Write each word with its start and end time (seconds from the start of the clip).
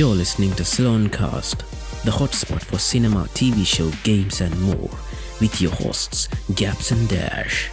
You're 0.00 0.16
listening 0.16 0.52
to 0.52 0.64
Cast, 1.10 1.58
the 2.06 2.10
hotspot 2.10 2.62
for 2.64 2.78
cinema, 2.78 3.26
TV 3.34 3.66
show, 3.66 3.90
games, 4.02 4.40
and 4.40 4.58
more, 4.62 4.88
with 5.42 5.60
your 5.60 5.72
hosts, 5.72 6.20
Gaps 6.54 6.90
and 6.92 7.06
Dash. 7.06 7.68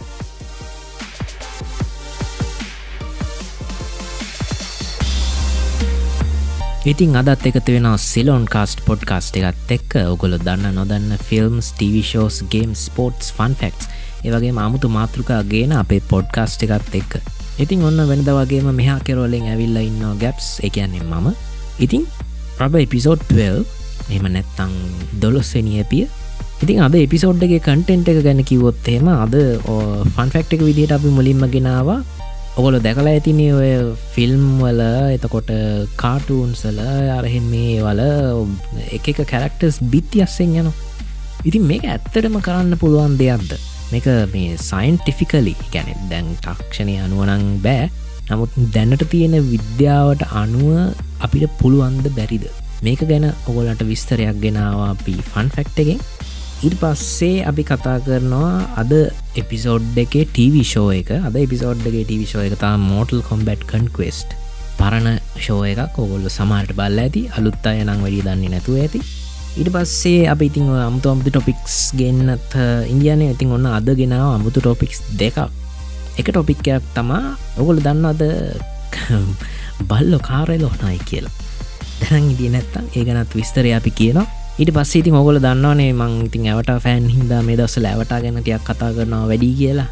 ඉතින් 6.84 7.16
අදත් 7.16 7.48
එකතු 7.48 7.72
වෙන 7.72 7.88
Ceylon 7.96 8.44
කාස්ට 8.44 8.84
podcast 8.84 9.40
එකත් 9.40 9.74
එක්ක. 9.78 9.96
ඔගොල 10.12 10.36
දන්න 10.36 10.76
නොදන්න 10.82 11.16
films 11.30 11.72
TV shows 11.80 12.44
game 12.52 12.76
sports 12.84 13.32
fun 13.32 13.56
facts 13.64 13.88
ඒවගේ 14.24 14.52
මාමුතු 14.60 14.92
මාතෘකා 15.00 15.42
ගේන 15.54 15.72
අපේ 15.82 16.04
පොඩ්කාස්ට 16.12 16.68
එකත් 16.68 16.94
එක්ක. 17.02 17.22
ඉතින් 17.64 17.88
ඔන්න 17.88 18.08
වෙනද 18.12 18.28
වගේම 18.40 18.74
මෙහා 18.82 19.00
කෙරෝලෙන් 19.08 19.52
ඇවිල්ල 19.54 19.86
ඉන්න 19.88 20.18
ගැප්ස් 20.24 20.58
එකන්නේ 20.68 21.08
මම. 21.08 21.47
ඉතින් 21.78 22.04
ප්‍රබ 22.56 22.78
එපිසෝඩ් 22.78 23.24
12 23.30 23.64
එම 24.10 24.28
නැත්තං 24.28 24.72
දොලොස්වනි 25.20 25.74
ඇපිය 25.78 26.04
ඉතින් 26.62 26.82
අද 26.82 26.94
එපිසෝඩ්ගේ 26.96 27.60
කටෙන්ට් 27.60 28.08
එක 28.08 28.22
ගැන 28.22 28.42
කිවොත්තේම 28.44 29.10
අද 29.14 29.36
ෆන් 30.14 30.34
ෆෙක්ට් 30.34 30.56
එක 30.56 30.64
විදිහට 30.64 30.96
අපි 30.96 31.10
මුලින්ම 31.10 31.44
ගෙනවා 31.48 32.00
ඔගොල 32.58 32.76
දැකලා 32.80 33.14
ඇතින 33.14 33.40
ඔය 33.52 33.70
ෆිල්ම් 34.12 34.44
වල 34.58 34.82
එතකොට 35.14 35.50
කාටූන්සල 35.96 36.82
අරහෙන් 37.14 37.46
මේ 37.46 37.78
වල 37.80 38.02
එක 38.90 39.12
එක 39.12 39.24
කැරක්ටර්ස් 39.24 39.78
බිත්තියස්සෙන් 39.92 40.60
යනු 40.62 40.72
ඉතින් 41.44 41.62
මේක 41.64 41.84
ඇත්තටම 41.84 42.38
කරන්න 42.40 42.74
පුළුවන් 42.74 43.14
දෙයක්ද? 43.14 43.54
මේක 43.92 44.06
මේ 44.32 44.56
සයින්ටිෆිකලි 44.60 45.54
ගැන 45.72 45.94
දැන් 46.10 46.34
ටක්ෂණය 46.36 46.98
අනුවනං 46.98 47.44
බෑ. 47.62 47.86
නමුත් 48.30 48.56
දැන්නට 48.74 49.04
තියෙන 49.12 49.36
විද්‍යාවට 49.52 50.22
අනුව 50.42 50.94
අපිට 51.26 51.52
පුළුවන්ද 51.60 52.06
බැරිද? 52.16 52.46
මේක 52.86 53.02
ගැන 53.10 53.26
ඔගොලට 53.50 53.82
විස්තරයක් 53.90 54.40
ගෙනවා 54.44 54.88
අපි 54.94 55.14
ෆන් 55.30 55.48
ෆෙක්් 55.56 55.70
එකෙන්. 55.84 56.00
ඉට 56.66 56.74
පස්සේ 56.82 57.44
අපි 57.50 57.62
කතා 57.70 57.96
කරනවා 58.06 58.52
අද 58.82 58.92
එපිසෝඩ් 59.42 59.98
එකේ 60.04 60.24
ටීවිෂෝ 60.32 60.88
එක. 61.00 61.10
අද 61.28 61.36
එපිසෝඩ්ගේ 61.44 62.04
ටිවිෂෝ 62.04 62.44
එක 62.48 62.58
තා 62.64 62.74
මෝටල් 62.90 63.22
කොම්බට් 63.30 63.62
කන්ක්වස්ට් 63.72 64.36
පරණ 64.80 65.18
ෂෝ 65.36 65.62
එකක්. 65.70 65.98
ඔගොල්ල 66.04 66.26
සමාට 66.38 66.74
බල්ල 66.80 67.00
ඇති. 67.04 67.22
අලුත් 67.38 67.66
අය 67.70 67.80
නම් 67.86 68.04
වැඩි 68.04 68.26
දන්නේ 68.26 68.52
නැතුව 68.54 68.82
ඇති. 68.82 69.00
ඉට 69.60 69.70
පස්සේ 69.74 70.26
අප 70.32 70.42
ඉතින් 70.48 70.68
අමුතු 70.88 71.10
අමුතු 71.12 71.30
ටොපික්ස් 71.32 71.78
ගන්නත් 71.98 72.52
ඉන්දියන 72.92 73.24
ඉතින් 73.26 73.54
ඔන්න 73.56 73.66
අද 73.78 73.88
ගෙනාව 74.00 74.36
අමුතු 74.36 74.60
ටොපික්ස් 74.60 75.00
දෙකක්. 75.22 75.38
එක 76.18 76.28
ටොපික්කයක් 76.30 76.84
තමා. 76.96 77.36
ඔගොල 77.60 77.78
දන්න 77.86 78.04
අද 78.12 78.22
බල්ලො 79.90 80.18
කාරය 80.28 80.58
ලොහනයි 80.64 80.98
කියලා. 81.08 81.34
දැනන් 82.00 82.30
ඉදිය 82.34 82.50
නැත්තම් 82.54 82.84
ඒ 82.96 83.04
ගැනත් 83.06 83.32
විස්තරය 83.38 83.72
අපි 83.78 83.90
කියනවා. 83.98 84.26
ඊට 84.58 84.72
පස්සේ 84.76 85.00
ඉතින් 85.02 85.14
ඔගොල 85.14 85.38
දන්නවනේ 85.44 85.92
මං 85.94 86.14
ඉතින් 86.28 86.48
ඇවට 86.50 86.70
ෆෑන් 86.84 87.06
හින්දා 87.16 87.42
මේ 87.46 87.58
දවස 87.58 87.78
ලෑවට 87.84 88.14
ගැන 88.24 88.38
ටියක් 88.42 88.64
කතා 88.68 88.90
කරනවා 88.96 89.28
වැඩි 89.30 89.50
කියලා. 89.60 89.88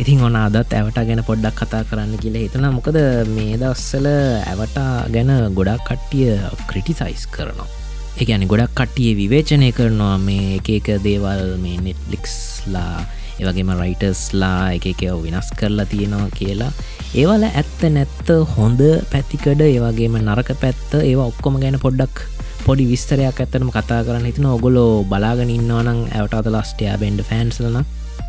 ඉතින් 0.00 0.20
ඔන 0.26 0.36
අදත් 0.36 0.72
ඇවට 0.78 1.00
ගැන 1.08 1.20
පොඩ්ඩක් 1.28 1.60
කතා 1.60 1.82
කරන්න 1.88 2.20
කියලා 2.22 2.44
හිතන 2.44 2.66
මොකද 2.76 2.96
මේ 3.36 3.56
දවස්සල 3.60 4.08
ඇවට 4.52 4.78
ගැන 5.14 5.32
ගොඩක් 5.58 5.84
කට්ටිය 5.88 6.36
ක්‍රටිසයිස් 6.70 7.24
කරනවා. 7.36 7.68
එකන 8.16 8.48
ගොඩක් 8.48 8.72
කට්ටිය 8.78 9.12
විවේචනය 9.20 9.68
කරනවා 9.76 10.16
මේ 10.26 10.56
එක 10.58 10.68
එක 10.78 10.88
දේවල් 11.04 11.56
මේ 11.60 11.80
නෙට්ලික්ස්ලා 11.86 13.04
ඒවගේම 13.40 13.72
රයිටර්ස්ලා 13.80 14.72
එක 14.76 14.86
එකව 14.92 15.18
වෙනස් 15.24 15.50
කරලා 15.58 15.86
තියෙනවා 15.92 16.30
කියලා. 16.38 16.72
ඒවල 17.20 17.44
ඇත්ත 17.48 17.82
නැත්ත 17.96 18.28
හොඳ 18.56 18.80
පැතිකඩ 19.12 19.60
ඒවගේම 19.66 20.16
නරක 20.22 20.50
පැත්ත 20.62 20.96
ඒවා 21.02 21.28
ඔක්කොම 21.32 21.60
ගැන 21.62 21.78
පොඩ්ඩක් 21.84 22.24
පොඩි 22.66 22.88
විස්තරයක් 22.92 23.40
ඇත්තටම 23.42 23.70
කතා 23.76 24.00
කරන්න 24.06 24.26
හිතන 24.28 24.46
ඔගොලෝ 24.56 25.04
බලාගෙන 25.10 25.52
ඉන්නවනම් 25.56 26.00
ඇවට 26.16 26.34
අත 26.40 26.50
ලස්ටයා 26.54 26.96
බෙන්ඩ 27.02 27.22
ෆෑන්ස්ලන 27.28 27.78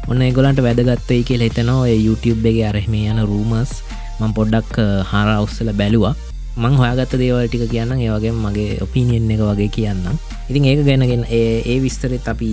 ඔන්න 0.08 0.22
ගොලන්ට 0.38 0.62
වැදගත්තයි 0.66 1.24
කියල 1.28 1.42
හිතනවා. 1.48 1.90
YouTube 2.06 2.48
එක 2.52 2.60
අරහම 2.70 2.94
යන 2.96 3.20
රූමස් 3.32 3.82
මං 4.20 4.34
පොඩ්ඩක් 4.38 4.78
හාර 5.12 5.30
අවස්සල 5.34 5.72
බැලවා. 5.82 6.16
මං 6.58 6.78
හොයාගත්ත 6.82 7.18
දේවල්ටික 7.22 7.66
කියන්න 7.74 7.92
ඒවගේ 7.98 8.32
මගේ 8.34 8.78
ඔපිනියෙන් 8.86 9.32
එක 9.34 9.42
වගේ 9.50 9.70
කියන්න 9.76 10.06
ඉතින් 10.50 10.66
ඒක 10.70 10.86
ගැනගෙන 10.88 11.26
ඒ 11.30 11.76
විස්තරෙත් 11.84 12.28
අපි 12.34 12.52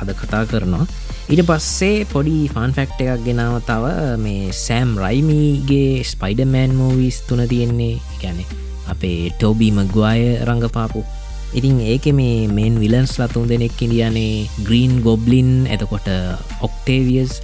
අද 0.00 0.10
කතා 0.18 0.42
කරනවා. 0.50 0.84
ඉට 1.26 1.42
පස්සේ 1.42 2.04
පොඩි 2.10 2.34
ෆන් 2.54 2.70
ෆෙක්ට 2.74 3.00
එකක් 3.02 3.22
ගෙනාව 3.26 3.54
තව 3.68 3.86
මේ 4.24 4.52
සෑම් 4.54 4.90
රයිමීගේ 5.02 6.04
ස්පයිඩමෑන් 6.10 6.76
මූවිස් 6.80 7.16
තුන 7.28 7.42
තියෙන්නේ. 7.52 7.98
ගැනෙ 8.22 8.44
අපේ 8.92 9.32
ටෝබී 9.32 9.72
මගවාය 9.78 10.22
රඟපාපු 10.46 11.02
ඉතින් 11.58 11.80
ඒක 11.92 12.06
මේ 12.18 12.46
මේන් 12.58 12.78
විලන්ස් 12.82 13.16
ලතුන් 13.18 13.48
දෙනෙක් 13.50 13.82
ඉඩියනේ 13.86 14.46
ග්‍රීන් 14.68 14.94
ගොබ්ලින් 15.06 15.50
එතකොට 15.74 16.06
ඔක්ටේවියස් 16.66 17.42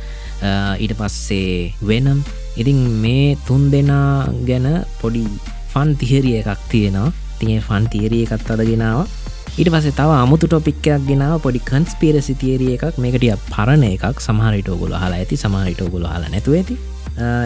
ඊට 0.79 0.95
පස්සේ 1.01 1.75
වෙනම් 1.89 2.23
ඉතින් 2.55 2.81
මේ 3.03 3.27
තුන් 3.49 3.67
දෙනා 3.75 4.31
ගැන 4.47 4.69
පොඩි 5.03 5.27
ෆන් 5.73 5.91
තිහරිය 5.99 6.39
එකක් 6.39 6.63
තියෙනවා. 6.71 7.11
තිය 7.41 7.59
ෆන් 7.59 7.91
තීරිය 7.91 8.31
එකත් 8.31 8.47
අදගෙනාව 8.55 9.11
ඊට 9.53 9.69
පසේ 9.69 9.93
තව 9.93 10.11
අමුතු 10.17 10.49
ටොපික්කයක් 10.49 11.03
ගෙනාව 11.09 11.35
පොඩි 11.45 11.61
කන්ස්පිරසි 11.71 12.35
තිේරිය 12.43 12.73
එකක්. 12.77 12.97
මේකටිය 13.05 13.35
පරණ 13.53 13.85
එකක්. 13.85 14.21
සමහරිට 14.27 14.69
ඔගොල 14.75 14.95
හලා 14.97 15.19
ඇති 15.19 15.37
සමහරිට 15.37 15.83
ඔගොල 15.87 16.07
හලා 16.09 16.31
නැතුව 16.35 16.57
ඇති. 16.59 16.77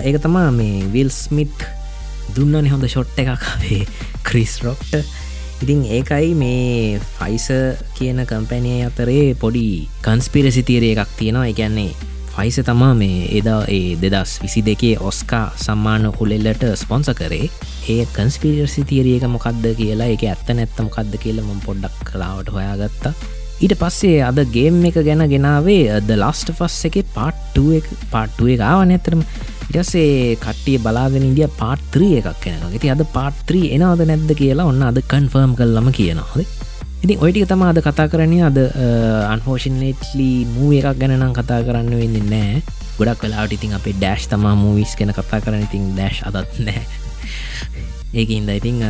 ඒක 0.06 0.19
තමා 0.22 0.50
මේ 0.59 0.87
විල් 0.95 1.11
ස්මිත් 1.11 1.66
දුන්නන 2.37 2.69
හොඳ 2.72 2.87
ෂොට්ට 2.87 3.19
එකක්ේ. 3.22 3.81
ක්‍රිස් 4.28 4.55
රොක්ට 4.62 4.95
ඉතින් 5.62 5.83
ඒකයි 5.99 6.31
මේ 6.43 7.00
ෆයිස 7.19 7.49
කියන 7.99 8.22
කම්පැනය 8.31 8.75
අතරේ 8.87 9.34
පොඩි 9.43 9.66
කන්ස්පිරසි 10.06 10.62
තීරය 10.62 10.95
එකක් 10.95 11.11
තියෙනවා. 11.19 11.50
එකන්නේ 11.50 11.91
ෆයිස 12.37 12.57
තමා 12.65 12.95
මේ 12.95 13.21
එදා 13.39 13.61
ඒ 13.71 13.93
දෙදස් 14.03 14.33
විසි 14.43 14.63
දෙකේ 14.65 14.97
ඔස්කා 15.01 15.45
සම්මාන 15.59 16.05
උලෙල්ලට 16.23 16.65
ස්පොන්ස 16.75 17.09
කරේ. 17.21 17.47
ඒ 17.89 18.03
කන්ස්පිරසි 18.17 18.85
තීරියක 18.91 19.25
මොකක්ද 19.35 19.65
කියලා 19.79 20.09
එක 20.15 20.25
ඇත්ත 20.25 20.53
නැත්ත 20.59 20.83
මොකක්ද 20.87 21.17
කියලම 21.23 21.49
පොඩ්ඩක් 21.65 22.03
කලාවට 22.11 22.53
හොයාගත්තා. 22.57 23.15
ඊට 23.59 23.75
පස්සේ 23.81 24.19
අද 24.23 24.41
ගේම් 24.53 24.83
එක 24.85 24.99
ගැන 25.07 25.25
ගෙනාවේ 25.33 26.01
ද 26.03 26.19
ලස්ට 26.19 26.53
ෆස් 26.53 26.79
එක 26.91 26.99
පාට්ටුව 27.15 27.71
එක 27.79 27.89
පාට්ටුව 28.13 28.53
එක 28.55 28.65
ආව 28.67 28.83
නැතරම 28.91 29.23
ඉටසේ 29.71 30.37
කට්ටිය 30.37 30.79
බලාගෙන 30.79 31.27
ඉදිය 31.31 31.49
පාත්‍රී 31.63 32.13
එකක් 32.21 32.45
කෙන 32.45 32.79
ති 32.83 32.93
අද 32.93 33.03
පාත්‍රී 33.17 33.73
එනවාද 33.77 34.05
නැද්ද 34.05 34.37
කියලා 34.43 34.69
ඔන්න 34.73 34.85
අද 34.91 35.01
කන්ෆර්ම් 35.13 35.57
කල්ලම 35.59 35.89
කියනවාද 35.99 36.66
ඉතින් 37.05 37.21
ඔයිටික 37.21 37.45
තම 37.45 37.62
අද 37.62 37.79
කතා 37.84 38.09
කරන්නේ. 38.09 38.43
අද 38.49 38.59
අන්හෝෂන්ලි 39.33 40.31
මූ 40.57 40.73
එකක් 40.73 40.97
ගැනනම් 41.01 41.34
කතා 41.37 41.61
කරන්න 41.67 41.93
වෙන්න 41.93 42.17
නෑ 42.33 42.62
ගොඩක් 42.99 43.23
වෙලාට 43.25 43.53
ඉතින් 43.53 43.77
අපේ 43.77 43.93
ඩෑශ් 43.99 44.29
තමා 44.33 44.55
මූවිස් 44.57 44.97
කෙන 44.97 45.12
කතා 45.12 45.41
කරන 45.45 45.67
ඉතින් 45.69 45.93
ඩෑශ් 45.93 46.25
අදත් 46.29 46.57
නෑ 46.67 46.83
ඒක 48.17 48.31
ඉන්ද 48.33 48.49
ඉතිං 48.49 48.81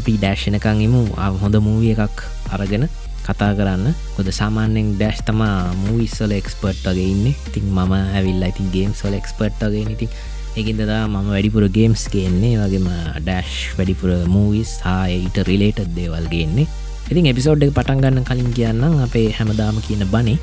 අපි 0.00 0.16
ඩෑශ්නකං 0.16 0.80
එමු 0.88 1.04
හොඳ 1.42 1.60
මූවිය 1.60 1.92
එකක් 1.92 2.24
අරගෙන 2.56 2.88
කතා 3.28 3.52
කරන්න. 3.54 3.92
හොද 4.16 4.28
සාමාන්‍යෙන් 4.40 4.96
ඩෑශ් 4.96 5.22
තමා 5.28 5.76
මූවිස්සල 5.84 6.32
එක්ස්පර්ට්ගේ 6.32 7.08
ඉන්න. 7.12 7.26
ඉතින් 7.48 7.68
මම 7.68 7.92
ඇවිල්ල 7.92 8.44
ඉතින් 8.48 8.72
ගේම් 8.74 8.92
සොල 8.96 9.14
එක්ස්පර්ට්ගේ 9.20 9.84
ඉතින් 9.96 10.08
එකින්දදා 10.56 11.04
මම 11.06 11.28
වැඩිපුර 11.30 11.68
ගේම්ස් 11.68 12.08
ගේන්නේ 12.08 12.56
වගේම 12.58 12.88
ඩෑශ් 13.20 13.76
වැඩිපුර 13.76 14.10
මූවිස් 14.26 14.80
හා 14.86 15.04
ඊට 15.06 15.36
රිලේට 15.46 15.84
දේවල් 15.98 16.26
ගේන්නේ 16.32 16.66
ඉතින් 17.10 17.26
එපිසෝඩ් 17.26 17.62
එක 17.62 17.72
පටන් 17.74 18.02
ගන්න 18.02 18.24
කලින් 18.24 18.50
කියන්නම් 18.54 19.00
අපේ 19.02 19.28
හැමදාම 19.30 19.78
කියන 19.82 20.06
බනේ 20.06 20.38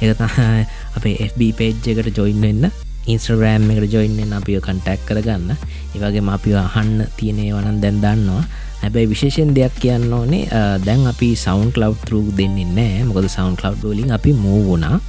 එත 0.00 0.20
අපේ 0.96 1.14
FB 1.26 1.40
පේජ් 1.58 1.74
එකට 1.74 2.18
ජොයින් 2.18 2.40
වෙන්න. 2.40 2.70
ඉන්ස්ට්‍රග්‍රෑම් 3.06 3.66
එකට 3.70 3.92
ජොයින්න 3.92 4.32
අපිය 4.32 4.60
කන්ටැක් 4.60 5.02
කරගන්න. 5.08 5.50
ඒවගේ 5.94 6.22
අපිව 6.30 6.56
අහන්න 6.58 7.06
තියනේ 7.18 7.50
වනන් 7.50 7.82
දැන් 7.82 7.98
දන්නවා. 7.98 8.44
හැබැයි 8.82 9.10
විශේෂෙන් 9.10 9.50
දෙයක් 9.56 9.74
කියන්න 9.82 10.12
ඕනේ 10.12 10.46
දැන් 10.86 11.06
අපි 11.06 11.34
සවන් 11.34 11.74
කලව් 11.74 11.94
තරූ 12.06 12.24
දෙන්නේ 12.38 12.70
නෑ 12.70 13.04
මොකද 13.08 13.28
සවන් 13.28 13.56
කලව් 13.56 13.94
ලින් 13.98 14.12
අපි 14.12 14.32
මූුණා 14.36 15.00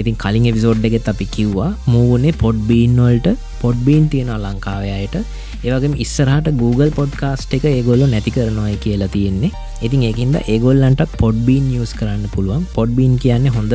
ඉතින් 0.00 0.16
කලින් 0.16 0.46
එවිසෝඩ් 0.46 0.84
එකෙත් 0.84 1.08
අපි 1.08 1.26
කිව්වා 1.26 1.70
මූුණේ 1.86 2.32
පොඩ්බීන් 2.32 2.96
වල්ට. 2.98 3.38
පොඩ්බීන් 3.66 4.08
තියෙන 4.12 4.32
ලංකාවයායට 4.38 5.16
ඒවගේ 5.64 6.00
ඉස්සරහට 6.04 6.48
Google 6.60 6.90
පොඩ්කාස්ට් 6.98 7.54
එක 7.56 7.64
ඒගොල්ලො 7.70 8.06
නැති 8.06 8.30
කරනවායි 8.30 8.76
කියලා 8.78 9.08
තියෙන්නේ. 9.08 9.50
ඉතින් 9.82 10.02
ඒකින්ද 10.08 10.36
ඒගොල්ලන්ටත් 10.42 11.16
පොඩ්බීන් 11.22 11.64
නිියස් 11.70 11.94
කරන්න 11.98 12.28
පුළුවන්. 12.34 12.66
පොඩ්බීන් 12.74 13.14
කියන්නේ 13.18 13.54
හොඳ 13.56 13.74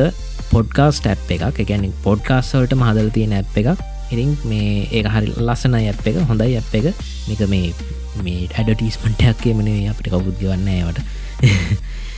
පොඩ්කාස්ට 0.50 1.06
ඇ් 1.06 1.16
එකක්. 1.36 1.60
එකැන 1.64 1.88
පොඩ්කාස්වලට 2.04 2.76
මහදල් 2.78 3.10
තියෙන 3.16 3.34
ඇ් 3.38 3.44
එකක්. 3.56 3.82
ඉතින් 4.12 4.36
මේ 4.44 4.86
ඒ 4.90 5.02
හරි 5.06 5.34
ලස්සන 5.38 5.74
ඇ් 5.74 5.88
එක. 5.90 6.22
හොඳයි 6.30 6.56
ඇ් 6.56 6.64
එක. 6.80 7.02
මේක 7.28 7.42
මේ 7.48 7.74
මේ 8.22 8.48
ඇඩටිස්මටයක්කේ 8.54 9.54
මනේ 9.54 9.90
අපිට 9.90 10.12
කවුද්ගවන්න 10.14 10.68
ඒවට. 10.68 11.04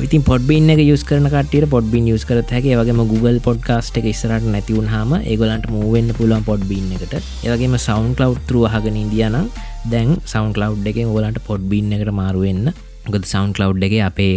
ඉතින් 0.00 0.22
පොඩ්බින් 0.22 0.70
එක 0.70 0.82
යස් 0.84 1.04
කරන 1.04 1.28
කට 1.28 1.68
පොඩ්බින් 1.68 2.10
යස් 2.14 2.24
කරත 2.24 2.50
හැක. 2.50 2.68
වගේම 2.80 3.02
Google 3.04 3.40
පොඩ්කාස්ට 3.40 3.98
එක 4.00 4.10
ඉස්සරට 4.12 4.46
නැතිවුණ 4.46 4.88
හම 4.88 5.16
ඒගොලන්ට 5.22 5.70
මූවෙන්න්න 5.70 6.14
පුළුවන් 6.18 6.44
පොඩ්බින් 6.44 6.92
එකට. 6.96 7.16
ඒවගේම 7.44 7.78
සවන් 7.78 8.14
කලව් 8.18 8.36
තරුව 8.48 8.68
හගෙන 8.68 9.00
ඉදියනම් 9.04 9.48
දැන් 9.86 10.16
සවන් 10.24 10.52
කලව් 10.52 10.86
එක 10.86 11.02
ගොලන්ට 11.08 11.42
පොඩ්බින් 11.46 11.92
එකට 11.96 12.12
මාරුවෙන්න්න 12.12 12.72
ගොද 13.08 13.24
සවන් 13.24 13.52
කලව් 13.56 13.82
එක 13.88 13.98
අපේ 14.04 14.34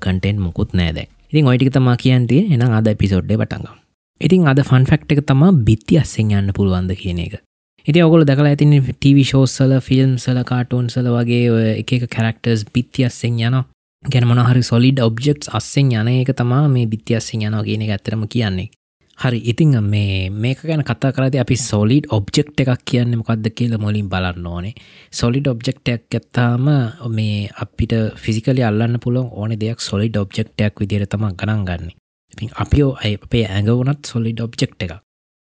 කටෙන්් 0.00 0.38
මුකුත් 0.38 0.74
නෑද 0.74 1.04
ඉතින් 1.04 1.48
ඔයිටික 1.48 1.72
තමා 1.72 1.96
කියන්තිය 1.96 2.52
එන 2.54 2.62
අද 2.62 2.90
පිසෝඩ්ඩ 2.98 3.32
පටඟම් 3.34 3.78
ඉතින් 4.20 4.46
අද 4.46 4.60
ෆන් 4.62 4.84
ෆෙක්් 4.86 5.08
එක 5.10 5.24
තමා 5.26 5.50
බිත්ති 5.66 5.98
අස්සෙන් 5.98 6.30
යන්න 6.30 6.54
පුළුවන්ද 6.56 6.94
කියන 6.94 7.18
එක. 7.24 7.40
ඉති 7.86 8.02
ඔගොල 8.04 8.22
දකලා 8.22 8.54
ඇතින් 8.54 8.74
ටව 8.78 9.24
ෂෝස්සල 9.26 9.72
ෆිල්ම් 9.80 10.12
සල 10.18 10.38
කාටෝන් 10.50 10.90
සල 10.92 11.08
වගේ 11.10 11.72
එක 11.80 11.90
කැරක්ටර්ස් 12.06 12.62
බිත්ති 12.74 13.06
අස්සෙන් 13.08 13.40
යනවා. 13.40 13.64
ගැන 14.02 14.26
මොනහරි 14.26 14.62
සොලිඩ් 14.62 14.98
ඔබ්ජෙක්ස් 14.98 15.48
අස්සෙන් 15.48 15.90
යන 15.92 16.08
එක 16.10 16.30
තමා 16.34 16.68
මේ 16.68 16.86
බිත්‍යස්සෙන් 16.86 17.44
යනවා 17.46 17.62
කියන 17.62 17.84
එක 17.84 17.92
ඇතරම 17.94 18.24
කියන්නේ. 18.26 18.70
හරි 19.18 19.38
ඉතිං 19.44 19.76
මේ 19.84 20.30
මේක 20.32 20.62
ගැන 20.62 20.82
කතා 20.82 21.12
කරද 21.14 21.36
අපි 21.38 21.56
සොලිඩ් 21.56 22.08
ඔබ්ජෙක්් 22.10 22.50
එකක් 22.56 22.82
කියන්න 22.84 23.14
මොකක්ද 23.20 23.46
කියල 23.54 23.78
මොලින් 23.78 24.08
බලන්න 24.08 24.46
ඕනේ. 24.46 24.74
සොලිඩ් 25.12 25.46
ඔබ්ජෙක්ටයක් 25.46 26.02
ඇත්තාම 26.10 26.66
මේ 27.10 27.48
අපිට 27.56 27.94
ෆිසිකලි 28.16 28.62
අල්ලන්න 28.62 28.98
පුළොන් 28.98 29.30
ඕන 29.32 29.54
දෙයක් 29.54 29.80
සොලිඩ් 29.80 30.16
ඔබ්ජෙක්ටයක් 30.16 30.74
විදිර 30.80 31.06
තම 31.06 31.24
ගණන් 31.30 31.64
ගන්න. 31.64 31.94
ඉතින් 32.32 32.50
අපිෝ 32.56 32.92
අපේ 32.98 33.46
ඇඟ 33.46 33.70
වනත් 33.70 34.02
සොලිඩ් 34.06 34.40
ඔබ්ජෙක්් 34.40 34.74
එක 34.80 34.98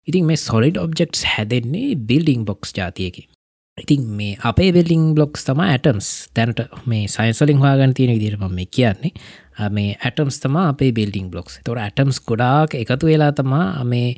ඉතින් 0.08 0.24
මේ 0.24 0.40
සොලිඩ් 0.40 0.76
ඔබ්ජෙක්ස් 0.78 1.24
හැදෙන්නේ 1.26 1.96
බිල්ඩිං 2.08 2.44
බොක්ස් 2.44 2.72
ජාතියකි 2.72 3.28
ඉතින් 3.76 4.04
මේ 4.08 4.36
අපේ 4.40 4.72
වෙල්ලිං 4.72 5.02
බ්ලොක්ස් 5.14 5.44
තම 5.44 5.60
ඇටම්ස් 5.62 6.06
තැනට 6.34 6.60
මේ 6.86 7.08
සයින්සලින් 7.08 7.58
හවාගන්න 7.58 7.94
තියෙන 7.94 8.14
විදිරම 8.16 8.44
මේ 8.50 8.66
කියන්නේ. 8.66 9.12
මේ 9.70 9.90
ඇටම්ස් 10.00 10.40
තම 10.40 10.56
අපේ 10.56 10.92
බිල්ඩිං 10.92 11.30
බ්ලොක්ස් 11.30 11.60
තොර 11.64 11.78
ඇටම්ස් 11.78 12.20
ගොඩාක් 12.20 12.74
එකතු 12.74 13.06
වෙලා 13.06 13.32
තමා 13.32 13.84
මේ 13.84 14.14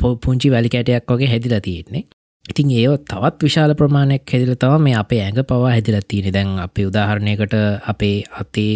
පුංචි 0.00 0.50
වැලි 0.50 0.68
කෑටයක් 0.68 1.10
වගේ 1.10 1.28
හැදිලා 1.28 1.60
තියෙන්නේ. 1.60 2.04
ඉතින් 2.50 2.70
ඒ 2.70 2.98
තවත් 3.04 3.42
විශාල 3.42 3.72
ප්‍රමාණයක් 3.74 4.28
හැදිල 4.28 4.54
තව 4.56 4.78
මේ 4.78 4.94
අපේ 4.94 5.20
ඇඟ 5.20 5.40
පවා 5.42 5.70
හැදිලා 5.70 6.04
තියෙන 6.08 6.34
දැන් 6.34 6.58
අපේ 6.58 6.86
උදාහරණයකට 6.86 7.54
අපේ 7.86 8.16
අතේ 8.40 8.72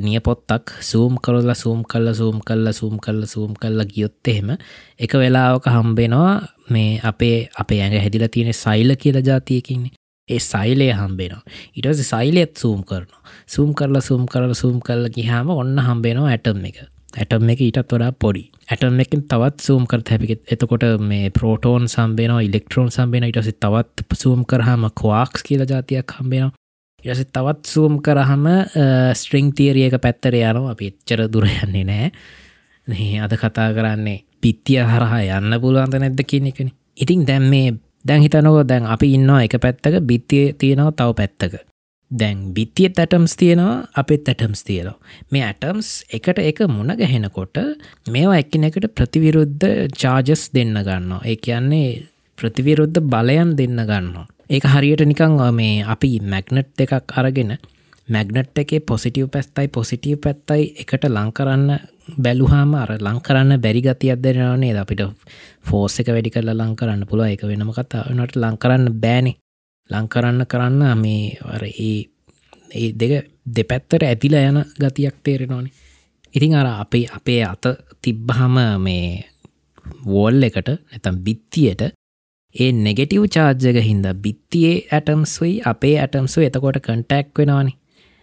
නියපොත්තක් 0.00 0.72
සූම් 0.80 1.18
කරලා 1.18 1.54
සූම් 1.54 1.80
කල්ල 1.84 2.12
සූම් 2.14 2.40
කල්ල 2.40 2.72
සූම් 2.72 2.96
කල්ල 2.98 3.22
සූම් 3.26 3.52
කල්ල 3.54 3.80
ගියොත් 3.86 4.28
එහෙම 4.28 4.56
එක 4.98 5.12
වෙලාවක 5.14 5.66
හම්බෙනවා 5.68 6.34
මේ 6.70 7.00
අපේ 7.02 7.36
අපේ 7.54 7.80
ඇඟ 7.80 7.98
හැදිල 7.98 8.28
තියෙන 8.28 8.52
සයිල 8.54 8.96
කියල 8.96 9.18
ජාතියකින්නේ 9.22 9.96
ඒ 10.28 10.38
සයිලය 10.40 10.88
හම්බෙනවා. 10.92 11.42
ඉටස 11.76 12.00
සයිලයත් 12.04 12.56
සූම් 12.56 12.80
කරනවා. 12.84 13.22
සූම් 13.46 13.74
කරලා 13.74 14.00
සූම් 14.00 14.24
කරල 14.26 14.54
සූම් 14.54 14.80
කල්ල 14.80 15.04
ගිහාම 15.08 15.50
ඔන්න 15.52 15.78
හම්බෙනවා 15.78 16.30
ඇටම් 16.30 16.64
එක. 16.64 16.78
ඇටම් 17.14 17.50
එක 17.52 17.60
ඊටත් 17.60 17.80
වඩා 17.82 18.12
පොඩි. 18.14 18.42
ඇටම් 18.70 19.00
එකින් 19.02 19.22
තවත් 19.30 19.66
සූම් 19.66 19.86
කර 19.90 20.02
හැපිකෙත් 20.10 20.42
එතකොට 20.54 20.84
මේ 21.02 21.30
ප්‍රෝටෝන් 21.30 21.88
සම්බේනවා 21.88 22.46
ඉලෙක්ට්‍රෝන් 22.48 22.90
සම්බෙන 22.90 23.28
ඉටසි 23.28 23.52
තවත් 23.54 24.18
සූම් 24.22 24.44
කරහම 24.44 24.86
කවාක්ස් 25.00 25.42
කියල 25.42 25.64
ජාතියක් 25.66 26.16
හම්බෙනවා 26.18 26.52
යස 27.02 27.22
තවත් 27.26 27.66
සූම් 27.66 28.00
කරහම 28.02 28.46
ස්ට්‍රිං 29.14 29.52
තීරියක 29.52 29.96
පැත්තර 30.00 30.34
යනවා. 30.34 30.72
අපි 30.72 30.86
එච්චර 30.86 31.26
දුරයන්නේ 31.32 31.84
නෑ 31.84 33.20
අද 33.24 33.32
කතා 33.42 33.70
කරන්නේ 33.72 34.24
පිත්තිය 34.40 34.82
හරහා 34.84 35.22
යන්න 35.38 35.60
පුළුවන්ත 35.62 35.96
නැද්ද 35.96 36.20
කියනෙකන 36.26 36.70
ඉතින් 36.96 37.26
දැම් 37.26 37.48
මේ 37.50 37.72
දැන් 38.04 38.22
හිතනකෝ 38.22 38.62
දැන් 38.68 38.86
අපි 38.86 39.14
ඉන්නවා 39.14 39.42
එක 39.42 39.56
පැත්තක 39.60 40.00
බිත්තිය 40.02 40.52
තියෙනවා 40.52 40.92
තව 40.92 41.16
පැත්තක. 41.16 41.54
දැන් 42.10 42.38
බිත්තිය 42.54 42.88
ඇටම්ස් 42.88 43.36
තියෙනවා 43.36 43.86
අපත් 43.94 44.28
ඇටම්ස් 44.28 44.64
තියෙනවා. 44.64 44.98
මේ 45.30 45.44
ඇටම්ස් 45.44 45.88
එකට 46.12 46.38
එක 46.40 46.60
මුණ 46.68 46.94
ගැහෙනකොට 46.98 47.56
මේවා 48.10 48.38
එක්කිනෙකට 48.42 48.86
ප්‍රතිවිරුද්ධ 48.94 49.66
චාජස් 49.94 50.42
දෙන්න 50.54 50.74
ගන්නවා. 50.78 51.22
ඒ 51.24 51.36
කියන්නේ 51.36 51.88
ප්‍රතිවිරුද්ධ 52.38 53.00
බලයන් 53.02 53.56
දෙන්න 53.56 53.82
ගන්නවා. 53.82 54.26
ඒක 54.50 54.64
හරියට 54.66 55.04
නිකං 55.06 55.38
මේ 55.52 55.84
අපි 55.86 56.10
මැග්නට් 56.22 56.80
එකක් 56.80 57.14
අරගෙන 57.14 57.52
මැග්නට් 58.08 58.58
එකේ 58.58 58.80
පොසිටව් 58.82 59.28
පැත්තයි 59.28 59.68
පොසිටව් 59.68 60.16
පැත්තයි 60.24 60.64
එකට 60.82 61.04
ලංකරන්න 61.08 61.68
බැලුහාම 62.18 62.74
අර 62.74 62.90
ලංකරන්න 62.98 63.60
බැරි 63.60 63.82
ගති 63.82 64.10
අදරනේ 64.10 64.72
අපිට 64.78 65.02
ෆෝස් 65.62 66.00
එක 66.00 66.10
වැඩි 66.10 66.34
කරලා 66.34 66.56
ලංකරන්න 66.56 67.06
පුළුව 67.06 67.30
එක 67.30 67.46
වෙනම 67.46 67.70
කතානට 67.70 68.36
ලංකරන්න 68.36 68.90
බෑනේ. 69.04 69.36
ලංකරන්න 69.90 70.46
කරන්න 70.46 70.82
මේ 70.96 71.38
අර 71.46 71.62
ඒ 71.66 71.98
ඒ 72.72 72.90
දෙක 72.92 73.12
දෙපැත්තර 73.48 74.04
ඇතිලා 74.04 74.44
යන 74.50 74.58
ගතියක් 74.76 75.16
තේරෙනවානේ. 75.22 75.72
ඉතින් 76.34 76.54
අර 76.54 76.68
අපේ 76.74 77.06
අපේ 77.08 77.42
අත 77.44 77.64
තිබ්බහම 78.02 78.56
මේ 78.78 79.24
වෝල් 80.04 80.42
එකට 80.42 80.68
නැතම් 80.68 81.16
බිත්තියට 81.26 81.82
ඒ 82.54 82.70
නෙගෙටව් 82.78 83.26
චාර්ජක 83.28 83.78
හින්ද 83.80 84.06
බිත්තියේ 84.22 84.86
ඇටම්ස්වයි 84.90 85.52
අපේ 85.64 85.96
ඇටම්සු 85.98 86.40
එතකොට 86.40 86.78
කටැක් 86.78 87.38
වෙනවානි. 87.38 87.72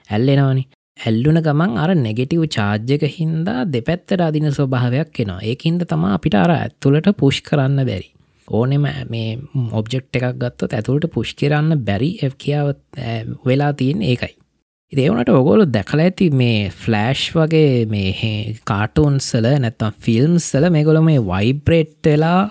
ඇල්ලෙනවානි. 0.09 0.63
ඇල්ලුන 0.97 1.39
ගමන් 1.41 1.77
අර 1.77 1.91
නෙගෙටව් 1.97 2.43
චාර්ජක 2.47 3.03
හින්දා 3.09 3.59
දෙපැත්තට 3.67 4.21
අදින 4.21 4.51
ස්වභාවයක් 4.51 5.09
කෙනවා 5.13 5.41
ඒක 5.43 5.65
හින්ද 5.67 5.81
තමා 5.85 6.13
අපිට 6.13 6.35
අර 6.35 6.51
ඇත්තුලට 6.53 7.09
පුෂ් 7.19 7.41
කරන්න 7.41 7.85
බැරි. 7.85 8.09
ඕනෙම 8.47 8.87
මේ 9.09 9.37
ඔබ්ජෙක්් 9.73 10.07
එකක් 10.11 10.37
ගත්තොත් 10.37 10.73
ඇතුළට 10.73 11.09
පුෂ් 11.11 11.33
කරන්න 11.35 11.79
බැරි 11.81 12.11
කියාවත් 12.37 12.81
වෙලා 13.45 13.73
තියෙන් 13.73 14.01
ඒකයි. 14.03 14.35
ඒවනට 14.93 15.29
ඔගොලු 15.29 15.65
දැකල 15.67 15.99
ඇති 15.99 16.29
මේ 16.31 16.69
ෆ්ලෑෂ් 16.71 17.33
වගේ 17.35 17.85
මේ 17.87 18.55
කාටූන්සල 18.63 19.47
නැත්තම් 19.57 19.97
ෆිල්ම්සල 19.99 20.69
මේගොල 20.69 21.01
මේ 21.03 21.19
වයිබ්‍රේට් 21.21 21.99
වෙලා 22.05 22.41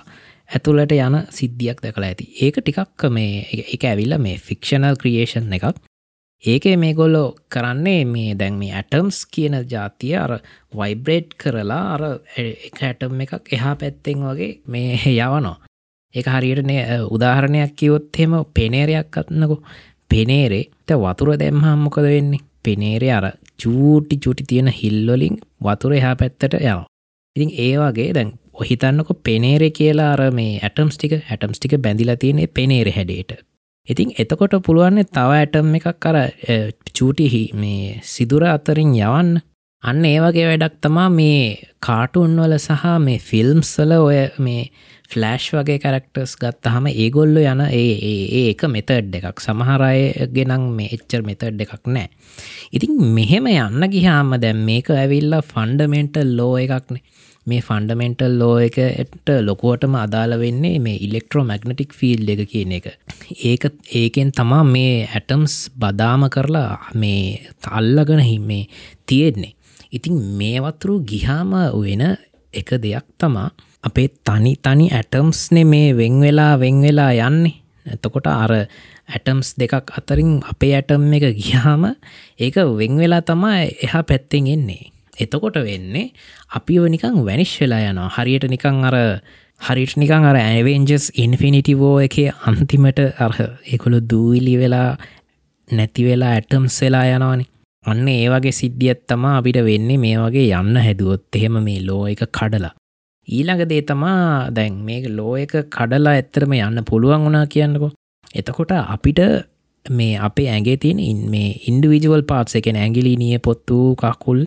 ඇතුළට 0.49 0.93
යන 0.93 1.17
සිද්ධියක් 1.31 1.81
දැකලා 1.83 2.11
ඇති. 2.11 2.29
ඒක 2.43 2.61
ටිකක් 2.61 3.09
මේ 3.11 3.65
එක 3.67 3.85
ඇවිල්ල 3.85 4.19
මේ 4.19 4.37
ෆික්ෂනල් 4.39 5.01
ක්‍රියේෂන් 5.01 5.53
එකක්. 5.53 5.81
ඒකේ 6.45 6.77
මේ 6.77 6.93
ගොල්ලෝ 6.95 7.37
කරන්නේ 7.49 8.05
මේ 8.07 8.35
දැන් 8.35 8.59
මේ 8.61 8.75
ඇටම්ස් 8.75 9.25
කියන 9.27 9.57
ජාතිය 9.71 10.15
අර 10.17 10.37
වයිබ්‍රේට් 10.77 11.33
කරලා 11.41 11.85
අර 11.95 12.05
එක 12.37 12.83
ඇටම් 12.83 13.25
එකක් 13.25 13.49
එහා 13.51 13.75
පැත්තෙන් 13.77 14.29
වගේ 14.29 14.53
මේ 14.67 15.01
යවනෝ 15.17 15.57
ඒක 16.17 16.29
හරියට 16.29 16.71
උදාහරණයක් 17.11 17.73
කිවොත්හෙම 17.77 18.33
පෙනේරයක් 18.55 19.09
කත්නකො 19.11 19.57
පෙනේරේ 20.11 20.65
ත 20.87 20.91
වතුර 20.97 21.31
දැම්හම් 21.37 21.85
මොකද 21.85 22.07
වෙන්නේ? 22.07 22.45
පෙනේරේ 22.65 23.13
අර 23.13 23.27
චූටි 23.59 24.17
චුටි 24.19 24.45
තියෙන 24.45 24.71
හිල්වලින් 24.71 25.37
වතුර 25.63 25.93
එහා 25.93 26.15
පැත්තට 26.17 26.55
යනවා. 26.55 26.87
ඉතින් 27.37 27.51
ඒ 27.59 27.75
වගේ 27.79 28.11
දැන් 28.13 28.31
ඔහිතන්නක 28.55 29.11
පෙනේරෙ 29.25 29.69
කියලා 29.71 30.13
අර 30.15 30.23
මේ 30.33 30.55
ඇටම්ස්ටික 30.61 31.13
ඇටම්ස්ටික 31.15 31.77
බැඳිලා 31.79 32.17
තියෙනෙ 32.17 32.47
පෙනේර 32.49 32.91
හැඩේට 32.93 33.39
ඉතින් 33.89 34.15
එතකොට 34.19 34.55
පුළුවන්න 34.67 35.07
තව 35.07 35.35
ඇටම් 35.35 35.75
එකක් 35.79 35.89
කර 36.03 36.17
චූටිහි 36.93 37.43
මේ 37.55 38.01
සිදුර 38.05 38.45
අතරින් 38.47 38.93
යවන්න. 38.97 39.31
අන්න 39.83 40.05
ඒවගේ 40.05 40.47
වැඩක් 40.49 40.77
තමා 40.83 41.09
මේ 41.11 41.43
කාටුන්වල 41.81 42.57
සහ 42.59 42.85
මේ 43.01 43.19
ෆිල්ම්සල 43.21 43.93
ඔය 43.99 44.19
මේ 44.39 44.63
ෆ්ලෑෂ් 45.11 45.49
වගේ 45.55 45.79
කරක්ටර්ස් 45.83 46.33
ගත්තහම 46.43 46.87
ඒගොල්ලො 46.93 47.43
යන 47.53 47.63
ඒ 47.67 47.93
ඒ 48.11 48.43
එක 48.51 48.65
මෙතඩ් 48.77 49.15
එකක්. 49.19 49.43
සමහරය 49.47 50.01
ගෙනං 50.37 50.67
මේ 50.79 50.91
එච්චර් 50.97 51.23
මෙතඩ් 51.29 51.63
එකක් 51.65 51.87
නෑ. 51.89 52.09
ඉතින් 52.73 52.97
මෙහෙම 53.19 53.47
යන්න 53.53 53.91
ගිහාම 53.95 54.35
දැම් 54.45 54.65
මේක 54.71 54.91
ඇවිල්ලා 54.95 55.45
ෆන්ඩමෙන්ටල් 55.53 56.35
ලෝ 56.41 56.55
එකක්නේ. 56.59 57.05
මේ 57.47 57.63
ෆන්ඩමෙන්ටල් 57.63 58.33
ලෝ 58.41 58.55
එකට 58.59 59.31
ලොකුවටම 59.49 59.95
අදාළ 60.01 60.35
වෙන්නේ 60.41 60.79
මේ 60.87 60.97
ඉලෙක්ට්‍රෝ 61.07 61.45
මැග්නටික් 61.51 61.93
ෆිල් 61.99 62.33
එක 62.35 62.43
කියන 62.53 62.73
එක. 62.79 62.87
ඒක 63.51 63.67
ඒකෙන් 64.01 64.33
තමා 64.39 64.65
මේ 64.67 64.97
ඇටම්ස් 65.09 65.55
බදාම 65.83 66.27
කරලා 66.37 66.73
මේ 66.95 67.53
තල්ලගන 67.63 68.25
හිමේ 68.31 68.65
තියෙන්නේ. 69.07 69.55
ඉතින් 69.93 70.19
මේවතුරු 70.41 70.97
ගිහාම 71.11 71.55
වෙන 71.79 72.05
එක 72.55 72.71
දෙයක් 72.83 73.07
තමා 73.21 73.49
අපේ 73.87 74.09
තනි 74.27 74.53
තනි 74.59 74.87
ඇටම්ස්නෙ 74.91 75.63
මේ 75.65 75.89
වෙංවෙලා 75.97 76.53
වෙංවෙලා 76.59 77.13
යන්නේ. 77.21 77.57
එතකොට 77.87 78.27
අර 78.27 78.53
ඇටම්ස් 79.07 79.55
දෙකක් 79.61 79.95
අතරින් 79.99 80.43
අපේ 80.43 80.75
ඇටම් 80.75 81.07
එක 81.15 81.27
ගියාම 81.39 81.85
ඒක 82.39 82.57
වෙංවෙලා 82.79 83.23
තමා 83.23 83.57
එහා 83.85 84.03
පැත්තෙන් 84.03 84.47
එන්නේ. 84.49 84.91
එතකොට 85.19 85.57
වෙන්නේ 85.59 86.13
අපිව 86.51 86.87
නිකං 86.87 87.19
වැනිශ් 87.27 87.57
වෙලා 87.61 87.83
යනවා. 87.91 88.15
හරියට 88.17 88.47
නිකං 88.51 88.85
අර 88.85 88.97
හරිට 89.61 89.97
නිකං 89.97 90.25
අර 90.25 90.37
ඇවෙන්ජස් 90.37 91.05
ඉන්ෆිනිිටිවෝ 91.15 91.97
එක 92.07 92.17
අන්තිමට 92.49 92.99
අර්හ 93.19 93.41
එකොළු 93.75 94.01
දූවිලි 94.11 94.57
වෙලා 94.63 94.91
නැති 95.69 96.03
වෙලා 96.05 96.33
ඇටම්ස් 96.37 96.81
වෙලා 96.83 97.07
යනවානි. 97.09 97.47
අන්න 97.85 98.09
ඒ 98.09 98.27
වගේ 98.29 98.53
සිද්ධියත් 98.53 99.07
තමා 99.07 99.37
අපිට 99.39 99.63
වෙන්නේ. 99.65 100.03
මේ 100.05 100.19
වගේ 100.19 100.51
යන්න 100.61 100.83
හැදුවොත් 100.87 101.37
එහෙම 101.37 101.63
මේ 101.63 101.87
ලෝ 101.87 102.03
එක 102.07 102.27
කඩලා. 102.33 102.75
ඊළඟ 103.29 103.65
දේ 103.69 103.83
තමා 103.83 104.51
දැන් 104.51 104.75
මේ 104.85 105.01
ලෝ 105.09 105.35
එක 105.37 105.55
කඩලා 105.69 106.15
ඇත්තරම 106.15 106.53
යන්න 106.59 106.87
පුළුවන් 106.91 107.25
වුණා 107.25 107.47
කියන්නකො. 107.47 107.89
එතකොට 108.35 108.73
අපිට 108.77 109.21
මේ 109.87 110.15
අපේ 110.19 110.49
ඇගේ 110.51 110.77
තියෙන 110.77 111.21
මේ 111.31 111.51
ඉන්ඩවිජුවල් 111.69 112.23
පාට්ස 112.23 112.59
එකෙන 112.59 112.77
ඇගිලිනිය 112.77 113.39
පොත්තු 113.39 113.79
කකුල් 113.95 114.41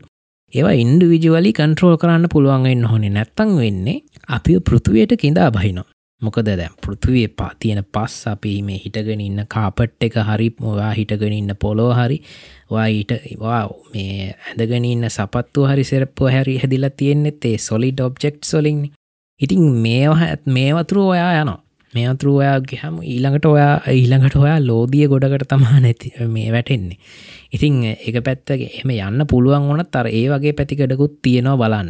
ඒවා 0.53 0.75
ඉන්ඩවිජුවලි 0.83 1.51
කන්ට්‍රෝල් 1.53 1.97
කරන්න 1.97 2.31
පුළුවන්ගෙන් 2.33 2.83
හොනේ 2.83 3.09
නැත්තං 3.09 3.51
වෙන්නේ 3.57 4.03
අපි 4.27 4.59
පෘතුවයට 4.59 5.13
කිඳා 5.19 5.49
බහිනවා. 5.51 5.89
මොකද 6.21 6.49
දැම් 6.51 6.75
පෘතුවේ 6.81 7.27
පා 7.29 7.51
තියෙන 7.59 7.81
පස් 7.93 8.15
අපි 8.27 8.53
මේ 8.61 8.79
හිටගෙන 8.83 9.21
ඉන්න 9.21 9.43
කාපට් 9.47 10.07
එක 10.07 10.17
හරි 10.29 10.49
මොවා 10.59 10.91
හිටගෙන 10.91 11.33
ඉන්න 11.33 11.55
පොලෝ 11.55 11.91
හරි 11.93 12.17
වායිට 12.71 13.13
වා 13.39 13.63
මේ 13.93 14.33
ඇඳගෙන 14.47 14.85
ඉන්න 14.85 15.09
සපත්තු 15.09 15.67
හරි 15.69 15.83
සෙරප්පු 15.83 16.31
හැරි 16.35 16.57
හැදිලා 16.57 16.97
තියෙන්නෙත් 16.97 17.45
ඒ 17.45 17.57
සොලිඩ් 17.59 17.99
ඔබ්ජෙක්් 17.99 18.37
සොලින් 18.43 18.83
ඉතින් 19.39 19.65
මේවා 19.77 20.35
මේවතුරු 20.47 21.07
ඔයා 21.07 21.33
යනවා. 21.41 21.63
මේ 21.93 22.07
අතුරු 22.07 22.35
ඔයාගේ 22.35 22.79
හම 22.79 22.97
ඊළඟට 23.03 23.45
ඔයා 23.45 23.75
ඊළඟට 23.91 24.35
ඔයා 24.35 24.59
ලෝදිය 24.61 25.07
ගොඩකට 25.07 25.47
තමා 25.47 25.79
නැති 25.79 26.11
මේ 26.27 26.51
වැටෙන්නේ. 26.51 26.97
ඉතිං 27.53 27.79
එක 27.87 28.19
පැත්තගේ 28.25 28.69
එම 28.81 28.91
යන්න 28.91 29.25
පුළුවන් 29.31 29.65
ඕන 29.65 29.83
තර 29.85 30.11
ඒ 30.11 30.27
වගේ 30.29 30.53
පැතිකඩකුත් 30.53 31.15
තියෙනවා 31.21 31.57
බලන්න. 31.57 31.89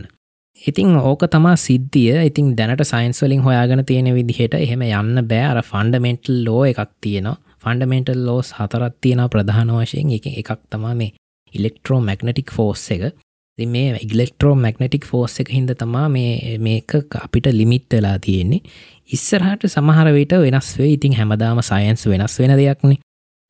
ඉතිං 0.67 0.95
ඕක 0.97 1.23
තමා 1.31 1.55
සිද්ධිය. 1.55 2.25
ඉතින් 2.25 2.55
දැනට 2.57 2.83
සයින්ස්වලින් 2.83 3.41
හොයාගෙන 3.41 3.85
තියෙන 3.85 4.11
විදිහට 4.15 4.53
එහෙම 4.55 4.81
යන්න 4.81 5.23
බෑ. 5.27 5.45
අර 5.51 5.61
ෆන්ඩමෙන්ටල් 5.63 6.43
ලෝ 6.45 6.65
එකක් 6.65 6.91
තියෙනවා. 7.01 7.37
ෆන්ඩමෙන්ටල් 7.63 8.25
ලෝස් 8.25 8.53
හතරත් 8.53 8.95
තියෙන 9.01 9.23
ප්‍රධාන 9.29 9.71
වශයෙන්. 9.71 10.11
එක 10.11 10.27
එකක් 10.27 10.61
තමා 10.69 10.93
මේ 10.95 11.13
ඉලෙක්ට්‍රෝ 11.53 11.99
මැගනටික් 12.01 12.51
ෆෝස් 12.51 12.91
එක 12.91 13.13
මේ 13.57 13.97
ඉගලෙක්ට්‍රෝ 13.99 14.55
මැගනටික් 14.55 15.05
ෆෝස් 15.05 15.39
එක 15.39 15.49
හිද 15.51 15.71
තමා 15.79 16.07
මේ 16.09 16.57
මේක 16.57 16.95
අපිට 17.23 17.51
ලිමිට් 17.51 17.91
වෙලා 17.93 18.17
තියෙන්නේ. 18.19 18.61
ඉස්සරහට 19.09 19.67
සමහර 19.67 20.13
විට 20.13 20.33
වෙනස් 20.45 20.77
වේ 20.79 20.93
ඉතින් 20.93 21.17
හැමදාම 21.19 21.61
සයන්ස් 21.61 22.07
වෙනස් 22.07 22.39
වෙන 22.39 22.55
දෙයක්නේ 22.57 22.99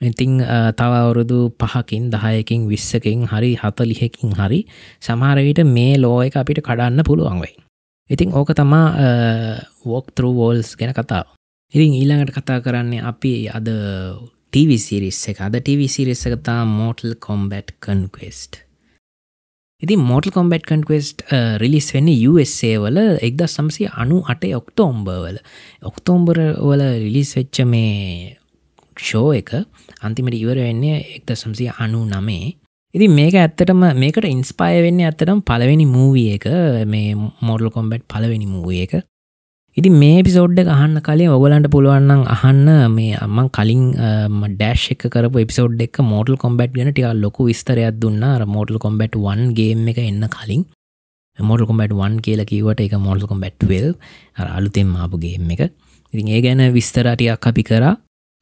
ඉතිං 0.01 0.39
තව 0.79 0.91
අවුරුදු 0.95 1.39
පහකින් 1.53 2.07
දහයකින් 2.09 2.67
විස්සකින් 2.67 3.27
හරි 3.27 3.51
හතලිහෙකින් 3.55 4.31
හරි 4.31 4.59
සමහරවිට 5.01 5.59
මේ 5.67 5.97
ලෝ 5.97 6.21
එක 6.23 6.35
අපිට 6.35 6.61
කඩන්න 6.61 7.03
පුළුවන් 7.03 7.41
වෙයි. 7.43 7.55
ඉතිං 8.09 8.31
ඕක 8.31 8.55
තමා 8.55 8.87
වෝක් 9.85 10.07
වෝල්ස් 10.15 10.75
ගැන 10.75 10.93
කතාව. 10.93 11.27
ඉතින් 11.73 11.91
ඊළඟට 11.93 12.33
කතා 12.33 12.59
කරන්නේ 12.61 13.03
අපි 13.03 13.33
අද 13.49 13.67
ටවිසිරිස්ස 14.53 15.29
එක. 15.29 15.41
අද 15.41 15.59
ටවිසිරිස්ස 15.59 16.25
එකතා 16.25 16.63
මෝටල් 16.65 17.13
කොම්බට් 17.19 17.75
කන්කෙස්ට් 17.81 18.69
ඉති 19.81 19.95
මෝටල් 19.95 20.31
කොම්බට් 20.31 20.65
කන්කවෙස්ට් 20.67 21.21
රිලිස් 21.61 21.93
වෙන්න 21.95 22.09
USA 22.29 22.71
වල 22.83 22.97
එක්ද 23.19 23.43
සම්සි 23.45 23.85
අනු 23.93 24.17
අටේ 24.31 24.55
ඔක්තෝම්බර්වල 24.57 25.37
ඔක්තෝම්බර 25.83 26.39
වල 26.59 26.83
රිලිස් 27.03 27.31
වෙච්ච 27.37 27.61
මේ 27.63 28.35
ෂෝ 28.99 29.29
එක 29.41 29.51
අන්තිමට 30.05 30.39
ඉවර 30.41 30.57
වෙන්නේ 30.67 30.97
එක්ද 31.17 31.35
සම්සි 31.35 31.67
අනු 31.83 32.01
නමේ. 32.13 32.49
ඉති 32.93 33.07
මේක 33.17 33.35
ඇත්තටම 33.35 33.81
මේකට 34.01 34.25
ඉන්ස්පාය 34.27 34.81
වෙන්න 34.85 34.99
ඇත්තටම 35.01 35.39
පලවෙනි 35.49 35.85
මූවිය 35.95 36.27
එක 36.37 36.45
මේ 36.93 37.15
මෝඩල් 37.47 37.69
කොම්බට් 37.75 38.05
පලවෙනි 38.13 38.47
මූවිය 38.53 38.81
එක. 38.85 38.93
ඉති 39.77 39.89
මේ 40.01 40.23
පිසෝඩ් 40.27 40.59
අහන්න 40.75 40.95
කලින් 41.07 41.29
ඔගලන්ට 41.35 41.67
පුළුවන්නම් 41.75 42.23
අහන්න 42.35 42.65
මේ 42.95 43.19
අම්මන් 43.25 43.51
කලින් 43.57 43.83
ඩෑශ් 44.55 44.87
එක 44.95 45.05
කරපු 45.13 45.43
එපිසෝඩ් 45.43 45.83
එක 45.85 46.01
මෝටල් 46.11 46.39
කොම්බට් 46.43 46.73
ගෙන 46.77 46.89
ටික 46.91 47.13
ලොකු 47.23 47.47
විස්තරයක් 47.49 47.99
දුන්න. 48.01 48.25
මෝටල් 48.55 48.81
කොම්බට් 48.85 49.15
1 49.15 49.53
ගේම් 49.59 49.87
එක 49.93 50.01
එන්න 50.07 50.25
කලින්. 50.37 50.65
මෝටල් 51.37 51.69
කොම්බට් 51.69 51.93
1 52.07 52.19
කියල 52.25 52.41
කිවට 52.51 52.81
එක 52.87 52.97
මෝටල් 53.05 53.29
කොම්බට් 53.31 53.69
වෙල් 53.71 53.87
අලුතෙන් 54.57 54.91
ආපු 54.97 55.21
ගේම් 55.25 55.49
එක. 55.55 55.61
ඉතින් 56.13 56.27
ඒ 56.35 56.41
ගැන 56.41 56.65
විස්තරටියක් 56.73 57.47
අපි 57.51 57.63
කරා. 57.63 57.95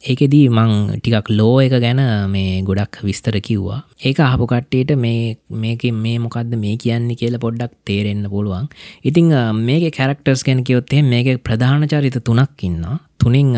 ඒකෙදී 0.03 0.49
මං 0.49 0.99
ටිකක් 1.01 1.29
ලෝ 1.29 1.55
එක 1.59 1.73
ගැන 1.83 1.99
මේ 2.29 2.61
ගොඩක් 2.61 2.99
විස්තර 3.01 3.35
කිව්වා. 3.41 3.79
ඒක 4.05 4.19
අහපු 4.21 4.45
කට්ටේට 4.45 4.93
මේ 4.95 5.37
මේක 5.63 5.83
මේ 6.03 6.17
මොකක්ද 6.19 6.53
මේ 6.55 6.75
කියන්නේ 6.77 7.17
කියල 7.17 7.37
පොඩ්ඩක් 7.41 7.73
තේරෙන්න 7.83 8.29
පුළුවන්. 8.29 8.67
ඉතිං 9.03 9.33
මේක 9.59 9.85
කැරක්ටර්ස් 9.97 10.43
ගැන 10.45 10.61
කියොත්තේ 10.63 11.01
මේක 11.03 11.41
ප්‍රධාන 11.43 11.87
චරිත 11.89 12.17
තුනක් 12.23 12.63
ඉන්න 12.63 12.85
තුනින් 13.17 13.49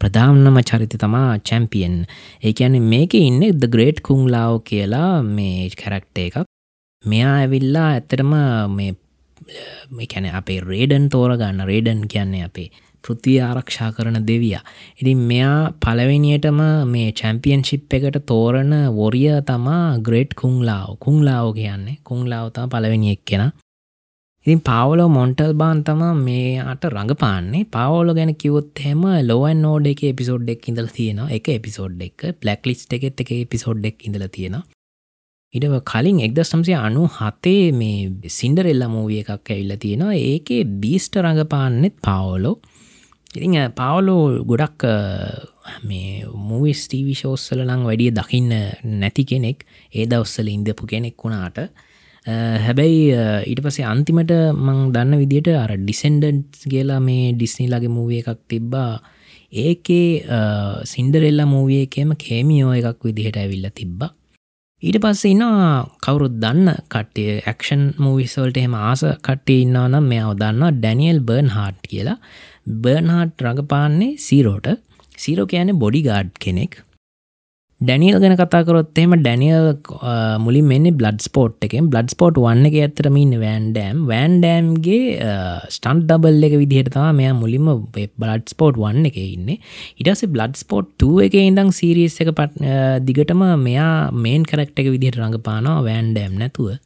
ප්‍රධානම 0.00 0.60
චරිත 0.62 0.94
තමා 1.04 1.42
චැම්පියන් 1.42 1.96
ඒ 2.42 2.52
කියන්නේ 2.52 2.88
මේක 2.92 3.18
ඉන්න 3.20 3.42
ද 3.52 3.72
ග්‍රේට් 3.74 4.00
කුංලාව 4.02 4.62
කියලා 4.62 5.10
මේ 5.24 5.68
කැරක්ට 5.74 6.24
එකක්. 6.26 6.46
මෙයා 7.04 7.34
ඇවිල්ලා 7.42 7.88
ඇත්තටම 7.92 8.32
මේ 8.78 10.06
කැන 10.06 10.30
අපේ 10.32 10.60
රේඩන් 10.62 11.10
තෝරගන්න 11.10 11.66
රේඩන් 11.66 12.06
කියන්නේ 12.06 12.46
අපේ 12.46 12.70
පෘතිය 13.06 13.38
ආරක්ෂා 13.40 13.90
කරන 13.92 14.18
දෙවිය. 14.28 14.56
ඉතින් 15.00 15.20
මෙයා 15.30 15.58
පලවෙනියටම 15.80 16.60
මේ 16.86 17.12
චැම්පියන්ශිප් 17.12 17.94
එකට 17.98 18.18
තෝරණ 18.26 18.74
වොරිය 18.96 19.30
තමා 19.44 19.84
ග්‍රේට් 20.00 20.34
කුංලාව 20.34 20.98
කුංලාව 21.00 21.46
කියන්නේ 21.54 22.00
කුංලාවතා 22.04 22.66
පලවෙනි 22.68 23.14
එක් 23.14 23.24
කෙන 23.24 23.44
ඉතින් 24.46 24.60
පාවලෝ 24.60 25.08
මොන්ටල් 25.08 25.52
බාන් 25.54 25.78
තම 25.82 26.02
මේ 26.18 26.50
අට 26.62 26.84
රඟපාන්නේ. 26.86 27.62
පවෝල 27.66 28.10
ගැන 28.14 28.30
කිවොත් 28.34 28.82
හෙම 28.84 29.02
ලෝවන් 29.28 29.62
නෝඩ 29.62 29.86
එක 29.92 30.02
එපිසෝඩ් 30.04 30.52
එක් 30.54 30.68
ඉඳල 30.70 30.88
තියෙන 30.96 31.20
එක 31.30 31.48
එපිසෝඩ් 31.50 32.04
එක. 32.06 32.18
පලක් 32.40 32.68
ලිස්් 32.68 32.84
එකෙත් 32.96 33.22
එක 33.24 33.32
එපිසෝඩ් 33.36 33.88
එක් 33.90 34.06
ඉඳල 34.08 34.26
තියෙන 34.28 34.56
ඉඩව 35.54 35.74
කලින් 35.82 36.20
එක්ද 36.20 36.38
සම්සය 36.42 36.76
අනු 36.78 37.02
හතේ 37.16 37.66
මේ 37.72 38.30
සින්ඩරෙල්ල 38.30 38.86
මූවිය 38.88 39.20
එකක් 39.24 39.50
ඇවිල්ල 39.50 39.74
තියෙනවා. 39.84 40.14
ඒකේ 40.24 40.62
බීස්ට 40.82 41.18
රඟපාන්නෙත් 41.24 41.96
පවෝලෝ 42.00 42.56
ඉතිං 43.36 43.56
පවලෝ 43.78 44.44
ගොඩක් 44.44 44.86
මේ 45.88 46.24
මූවිස් 46.48 46.86
ටීවි 46.86 47.14
ශෝස්සල 47.14 47.60
ලං 47.64 47.82
වැඩිය 47.88 48.12
දකින්න 48.18 48.54
නැති 49.00 49.24
කෙනෙක් 49.24 49.66
ඒ 49.92 50.06
දවස්සල 50.06 50.48
ඉඳපු 50.48 50.88
කෙනෙක් 50.92 51.16
වුණාට 51.22 51.58
හැබැයි 52.26 53.02
ඊට 53.46 53.60
පසේ 53.62 53.86
අන්තිමට 53.86 54.32
මං 54.52 54.78
දන්න 54.94 55.20
විදිට 55.20 55.50
අර 55.54 55.72
ඩිසෙන්ඩන්ස් 55.76 56.66
කියලා 56.72 57.00
මේ 57.00 57.32
ඩිස්නිලාගේ 57.34 57.92
මූවිය 57.98 58.22
එකක් 58.22 58.40
තිබ්බා. 58.48 58.92
ඒකේ 59.54 60.08
සින්ඩරෙල්ල 60.84 61.44
මූවියකේම 61.46 62.16
කේමියෝ 62.18 62.72
එකක් 62.72 63.04
විදිහට 63.04 63.38
ඇවිල්ල 63.42 63.68
තිබ්බා. 63.74 64.10
ඊට 64.82 64.98
පස්සේ 65.00 65.32
ඉන්නවා 65.34 65.70
කවුරුත් 66.04 66.34
දන්න 66.42 66.82
කට්ටිය 66.92 67.38
ඇක්ෂන් 67.42 67.84
මූවිසල්ට 67.98 68.58
එහෙම 68.60 68.74
ආස 68.80 69.04
කට්ටිය 69.22 69.62
ඉන්නවා 69.62 69.86
නම් 69.88 70.10
මෙයාව 70.12 70.34
දන්නවා 70.42 70.74
ඩැනියල් 70.74 71.20
බර්න් 71.28 71.54
හාට් 71.54 71.78
කියලා. 71.86 72.18
බර්න්හාට් 72.84 73.46
රඟපාන්නේ 73.46 74.16
සීරෝට. 74.26 74.68
සීරෝ 75.24 75.46
කියන 75.52 75.78
බොඩි 75.84 76.02
ගාඩ් 76.10 76.32
කෙනෙක්. 76.44 76.74
ඩැනියල් 77.80 78.16
ගැන 78.22 78.34
කතාකරොත් 78.40 78.98
එම 79.02 79.12
ඩැනියල් 79.20 79.66
මුලි 80.44 80.60
මෙන්න 80.70 80.86
බ්ලඩ් 81.00 81.18
ස්පෝට් 81.26 81.64
එකෙන්. 81.66 81.90
බ්ලඩ් 81.92 82.12
ස්පෝට් 82.14 82.40
වන්න 82.44 82.68
එක 82.68 82.76
ඇතරමන්න 82.84 83.34
වෑන්ඩෑම් 83.42 83.98
වෑන්ඩෑම්ගේ 84.10 85.02
ස්ටන්් 85.76 86.00
ඩබල් 86.08 86.46
එක 86.48 86.54
විදිහටතා 86.62 87.10
මෙයා 87.18 87.34
මුලින්ම 87.42 87.68
බ්ලඩ් 87.94 88.46
ස්පෝට් 88.54 88.80
වන්න 88.84 89.10
එක 89.10 89.18
ඉන්න. 89.20 89.52
ඉටස 90.00 90.24
බ්ලඩ් 90.34 90.56
ස්පෝට් 90.62 90.88
2 91.04 91.26
එක 91.28 91.36
ඉඳං 91.42 91.70
සීරිස් 91.80 92.16
එක 92.24 92.32
පට 92.40 92.74
දිගටම 93.10 93.44
මෙයා 93.68 93.92
මේන් 94.24 94.48
කරක්ට 94.50 94.82
එක 94.82 94.92
විදිහට 94.96 95.20
රඟපානවා 95.22 95.84
වෑන්ඩෑම් 95.88 96.40
නැතුව. 96.42 96.80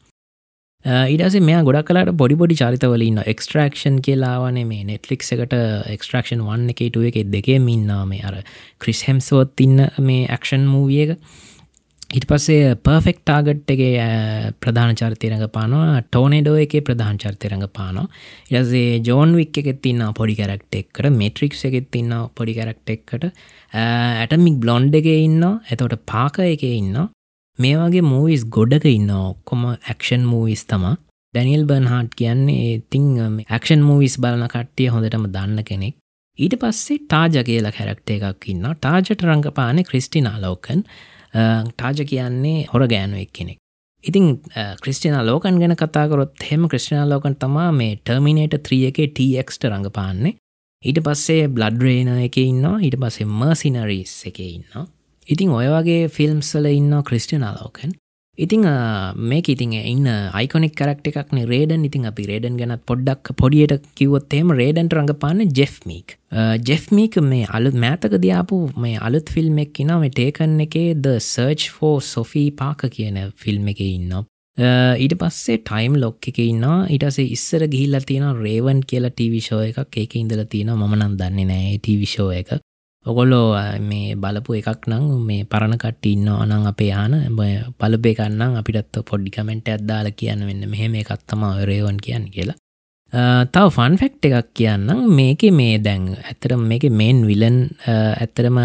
Uh, 0.85 1.05
ඉඩස 1.13 1.35
මෙයා 1.45 1.61
ගොඩක් 1.61 1.89
කලාට 1.89 2.11
පොඩි 2.17 2.37
පොඩි 2.41 2.55
චරිතවලින්න 2.57 3.19
එක්ස්ට්‍රක්ෂන් 3.23 3.99
කියලාවනේ 4.01 4.65
මේ 4.65 4.87
නෙට්ලික් 4.89 5.27
එකට 5.37 5.53
එක්ස්ට්‍රක්ෂන් 5.95 6.41
වන්න 6.47 6.73
එක 6.73 6.81
ටුව 6.87 7.05
එක 7.11 7.19
දෙකේ 7.35 7.59
මින්නා 7.61 8.07
මේ 8.09 8.23
අර 8.25 8.39
ක්‍රිස් 8.81 9.03
හෙම්සෝත් 9.09 9.61
ඉන්න 9.61 9.85
මේ 10.01 10.25
ඇක්ෂන් 10.29 10.65
මූවිය 10.71 11.03
එක. 11.05 11.21
ඉට 12.17 12.27
පස්සේ 12.27 12.73
පර්ෆෙක්් 12.81 13.21
ටාගට් 13.21 13.75
එක 13.77 13.85
ප්‍රධාන 14.65 14.97
චරිතයරඟ 14.97 15.45
පානවා 15.53 16.01
ටෝනෙඩෝ 16.09 16.57
එක 16.65 16.81
ප්‍රධාන 16.89 17.21
චරිතයරඟ 17.21 17.69
පානවා 17.77 18.09
ඉරසේ 18.51 19.05
ජෝන් 19.05 19.37
වික් 19.37 19.61
එකෙත් 19.61 19.85
තින්න 19.85 20.03
පොඩි 20.17 20.41
කැරක්ට 20.41 20.81
එක්කට. 20.81 21.13
මෙට්‍රික්ස් 21.13 21.63
එකෙත් 21.69 21.93
තින්න 21.93 22.17
පොඩි 22.35 22.57
කැරක්ට 22.57 22.97
එක්කට. 22.97 23.31
ඇටමික් 23.77 24.57
බ්ලොන්්ඩ 24.65 24.97
එක 24.97 25.13
ඉන්න 25.13 25.45
ඇතවට 25.45 26.07
පාක 26.09 26.41
එක 26.49 26.65
ඉන්න 26.73 27.03
මේ 27.63 27.77
වගේ 27.79 28.03
මූවිස් 28.03 28.43
ගොඩක 28.57 28.85
ඉන්න 28.89 29.11
ඔක්කොම 29.15 29.63
ඇක්ෂන් 29.71 30.23
මූවිස් 30.33 30.63
තම 30.71 30.85
ඩැනිල් 31.35 31.65
බර්න්හාට් 31.71 32.15
කියන්නේ 32.21 32.69
ඉතිං 32.75 33.09
ඇක්ෂන් 33.47 33.83
මූවිස් 33.89 34.15
බලන 34.25 34.45
කට්ටිය 34.55 34.89
හොඳටම 34.95 35.27
දන්න 35.35 35.65
කෙනෙක්. 35.71 35.95
ඊට 36.39 36.55
පස්සේ 36.63 37.01
ටාජ 37.03 37.43
කියලා 37.49 37.73
කැරක්ට 37.79 38.13
එකක් 38.15 38.47
ඉන්න 38.53 38.69
ටාජට 38.77 39.25
රංගපාන 39.27 39.83
ක්‍රිස්ටිනා 39.89 40.37
ලෝකන් 40.45 40.85
ටාජ 41.73 42.05
කියන්නේ 42.13 42.69
හොර 42.73 42.87
ගෑනුවෙක් 42.93 43.33
කෙනෙක්. 43.39 43.59
ඉතින් 44.05 44.31
ක්‍රිස්ටින 44.83 45.19
ලෝකන් 45.29 45.61
ගැන 45.63 45.77
කතාකරොත් 45.83 46.47
හෙම 46.51 46.65
ක්‍රිස්ටිනා 46.69 47.09
ලෝකන් 47.09 47.37
තමා 47.37 47.73
මේ 47.73 47.99
ටර්මිනේට 47.99 48.57
ත්‍රිය 48.63 48.87
එක 48.89 49.03
ටක්ට 49.11 49.69
රඟපාන්නේ. 49.71 50.39
ඊට 50.85 51.03
පස්සේ 51.05 51.45
බ්ලඩ්රේන 51.57 52.09
එක 52.25 52.41
ඉන්න 52.41 52.65
ඊට 52.79 52.97
පස්සේ 52.97 53.29
මර්සිනරීස් 53.35 54.17
එක 54.33 54.41
ඉන්න 54.47 54.89
ඉතින් 55.31 55.51
ඔය 55.53 55.67
වගේ 55.71 56.07
ෆිල්ම්සල 56.11 56.71
ඉන්න 56.71 56.95
ක්‍රිස්ටියන 57.03 57.47
ලෝකන් 57.51 57.93
ඉතිං 58.39 58.65
මේක 59.23 59.49
ඉතින් 59.49 59.73
ඉන්න 59.75 60.07
අයිකොනෙක් 60.33 60.75
කරක්ට 60.75 61.11
එකක්න 61.11 61.43
රේඩන්. 61.45 61.85
ඉතින් 61.85 62.07
අපි 62.07 62.25
රේඩන් 62.31 62.57
ගැනත් 62.57 62.85
පොඩ්ඩක් 62.87 63.33
පොඩියට 63.37 63.85
කිවොත්තේම 63.95 64.53
රේඩන්ට 64.53 64.97
රඟපාන්න 64.97 65.45
ජෙෆ්මීක් 65.51 66.17
ජෙෆ්මීක 66.65 67.21
මේ 67.23 67.51
අලුත් 67.51 67.77
මෑතක 67.77 68.17
දයාපු 68.17 68.61
මේ 68.77 68.97
අලුත් 68.99 69.29
ෆිල්ම් 69.29 69.59
එක් 69.59 69.83
න 69.85 69.93
මේ 70.01 70.11
ටේකන් 70.11 70.57
එකේ 70.67 70.95
the 70.97 71.19
search 71.21 71.69
for 71.71 72.01
Sophie 72.03 72.51
Parker 72.53 72.87
කියන 72.89 73.21
ෆිල්ම් 73.37 73.69
එක 73.69 73.85
ඉන්න 73.87 74.17
ඊට 74.99 75.15
පස්සේ 75.17 75.61
ටයිම් 75.61 76.01
ලොක් 76.01 76.31
එක 76.33 76.41
ඉන්න 76.41 76.65
ඉටසේ 76.89 77.29
ඉස්සර 77.29 77.67
ගිහිල්ල 77.67 78.01
තියෙන 78.03 78.41
රේවන් 78.41 78.81
කියලා 78.85 79.13
ටීවිශෝ 79.13 79.63
එකක්. 79.69 79.97
ඒක 79.97 80.17
ඉඳල 80.17 80.45
තියෙන 80.47 80.73
මනන් 80.79 81.17
දන්නේ 81.17 81.47
නෑ 81.47 81.79
ටීවිශෝ 81.79 82.33
එක. 82.33 82.57
ඔගොල්ලෝ 83.07 83.57
මේ 83.81 84.15
බලපු 84.15 84.57
එකක් 84.61 84.89
නං 84.91 85.05
මේ 85.29 85.45
පරණකට 85.53 86.07
ඉන්න 86.07 86.29
අනං 86.29 86.67
අපේ 86.71 86.91
යාන 86.91 87.15
පලපේ 87.81 88.17
කන්නම් 88.19 88.59
අපිටත් 88.61 88.99
පොඩ්ඩිකමෙන්ට 89.11 89.71
අදදාල 89.77 90.11
කියන්න 90.13 90.45
වෙන්න. 90.49 90.69
මෙහෙම 90.69 90.95
එකත්තම 90.95 91.47
රේවන් 91.71 91.97
කියන්න 91.99 92.29
කියලා. 92.35 92.59
තව 93.55 93.65
ෆන් 93.77 93.97
ෆෙක්් 93.97 94.29
එකක් 94.29 94.53
කියන්නම්. 94.55 95.01
මේක 95.19 95.49
මේ 95.51 95.79
දැන් 95.79 96.05
ඇතර 96.23 96.57
මේක 96.59 96.85
මේන් 96.93 97.25
විලන් 97.27 97.59
ඇත්තරම 97.89 98.61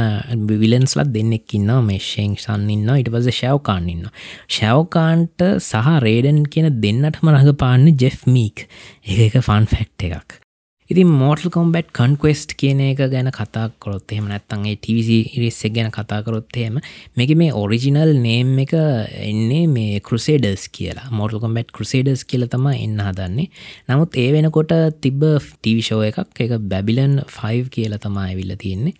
විලන්ස්ලත් 0.63 1.15
දෙන්නෙක් 1.15 1.55
ඉන්න 1.55 1.71
මේ 1.87 2.03
ශේං 2.11 2.35
සන්න 2.35 2.69
ඉන්න 2.69 2.95
ඉට 2.99 3.09
පස 3.09 3.31
ශවකාන් 3.39 3.87
ඉන්න 3.89 4.09
ශවකාන්ට 4.51 5.49
සහ 5.59 5.99
රේඩන් 6.07 6.43
කියන 6.45 6.73
දෙන්නටම 6.83 7.31
රඟ 7.31 7.55
පාන්න 7.63 7.93
ජෙෆ් 8.03 8.27
මීක් 8.27 8.67
ඒ 9.07 9.29
එක 9.29 9.39
ෆන් 9.41 9.71
ෆෙක්් 9.75 10.11
එකක්. 10.11 10.41
ඉතින් 10.89 11.07
මෝටල් 11.09 11.49
කොම්බට් 11.49 11.87
කන්ක්වෙස්ට් 11.97 12.51
කියන 12.61 12.81
එක 12.85 12.99
ගැන 13.09 13.29
කතා 13.33 13.71
කොත් 13.81 14.11
එහෙම 14.13 14.27
නැත්තන්ගේ 14.29 14.75
ටවිසි 14.77 15.15
ඉරිස්සෙක් 15.33 15.73
ගැන 15.73 15.87
කතාකරොත් 15.89 16.51
එහෙම 16.55 16.75
මේක 17.17 17.31
මේ 17.35 17.53
ඔරිජිනල් 17.53 18.11
නේම් 18.17 18.51
එක 18.61 18.73
එන්නේ 18.75 19.63
මේ 19.67 19.99
කෘසේඩර්ස් 19.99 20.67
කියලා. 20.69 21.07
මෝටල් 21.11 21.41
කොම්බට් 21.41 21.73
කෘසේඩර්ස් 21.73 22.21
කියල 22.23 22.45
තම 22.47 22.67
එන්න 22.73 23.01
හදන්නේ. 23.01 23.49
නමුත් 23.89 24.13
ඒ 24.15 24.29
වෙනකොට 24.35 24.75
තිබ්බ 25.01 25.25
ටීවිෂෝ 25.39 26.03
එකක් 26.09 26.43
එක 26.45 26.53
බැබිලන් 26.69 27.15
5 27.31 27.73
කියල 27.73 27.97
තමා 27.97 28.27
ඇවිල්ල 28.27 28.53
තියෙන්නේ. 28.55 28.93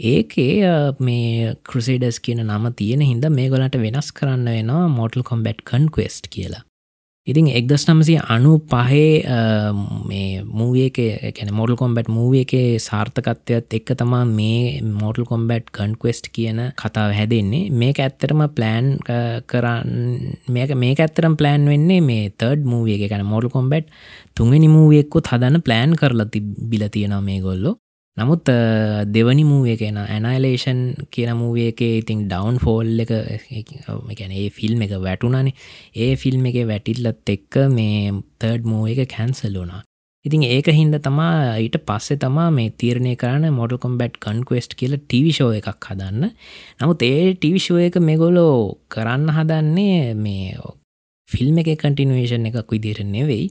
ඒකේ 0.00 0.68
මේ 1.00 1.54
කෘසේඩස් 1.64 2.20
කියන 2.20 2.44
නම 2.44 2.68
තියෙන 2.76 3.00
හිද 3.02 3.24
මේ 3.30 3.48
ගොලට 3.48 3.80
වෙනස් 3.80 4.12
කරන්න 4.12 4.52
වෙනවා 4.52 4.84
මෝටල් 4.98 5.24
කොම්බට් 5.24 5.64
කන්ක්වෙස්ට් 5.64 6.28
කියලා. 6.28 6.62
ඉතින් 7.26 7.46
එක්දස් 7.48 7.84
නමසය 7.86 8.14
අනු 8.34 8.52
පහේ 8.70 9.22
මේ 10.10 10.42
මූවක 10.42 10.96
කැන 11.36 11.50
මොඩල් 11.54 11.76
කොම්බට් 11.78 12.08
මූව 12.10 12.32
එක 12.34 12.54
සාර්ථකත්වයත් 12.82 13.76
එක්ක 13.78 13.92
තමා 13.94 14.24
මේ 14.28 14.82
මෝටල් 14.82 15.22
කොම්බට් 15.22 15.70
කන්ක්වෙස්ට් 15.70 16.26
කියන 16.34 16.58
කතාව 16.74 17.14
හැදෙන්නේ. 17.14 17.70
මේක 17.72 18.02
ඇත්තරම 18.02 18.42
ප්ලෑන් 18.56 18.98
කරන්න 19.46 19.92
මේක 20.48 20.74
මේ 20.74 20.98
ඇත්තරම් 20.98 21.38
ප්ලෑන් 21.38 21.70
වෙන්නේ 21.72 22.00
මේ 22.02 22.34
තර්ඩ් 22.34 22.66
මූවිය 22.66 22.98
එක. 22.98 23.06
ගැන 23.12 23.24
මොඩල් 23.24 23.54
කොම්බට් 23.54 23.86
තුන්ගනි 24.34 24.66
මූවෙක්කුත් 24.68 25.30
හදන්න 25.30 25.62
ප්ලෑන් 25.62 25.94
කරලා 25.94 26.26
තිබිල 26.26 26.84
තියෙනවා 26.90 27.22
මේ 27.22 27.38
ගොල්ලො 27.38 27.78
නමුත් 28.16 28.50
දෙවනි 29.08 29.44
මූුවේ 29.44 29.76
කියෙන 29.76 29.98
ඇනයිලේෂන් 29.98 30.80
කියන 31.10 31.30
මූුවේ 31.36 31.68
එක 31.68 31.80
ඉතින් 31.82 32.26
ඩවන් 32.28 32.58
ෆෝල් 32.58 33.04
එක 33.04 33.12
එකැන 33.12 34.32
ඒ 34.32 34.50
ෆිල්ම් 34.50 34.84
එක 34.86 34.98
වැටුනනේ 35.00 35.54
ඒ 35.98 36.12
ෆිල්ම් 36.16 36.44
එක 36.50 36.58
වැටිල්ලත් 36.68 37.32
එක්ක 37.36 37.64
මේ 37.70 38.12
තර්ඩ් 38.38 38.68
මූ 38.68 38.84
එක 38.86 39.08
කැන්සල් 39.14 39.56
වුනා 39.56 39.82
ඉතින් 40.24 40.44
ඒක 40.46 40.68
හින්ද 40.70 40.94
තමා 41.02 41.56
ඊට 41.58 41.76
පස්සෙ 41.82 42.16
තමා 42.16 42.50
මේ 42.50 42.70
තීරණය 42.72 43.14
කරන 43.16 43.48
මොඩල් 43.56 43.80
කොම්බට් 43.84 44.20
කන්ක්වෙස්ට් 44.22 44.76
කියල 44.78 44.94
ටිවිෂෝ 44.98 45.50
එකක් 45.56 45.88
හදන්න. 45.88 46.30
නමුත් 46.78 47.02
ඒ 47.02 47.34
ටිවිෂෝ 47.34 47.80
එක 47.82 47.98
මෙගොලෝ 48.00 48.78
කරන්න 48.88 49.34
හදන්නේ 49.36 50.14
මේ 50.16 50.54
ෆිල්ම් 51.28 51.58
එක 51.58 51.74
කටිනුවේෂන් 51.80 52.46
එකක් 52.50 52.70
විදියට 52.70 53.02
නෙවෙයි. 53.08 53.50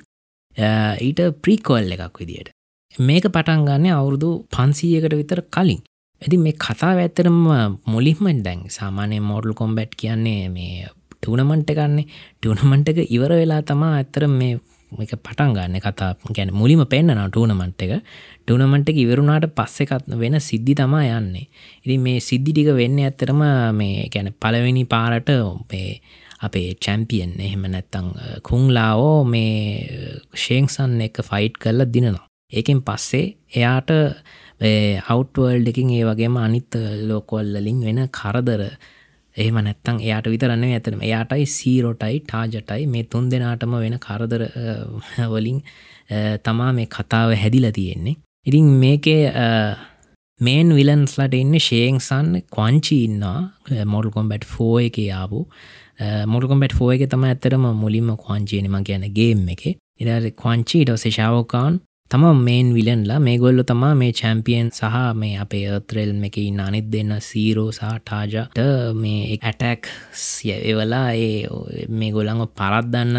ඊට 1.01 1.21
ප්‍රීකෝල් 1.43 1.91
එකක් 1.97 2.21
විදියට. 2.21 2.55
මේක 2.95 3.23
පටන් 3.25 3.63
ගන්න 3.63 3.91
අවුරුදු 3.91 4.29
පන්සීයකට 4.49 5.13
විතර 5.13 5.41
කලින්. 5.49 5.79
ඇති 6.21 6.37
මේ 6.37 6.53
කතා 6.55 6.91
ඇත්තරම 6.95 7.37
මුලින්ම 7.85 8.43
දැන් 8.43 8.67
සාමානය 8.69 9.19
මෝඩල් 9.21 9.53
කොම්බැට් 9.53 9.95
කියන්නේ 9.95 10.49
මේ 10.49 10.87
ටනමන්ට 11.21 11.71
එකන්නේ 11.71 12.05
ටනමන්ට 12.41 12.89
එක 12.89 12.99
ඉවර 13.07 13.31
වෙලා 13.33 13.61
තමා 13.63 13.95
ඇත්තර 13.95 14.27
මේ 14.29 14.59
එක 14.91 15.13
පටන් 15.17 15.53
ගන්න 15.53 15.79
කතා. 15.79 16.15
ගැන 16.29 16.51
මුලිම 16.53 16.83
පෙන්න්නන 16.85 17.21
ටූනමන්ට 17.27 17.81
එක. 17.81 18.03
ටූනමන්ට 18.45 18.89
එක 18.89 18.97
ඉවරුණාට 18.97 19.47
පස්සෙකත් 19.49 20.11
වෙන 20.13 20.39
සිද්ධි 20.39 20.75
තමා 20.75 21.05
යන්නේ. 21.11 21.47
ඉරි 21.85 21.97
මේ 21.97 22.19
සිද්ධි 22.19 22.51
ටික 22.51 22.75
වෙන්න 22.75 22.99
ඇත්තරම 22.99 23.41
මේ 23.73 24.09
ගැන 24.09 24.33
පලවෙනි 24.35 24.83
පාරට 24.85 25.31
ඔපේ 25.31 26.01
අපේ 26.41 26.75
චැම්පියන් 26.75 27.39
එහෙම 27.39 27.63
නැත්තං 27.67 28.11
කුංලාවෝ 28.43 29.23
මේ 29.23 30.11
ශේංසන් 30.35 30.99
එක 31.01 31.23
ෆයිට් 31.23 31.55
කරලා 31.57 31.87
දිනනවා. 31.87 32.30
ඒකෙන් 32.51 32.79
පස්සේ 32.87 33.25
එයාට 33.57 33.91
අවට්වර්ල්ඩ 35.11 35.69
එකින් 35.71 35.93
ඒ 35.97 36.07
වගේම 36.09 36.35
අනිත් 36.37 36.73
ලෝකොල්ලලින් 37.09 37.79
වෙන 37.87 38.01
කරදර. 38.19 38.63
එහෙම 39.35 39.57
නැත්තං 39.65 40.01
එයාට 40.05 40.27
විතරන්න 40.33 40.65
ඇතන 40.69 41.05
එයාටයි 41.09 41.45
සීරෝටයි 41.57 42.17
ටාජටයි 42.23 42.89
මේ 42.93 43.05
තුන් 43.11 43.29
දෙනාටම 43.31 43.77
වෙන 43.83 43.95
කරදර 44.05 44.43
වලින් 45.33 45.61
තමා 46.47 46.71
මේ 46.79 46.91
කතාව 46.97 47.37
හැදිල 47.43 47.67
තියෙන්නේ. 47.77 48.15
ඉතින් 48.45 48.67
මේකේ 48.83 49.21
මේන් 50.39 50.73
විලන්ස්ලට 50.77 51.35
එන්න 51.39 51.55
ශේංසන් 51.67 52.29
කොංචි 52.57 52.97
ඉන්නා 53.07 53.39
මොඩල් 53.93 54.11
කොම්බැට් 54.15 54.45
ෆෝ 54.53 54.73
එක 54.87 54.97
යාපු 55.03 55.39
මොඩකොම්බැට් 56.33 56.75
ෆෝ 56.79 56.89
එක 56.95 57.03
තම 57.09 57.23
ඇතරම 57.29 57.65
මුලින්ම 57.83 58.09
කොංචීනම 58.27 58.75
ගැන 58.87 59.05
ගේම් 59.19 59.47
එක. 59.55 59.63
ඉට 60.01 60.35
කොංචි 60.43 60.83
ඩොස 60.83 61.05
ශාවකාන් 61.17 61.79
තම 62.11 62.23
මේන් 62.37 62.73
විලන්ලා 62.75 63.19
මේ 63.19 63.37
ගොල්ල 63.37 63.63
තමා 63.63 63.93
මේ 63.95 64.11
චැම්පියන් 64.11 64.69
සහ 64.69 64.95
මේ 65.15 65.35
අපේ 65.37 65.63
අත්‍රෙල් 65.71 66.09
එක 66.27 66.37
ඉන්න 66.39 66.59
අනිත් 66.59 66.87
දෙන්න 66.93 67.11
සීරෝ 67.21 67.69
සහ 67.71 67.91
ටාජට 67.99 68.57
මේ 68.95 69.37
ඇටැක් 69.37 69.87
එවලා 70.63 71.07
ඒ 71.17 71.47
මේ 71.91 72.11
ගොළඟ 72.11 72.43
පරත්දන්න 72.57 73.15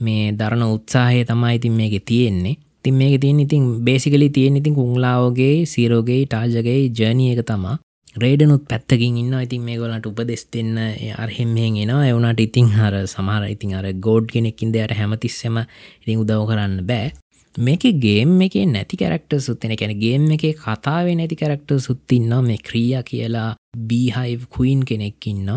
මේ 0.00 0.32
දරන 0.32 0.64
උත්සාහය 0.66 1.20
තමයි 1.24 1.54
ඉතින් 1.58 1.72
මේක 1.72 1.94
තියෙන්නේ. 2.04 2.56
තින් 2.82 2.94
මේක 2.94 3.20
තියන් 3.20 3.40
ඉතින් 3.40 3.64
බේසිකලි 3.84 4.28
තියෙන 4.30 4.56
ඉතින් 4.56 4.74
කුංලාවගේ 4.74 5.54
සීරෝගේ 5.64 6.22
ටාජගේ 6.26 6.80
ජනය 6.90 7.28
එක 7.32 7.42
තමා. 7.46 7.76
රේඩනුත් 8.16 8.64
පැත්තකින් 8.68 9.16
ඉන්න 9.16 9.36
ඉතින් 9.38 9.62
මේ 9.62 9.76
ගොලට 9.76 10.06
උපදෙස් 10.06 10.44
දෙන්න 10.52 10.74
අර්හෙම්හෙන් 11.16 11.76
එනවා. 11.76 12.02
එවනට 12.08 12.40
ඉතින් 12.40 12.74
හර 12.74 12.96
සමහර 13.06 13.46
ඉතින් 13.50 13.78
අර 13.78 13.86
ගෝඩ් 14.06 14.26
කෙනෙක්කින් 14.34 14.74
දෙයට 14.74 14.96
හැමතිස්සෙම 14.98 15.62
ඉතින් 16.02 16.18
උදව 16.18 16.42
කරන්න 16.50 16.82
බෑ. 16.90 17.14
මේක 17.58 17.80
ගේම් 17.98 18.40
එක 18.40 18.54
නැති 18.66 18.96
කැරක්ට 18.96 19.40
සුත්තෙන 19.40 19.72
කැන 19.74 19.98
ගේම් 19.98 20.30
එක 20.30 20.44
කතාව 20.56 21.08
නැති 21.10 21.36
කැරක්ට 21.36 21.72
සුත්තින්න 21.80 22.28
මේ 22.42 22.58
ක්‍රිය 22.60 23.00
කියලා 23.02 23.56
බීහයි් 23.78 24.36
කුයින් 24.48 24.84
කෙනෙක් 24.84 25.26
ඉන්න 25.26 25.48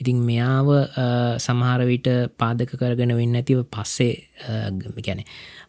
ඉතින් 0.00 0.18
මෙයාව 0.20 0.68
සමහරවිට 1.38 2.08
පාදක 2.38 2.72
කරගෙන 2.74 3.12
වෙන්න 3.12 3.36
ඇතිව 3.36 3.64
පස්සේ 3.66 4.14
ගැන 4.98 5.20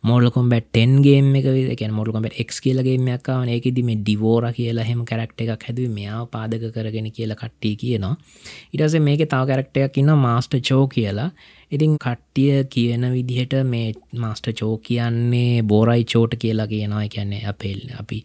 මෝඩ 0.03 0.31
කොම්බට 0.31 0.67
ටෙන්ගේම් 0.67 1.35
එක 1.35 1.45
එක 1.73 1.83
මොඩ 1.91 2.11
කොම්බට 2.11 2.39
එක් 2.39 2.51
කියලගේමයක්කාව 2.57 3.47
ඒකෙදි 3.47 3.83
මේ 3.83 3.99
ඩිවෝර 3.99 4.47
කියලා 4.51 4.83
හෙම 4.83 5.03
කරක්ට 5.03 5.43
එකක් 5.45 5.63
හැද 5.63 5.79
මෙයාව 5.89 6.27
පාදක 6.29 6.65
කරගෙන 6.71 7.11
කියලා 7.11 7.35
කට්ටි 7.35 7.75
කියනවා. 7.75 8.15
ඉටස 8.73 8.95
මේක 8.99 9.23
තාව 9.29 9.47
කරක්ටයක් 9.47 9.97
ඉන්න 9.97 10.15
මාස්ට 10.17 10.59
චෝ 10.61 10.87
කියලා. 10.87 11.29
ඉතින් 11.73 11.93
කට්ටිය 11.97 12.63
කියන 12.65 13.05
විදිහට 13.11 13.53
මේ 13.65 13.93
මාස්ට 14.15 14.49
චෝ 14.59 14.73
කියන්නේ 14.79 15.63
බෝරයි 15.63 16.03
චෝට 16.05 16.33
කියලා 16.39 16.67
කියනවා. 16.67 17.07
කියන්නේ 17.07 17.43
අපේල් 17.45 17.79
අපි 17.99 18.23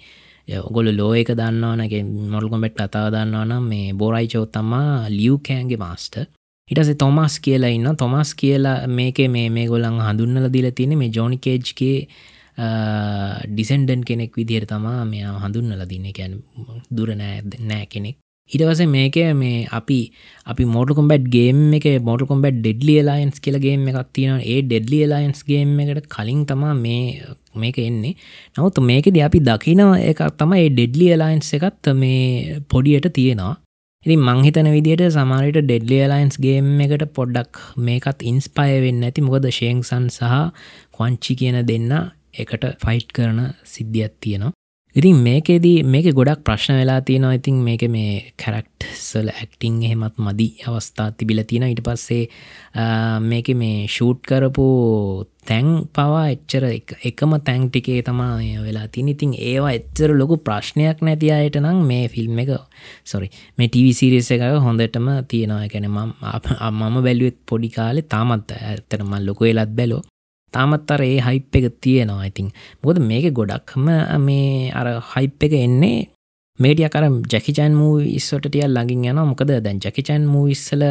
ඔගොල 0.48 0.88
ලෝ 0.96 1.12
එක 1.14 1.30
දන්නවනගේ 1.32 2.02
මොල්ගොමෙට් 2.32 2.74
කතාව 2.76 3.12
දන්නවනම් 3.14 3.70
මේ 3.72 3.94
බොරයි 3.94 4.28
චෝත්තම්මා 4.28 4.90
ලියවකෑන්ගේ 5.11 5.80
මාස්ට 5.84 6.16
ඉටස 6.68 6.90
තොමස් 6.98 7.34
කියලා 7.40 7.70
ඉන්න 7.70 7.96
තොමස් 7.96 8.34
කියලා 8.34 8.78
මේක 8.88 9.18
මේ 9.28 9.48
මේ 9.50 9.66
ගොලන් 9.66 10.00
හඳුන්නල 10.00 10.48
දිල 10.52 10.68
තියෙන 10.72 10.98
මේ 10.98 11.11
ජෝනිකේජ්ගේ 11.11 11.96
ඩිසෙන්ඩන් 13.48 14.02
කෙනෙක් 14.04 14.37
විදිහර 14.37 14.66
තමා 14.66 15.04
මෙයා 15.04 15.37
හඳුන්නල 15.38 15.84
දින්න. 15.88 16.08
කැන 16.12 16.42
දුර 16.90 17.14
නෑ 17.14 17.42
නෑ 17.61 17.87
කෙනෙක්. 17.87 18.16
ඉටවස 18.50 18.80
මේක 18.88 19.16
මේ 19.34 19.66
අපි 19.70 19.98
අපි 20.46 20.64
මෝට 20.66 20.90
කොම්බට් 20.98 21.28
ගේම් 21.28 21.61
එක 21.74 21.87
මෝට 22.02 22.24
කොම්බට් 22.30 22.58
ඩෙඩ්ලි 22.58 22.96
ලයින්ස් 23.02 23.38
කියලගේම 23.40 23.87
එකක් 23.90 24.11
තියෙන 24.14 24.40
ඒ 24.44 24.58
ඩෙඩ්ලි 24.62 25.00
ලයින්ස් 25.12 25.40
ගේම් 25.44 25.76
එකට 25.84 26.08
කලින් 26.08 26.42
තමා 26.46 26.74
මේ 26.76 27.04
මේක 27.54 27.78
එන්නේ. 27.80 28.14
නමුත් 28.56 28.80
මේකද 28.82 29.18
අපි 29.20 29.40
දකිනව 29.48 29.94
එක 30.02 30.20
තම 30.38 30.52
ඒ 30.56 30.68
ඩෙඩ්ලි 30.70 31.08
ලයින්ස් 31.22 31.50
එකත් 31.58 31.90
මේ 31.94 32.61
පොඩියට 32.68 33.08
තියෙනවා. 33.12 33.54
ඉතින් 34.04 34.20
මංහිතන 34.20 34.70
විදියට 34.70 35.04
සමාරයට 35.11 35.61
ඩෙඩ්ලි 35.61 35.98
ලයින්ස් 36.12 36.38
ගේම් 36.38 36.68
එකට 36.80 37.04
පොඩ්ඩක් 37.16 37.64
මේකත් 37.78 38.22
ඉන්ස්පය 38.24 38.70
වෙන්න 38.84 39.04
ඇති. 39.04 39.26
මොකද 39.26 39.50
ශේංසන් 39.52 40.06
සහ 40.08 40.32
කොංචි 40.92 41.37
කියන 41.40 41.61
දෙන්න 41.70 41.92
එකට 42.34 42.64
ෆයිට් 42.84 43.12
කරන 43.12 43.40
සිද්ධියත් 43.66 44.14
තියෙනවා. 44.20 44.58
ඉතින් 44.98 45.18
මේකෙදී 45.22 45.87
මේක 45.87 46.06
ගොඩක් 46.11 46.40
ප්‍රශ්න 46.46 46.74
වෙලා 46.80 47.00
තියෙනවා. 47.00 47.37
ඉතින් 47.38 47.56
මේක 47.66 47.82
මේ 47.88 48.32
කැරක්ට් 48.42 48.87
සල 48.98 49.28
ඇක්ටිං 49.32 49.76
එහෙමත් 49.87 50.16
මදි 50.18 50.46
අවස්ථා 50.66 51.12
තිබිල 51.18 51.40
තියෙන 51.50 51.66
ඉට 51.68 51.82
පස්සේ 51.87 52.24
මේක 53.22 53.50
මේ 53.61 53.87
ෂූට් 53.87 54.26
කරපු 54.30 54.66
තැන් 55.48 55.68
පවා 55.94 56.24
එච්චර 56.32 56.66
එකම 57.11 57.37
තැන් 57.46 57.68
ටිකේ 57.68 58.00
තමා 58.02 58.32
වෙලා 58.66 58.88
තින 58.88 59.14
ඉතින් 59.14 59.38
ඒවා 59.52 59.76
එච්චර 59.78 60.16
ලොකු 60.18 60.42
ප්‍රශ්නයක් 60.48 61.06
නැති 61.06 61.32
අයට 61.37 61.62
නම් 61.62 61.87
මේ 61.92 62.04
ෆිල්ම් 62.08 62.42
එක 62.44 62.52
සොරි 63.04 63.30
මේ 63.58 63.70
ටීවිසිරිස 63.70 64.34
එක 64.34 64.46
හොඳටම 64.66 65.08
තියෙනවා. 65.30 65.64
එකැන 65.68 65.90
මම 65.90 66.11
මම 66.74 67.02
බැලුවත් 67.06 67.38
පොඩි 67.46 67.74
කාලෙ 67.78 68.08
තාමත් 68.14 68.50
ඇත්තනම 68.61 69.18
ලොක 69.26 69.46
වෙලත් 69.46 69.74
බැලෝ 69.80 70.02
තාමත් 70.54 70.90
අර 70.90 71.00
ඒ 71.02 71.18
හයිප් 71.20 71.56
එක 71.56 71.66
තියෙනවා. 71.80 72.26
ඉතින් 72.26 72.52
මොකද 72.82 73.00
මේක 73.00 73.26
ගොඩක්ම 73.32 73.88
මේ 74.20 74.70
අර 74.72 74.87
හයිප් 75.12 75.42
එක 75.42 75.56
එන්නේ 75.58 75.98
මේඩිය 76.58 76.88
කර 76.90 77.04
ජැකිචන් 77.32 77.74
මූ 77.74 77.98
ඉස්සට 78.12 78.40
ටිය 78.44 78.64
ලඟින් 78.66 79.11
යන 79.11 79.20
මොකද 79.24 79.52
දැන් 79.58 79.82
ජැකිචන් 79.84 80.24
මූවිස්සල 80.26 80.82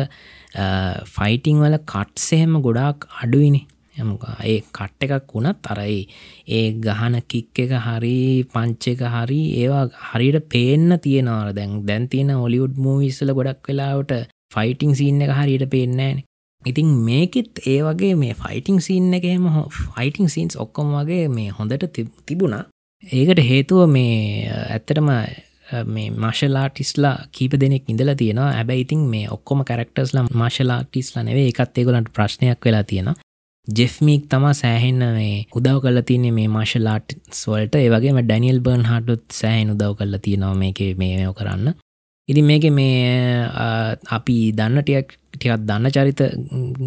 ෆයිටිං 1.15 1.57
වල 1.63 1.79
කට්සහෙම 1.85 2.61
ගොඩාක් 2.61 3.09
අඩුයිනි. 3.23 3.63
ඒ 3.97 4.59
කට්ට 4.69 5.03
එකක් 5.07 5.33
වුණත් 5.33 5.67
අරයි 5.67 5.99
ඒ 6.49 6.65
ගහන 6.85 7.15
කික් 7.27 7.61
එක 7.63 7.73
හරි 7.79 8.17
පංච 8.53 8.93
එක 8.93 9.01
හරි 9.15 9.41
ඒවා 9.61 9.83
හරියට 10.09 10.49
පේන්න 10.53 10.97
තියෙනවාර 10.99 11.49
දැන් 11.51 11.73
දැන් 11.85 12.07
තියෙන 12.07 12.31
ඔලිවුඩ් 12.37 12.77
මූවිස්සල 12.77 13.33
ගොඩක් 13.33 13.69
වෙලාවට 13.69 14.13
ෆයිටිං 14.53 14.93
සින්න 14.95 15.21
එක 15.21 15.33
හරියට 15.33 15.65
පේන්නෑන 15.69 16.23
ඉතින් 16.63 16.87
මේකෙත් 17.07 17.61
ඒ 17.65 17.81
වගේ 17.83 18.15
මේ 18.15 18.33
ෆයිටිං 18.35 18.79
සීන් 18.81 19.13
එකහෙම 19.13 19.45
ෆයිටිං 19.95 20.29
සීන්ස් 20.29 20.55
ඔක්කොම 20.55 20.93
වගේ 20.93 21.27
මේ 21.29 21.49
හොඳට 21.49 21.99
තිබුණා. 22.25 22.63
ඒකට 23.03 23.41
හේතුව 23.49 23.85
මේ 23.89 24.49
ඇත්තටම 24.49 25.09
මේ 25.85 26.09
මාශලාටිස්ලා 26.23 27.15
කීප 27.31 27.53
දෙනෙක් 27.61 27.89
ඉඳලා 27.89 28.15
තියෙනවා. 28.15 28.51
ඇබැයි 28.53 28.81
ඉතින් 28.81 28.99
මේ 29.13 29.29
ඔක්කොම 29.29 29.63
කරක්ටර්ස්ලා 29.63 30.27
මාශලාටිස්ලා 30.33 31.23
නෙවේ 31.23 31.47
එකත් 31.53 31.77
ඒගොලන්ට 31.77 32.13
ප්‍රශ්නයක් 32.13 32.65
වෙලා 32.65 32.83
තියෙන 32.83 33.15
ජෙෆ්මීක් 33.67 34.29
තමා 34.29 34.53
සෑහෙන්න 34.53 35.03
මේ 35.15 35.45
උදව් 35.55 35.81
කල 35.83 35.99
තියන්නේ 36.09 36.31
මේ 36.31 36.47
මාශලාට් 36.47 37.17
ස්වල්ට 37.31 37.75
ඒවගේ 37.75 38.21
ඩැනියල් 38.21 38.59
බර්න් 38.59 38.87
හටුත් 38.91 39.25
සෑහෙන් 39.41 39.73
උදව් 39.75 39.93
කල්ල 39.99 40.23
තියෙනවා 40.27 40.55
මේක 40.63 40.79
මේෝ 40.97 41.33
කරන්න. 41.33 41.73
ඉතින් 42.29 42.45
මේක 42.45 42.65
මේ 42.71 43.43
අපි 44.09 44.37
දන්න 44.57 44.83
ටියක් 44.83 45.17
ටිකත් 45.37 45.65
දන්න 45.65 45.91
චරිත 45.91 46.21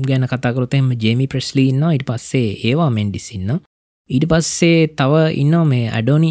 ගැන 0.06 0.28
කතාකරොතෙම 0.28 0.94
ජේමි 0.96 1.26
ප්‍රස්ලි 1.26 1.68
ඉන්න 1.72 1.90
ඉට 1.90 2.06
පස්සේ 2.06 2.54
ඒවා 2.68 2.90
මෙන්ඩිසින්න 2.92 3.60
ඊට 4.10 4.24
පස්සේ 4.26 4.88
තව 4.98 5.18
ඉන්න 5.38 5.54
මේ 5.68 5.86
ඇඩෝනි 5.88 6.30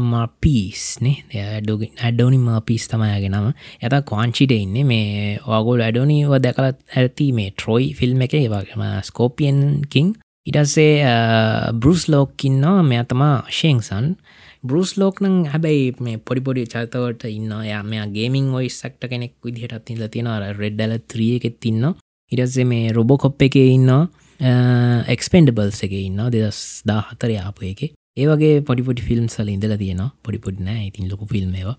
මපිස්නේ 0.00 1.40
ඇඩෝනි 2.00 2.38
මපිස් 2.38 2.84
තමයගෙනම 2.90 3.48
ඇත 3.48 3.96
කොංචිට 4.06 4.54
ඉන්න. 4.54 4.76
මේ 4.86 5.38
ඔගොල් 5.48 5.82
ඇඩෝනිව 5.82 6.36
දැකලත් 6.38 6.78
ඇති 6.94 7.26
මේ 7.32 7.50
ට්‍රොයි 7.50 7.88
ෆිල්ම් 7.98 8.22
එක 8.26 8.38
ඒවාගේම 8.38 8.84
ස්කෝපියන් 9.02 9.58
කින් 9.90 10.14
ඉටස්සේ 10.46 10.92
බෘස් 11.74 12.06
ලෝක්කින්නවා 12.08 12.86
මෙ 12.86 13.02
තමා 13.04 13.36
ශේංසන් 13.50 14.14
බෘස් 14.68 14.92
ලෝක්නං 15.00 15.36
හැබැයි 15.52 15.86
මේ 16.00 16.16
පොඩිපොඩි 16.20 16.66
චරිතවට 16.66 17.24
ඉන්න 17.30 17.52
යා 17.66 17.82
මෙයා 17.84 18.06
ගේමින් 18.14 18.48
ඔයි 18.54 18.70
සක්ට 18.70 19.10
කෙනෙක් 19.12 19.34
විදිහටත් 19.44 19.92
ඉල 19.94 20.04
තියෙනර 20.08 20.46
රෙඩ්ඩල 20.56 20.94
ත්‍රියකෙත් 21.12 21.68
ඉන්න 21.70 21.84
ඉරස්සේ 22.32 22.66
මේ 22.66 22.88
රොබොකොප් 22.92 23.46
එක 23.46 23.56
ඉන්න 23.60 23.92
එක්ස්පෙන්ඩබල්ස් 25.14 25.84
එක 25.86 25.94
ඉන්න 25.98 26.24
දෙදස් 26.30 26.60
දා 26.84 27.02
හතර 27.08 27.32
යාපු 27.32 27.70
එක 27.70 27.80
ඒවගේ 28.16 28.56
පොඩිපොඩි 28.62 29.02
ෆිල්ම් 29.02 29.28
සල 29.28 29.48
ඉඳල 29.50 29.76
තියෙන 29.76 30.02
පොඩිපොඩි 30.24 30.64
නෑ. 30.64 30.82
ඉතින් 30.88 31.08
ලොකු 31.10 31.26
ෆිල්ම්වා 31.26 31.76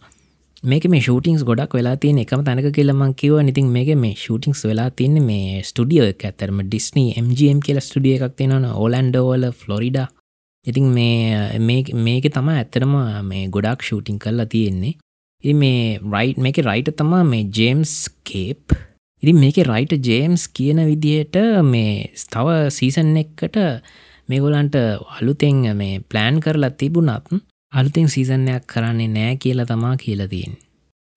මේක 0.63 0.86
මේ 0.88 1.02
ෂටිංස් 1.02 1.43
ගොඩක් 1.43 1.73
වෙලා 1.73 1.95
තියෙන 1.97 2.17
එකම 2.19 2.41
තැනක 2.43 2.69
කියලමං 2.75 3.13
කිව 3.15 3.36
නිතින් 3.41 3.67
මේක 3.71 3.91
මේ 3.97 4.15
ෂටිංස් 4.15 4.63
වෙලා 4.65 4.89
තියන්නේ 4.91 5.23
මේ 5.23 5.62
ස්ටඩියෝ 5.63 6.08
එක 6.13 6.25
ඇතරම 6.25 6.60
ඩිස්නී 6.63 7.13
MGM 7.21 7.60
කියල 7.62 7.80
ස්ටඩිය 7.80 8.15
එකක් 8.17 8.36
තියෙනන 8.38 8.65
ඕලන්ඩෝවල 8.73 9.45
ෆ්ලොරිඩා 9.54 10.08
ඉතින් 10.69 10.88
මේ 10.93 11.60
මේක 11.99 12.27
තම 12.36 12.49
ඇත්තරම 12.53 12.93
මේ 13.23 13.47
ගොඩක් 13.55 13.82
ෂූටිං 13.82 14.19
කරලා 14.19 14.49
තියෙන්නේ. 14.53 14.93
ඉ 15.43 15.53
මේ 15.53 15.99
රයිට් 16.13 16.39
මේක 16.39 16.62
රයිට 16.69 16.93
තමා 16.99 17.23
මේ 17.23 17.49
ජේම්ස් 17.58 17.93
කේප් 18.23 18.77
ඉරි 19.23 19.34
මේක 19.34 19.60
රයිට 19.65 19.93
ජේම්ස් 20.01 20.47
කියන 20.49 20.79
විදියට 20.89 21.38
මේ 21.65 21.91
ස්තව 22.15 22.47
සීසන් 22.69 23.12
එක්කට 23.17 23.60
මේගොලන්ට 24.29 24.79
අලුතෙන් 25.17 25.62
මේ 25.82 26.01
ප්ලෑන් 26.10 26.39
කරලා 26.39 26.73
තිබුණත් 26.79 27.38
අලුතෙන් 27.73 28.10
සීසනයක් 28.10 28.65
කරන්නේ 28.67 29.13
නෑ 29.17 29.38
කියලා 29.38 29.69
තමා 29.69 29.95
කියලතින් 29.97 30.60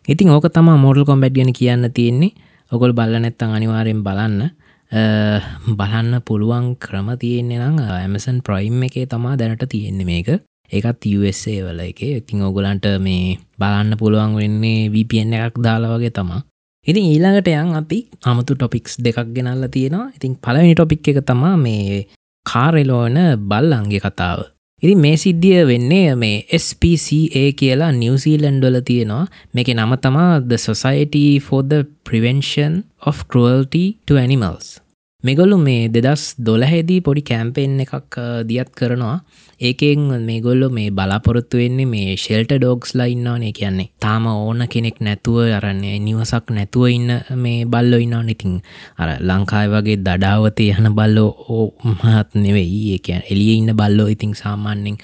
ඉතින් 0.09 0.31
ඕක 0.31 0.51
තමා 0.51 0.77
මෝඩල් 0.77 1.07
කොම්බැඩ් 1.07 1.35
ගැන 1.35 1.53
කියන්න 1.53 1.87
තියෙන්නේ. 1.95 2.35
ඔකොල් 2.73 2.93
බල්ල 2.93 3.21
නැත්තං 3.21 3.55
අනිවාරයෙන් 3.55 4.03
බලන්න. 4.03 4.51
බලන්න 4.93 6.21
පුළුවන් 6.29 6.77
ක්‍රම 6.77 7.09
තියෙන්නේ 7.19 7.59
නම් 7.59 7.79
ඇමසන් 7.99 8.41
ප්‍රයිම් 8.47 8.83
එකේ 8.89 9.07
තමා 9.07 9.39
දැනට 9.41 9.65
තියෙන්නේ 9.75 10.07
මේක. 10.07 10.29
ඒකත් 10.73 11.05
USA 11.19 11.55
වල 11.67 11.81
එක. 11.89 12.01
ඉතිං 12.21 12.43
ඔගුලන්ට 12.49 12.87
මේ 13.01 13.39
බලන්න 13.61 13.99
පුළුවන් 14.01 14.37
වෙන්නේ 14.37 14.91
VPN 14.95 15.33
එකක් 15.41 15.61
දාලා 15.65 15.97
වගේ 15.97 16.13
තමා. 16.19 16.43
ඉතින් 16.87 17.05
ඊළඟට 17.13 17.49
යන් 17.49 17.77
අපි 17.81 17.99
අමුතු 18.25 18.55
ටොපික්ස් 18.55 18.99
දෙකක් 19.05 19.33
ගෙනල්ල 19.37 19.69
තියෙනවා. 19.69 20.11
ඉතින් 20.17 20.37
පලවෙනි 20.45 20.75
ටොපික් 20.75 21.09
එක 21.09 21.25
තමා 21.25 21.57
මේ 21.57 22.07
කාරෙලෝන 22.47 23.17
බල්ලන්ගේ 23.49 24.03
කතාව. 24.05 24.45
ඉරි 24.83 24.95
මේ 24.99 25.17
සිද්ධිය 25.17 25.67
වෙන්නේ 25.67 26.15
මේ 26.23 26.59
SPCA 26.59 27.45
කියලා 27.61 27.93
නිවසීලන්ඩොල 28.03 28.81
තියෙනවා. 28.85 29.27
මේක 29.55 29.69
නම 29.73 29.97
තමා 30.05 30.41
The 30.49 30.59
Society 30.59 31.27
for 31.41 31.63
the 31.63 31.85
Prevention 32.05 32.85
of 33.07 33.29
Cruelty 33.29 33.87
to 34.07 34.19
Animals. 34.19 34.82
මෙගොල්ලු 35.25 35.57
මේ 35.59 35.83
දෙදස් 35.95 36.23
දොලහැදී 36.47 37.01
පොඩි 37.07 37.23
කෑම්පෙන් 37.29 37.75
එකක් 37.85 38.17
දියත් 38.49 38.71
කරනවා. 38.79 39.17
ඒකෙන් 39.61 40.01
මේගොල්ලො 40.29 40.69
මේ 40.77 40.91
බලාපොරොත්තු 40.91 41.61
වෙන්නේ 41.61 41.87
මේ 41.87 42.17
ශෙල්ට 42.17 42.55
ඩෝග්ස්ලා 42.55 43.07
ඉන්නවානේ 43.13 43.53
කියන්නේ. 43.59 43.89
තාම 44.05 44.27
ඕන 44.27 44.67
කෙනෙක් 44.73 44.99
නැතුව 45.01 45.39
අරන්නේ 45.59 45.99
නිවසක් 46.07 46.51
නැතුව 46.57 46.89
ඉන්න 46.97 47.13
මේ 47.45 47.61
බල්ලො 47.67 48.03
ඉන්නවා 48.07 48.33
ඉතින් 48.35 48.59
අර 48.99 49.11
ලංකායි 49.21 49.73
වගේ 49.75 49.99
දඩාවතය 50.01 50.69
යන 50.75 50.91
බල්ලෝ 50.99 51.31
ඕ 51.49 51.69
මහත් 51.85 52.35
නෙවෙයි. 52.35 52.83
ඒ 52.97 53.23
එලිය 53.31 53.55
ඉන්න 53.61 53.77
බල්ලෝ 53.77 54.09
ඉතින් 54.17 54.35
සාමාන්‍යෙන් 54.35 54.99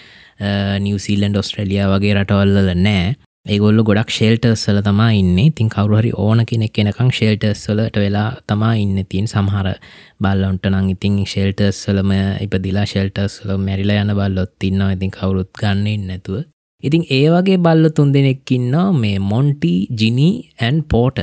නිවසිීලන්ඩ 0.85 1.43
ඔස්ට්‍රලියයා 1.43 1.89
වගේ 1.95 2.15
රටවල්ල 2.19 2.75
නෑ. 2.87 3.15
ඒගොල්ල 3.49 3.81
ගොඩක් 3.89 4.11
ශෙල්ටර්ස්වල 4.17 4.79
තමා 4.87 5.13
ඉන්න. 5.19 5.39
තින් 5.57 5.69
කවරුහරි 5.75 6.11
ඕන 6.25 6.41
කෙනෙක් 6.51 6.79
එනකං 6.83 7.11
ශෙල්ටර්ස්වලට 7.19 7.97
වෙලා 8.03 8.27
තමා 8.47 8.75
ඉන්න 8.83 8.99
තින් 9.13 9.27
සමහර 9.27 9.69
බල්ලොන්ට 10.25 10.69
නං 10.71 10.91
ඉතින් 10.95 11.17
ශෙල්ටර්ස්වලම 11.33 12.13
ඉපදිලා 12.45 12.87
ශෙල්ටර්ස්වල 12.93 13.57
මැරිල 13.65 13.95
යන 13.95 14.15
බල්ලොත් 14.21 14.69
ඉන්න 14.71 14.85
ඉතින් 14.89 15.15
කවුරුත් 15.17 15.51
ගන්න 15.63 16.07
නැතුව. 16.11 16.45
ඉතින් 16.83 17.09
ඒ 17.11 17.27
වගේ 17.31 17.59
බල්ල 17.59 17.91
තුන් 17.97 18.15
දෙනෙක්කින්න 18.15 18.79
මේ 19.01 19.19
මොන්ටි 19.31 19.75
ජිනි 20.01 20.31
ඇන් 20.61 20.85
පෝට 20.85 21.19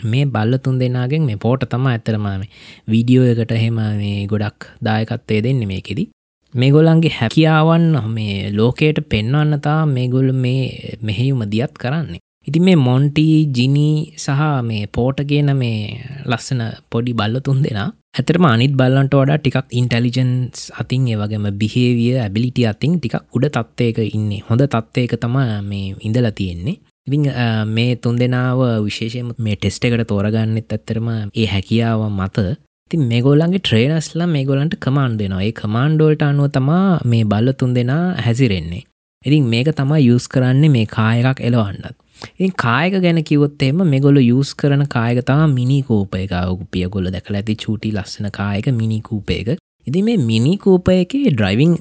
මේ 0.00 0.24
බල්ල 0.28 0.56
තුන් 0.64 0.78
දෙනාගෙන් 0.78 1.26
මේ 1.26 1.42
පෝට 1.44 1.70
තම 1.70 1.86
ඇතරමාම 1.88 2.44
වීඩියෝ 2.92 3.30
එකට 3.32 3.54
හෙම 3.62 3.80
මේ 4.00 4.26
ගොඩක් 4.26 4.70
දායකත්වය 4.86 5.42
දෙන්න 5.46 5.66
මේකෙදී. 5.66 6.08
මේගොල්ලන්ගේ 6.54 7.10
හැකියාවන් 7.10 7.86
මේ 8.08 8.34
ලෝකයට 8.52 8.98
පෙන්වන්නතා 9.08 9.80
මේගොල්ල 9.88 10.30
මේ 10.34 10.62
මෙහෙයුම 11.02 11.42
දියත් 11.50 11.74
කරන්නේ. 11.76 12.20
ඉති 12.46 12.60
මේ 12.60 12.76
මොන්ටී 12.78 13.36
ජිනි 13.56 13.88
සහ 14.16 14.40
මේ 14.62 14.84
පෝටගෙන 14.88 15.50
මේ 15.56 15.78
ලස්සන 16.24 16.62
පොඩි 16.90 17.12
බල්ල 17.12 17.36
තුන් 17.40 17.62
දෙෙන 17.64 17.80
ඇතරම 17.80 18.46
අනිත් 18.46 18.74
බල්ලන්ට 18.74 19.14
වඩා 19.14 19.38
ටිකක් 19.38 19.72
ඉන්ටලිජන්ස් 19.72 20.60
අතින් 20.74 21.08
ඒවගේම 21.08 21.46
බිහේවිය 21.60 22.10
ඇබිලිටි 22.18 22.66
අතින් 22.66 22.92
ටිකක් 22.96 23.36
උඩ 23.36 23.46
තත්වයක 23.50 23.98
ඉන්නේ 24.08 24.44
හොඳ 24.48 24.64
තත්වයක 24.66 25.14
තමා 25.18 25.62
මේ 25.62 25.88
ඉඳල 26.00 26.28
තියෙන්නේ 26.32 26.76
ඉතිං 27.06 27.24
මේ 27.68 27.96
තුන් 27.96 28.20
දෙනාව 28.20 28.60
විශේෂයම 28.84 29.32
මේ 29.38 29.56
ටෙස්ට 29.56 29.88
එකට 29.88 30.06
තෝරගන්නෙත් 30.06 30.70
ඇත්තරම 30.70 31.08
ඒ 31.10 31.46
හැකියාව 31.46 32.06
මත 32.10 32.46
ති 32.90 32.98
මේගොල්ලන්ගේ 33.10 33.60
ට්‍රේනස්ලා 33.60 34.26
මේගොලන්ට 34.34 34.74
කමාන්් 34.84 35.12
දෙනවා. 35.20 35.42
ඒ 35.46 35.52
කමාන්්ඩෝල්ට 35.60 36.22
අනුව 36.26 36.48
තමා 36.56 37.00
මේ 37.12 37.24
බල්ල 37.24 37.52
තුන් 37.60 37.72
දෙනා 37.76 38.02
හැසිරෙන්නේ. 38.26 38.82
ඉතින් 39.24 39.46
මේක 39.52 39.70
තමා 39.78 40.00
යස් 40.06 40.26
කරන්නේ 40.28 40.72
මේ 40.76 40.86
කායකක් 40.96 41.40
එලවන්නත්. 41.48 41.96
ඉතින් 42.30 42.52
කායක 42.64 42.96
ගැන 43.04 43.20
කිවොත්තේම 43.30 43.82
මෙගොල 43.94 44.20
යස් 44.22 44.52
කරන 44.54 44.84
කායකතා 44.96 45.40
මිනිකූපයකවු 45.56 46.68
පියගොල 46.72 47.10
දැකල 47.16 47.40
ඇති 47.40 47.56
චූටි 47.64 47.94
ලස්සන 47.96 48.30
කායක 48.38 48.70
මිනිකූපයක 48.80 49.50
ඉදි 49.86 50.06
මේ 50.08 50.20
මිනිකූපයකේ 50.30 51.24
ඩ්‍රයිවිං 51.30 51.74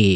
ඒ 0.00 0.10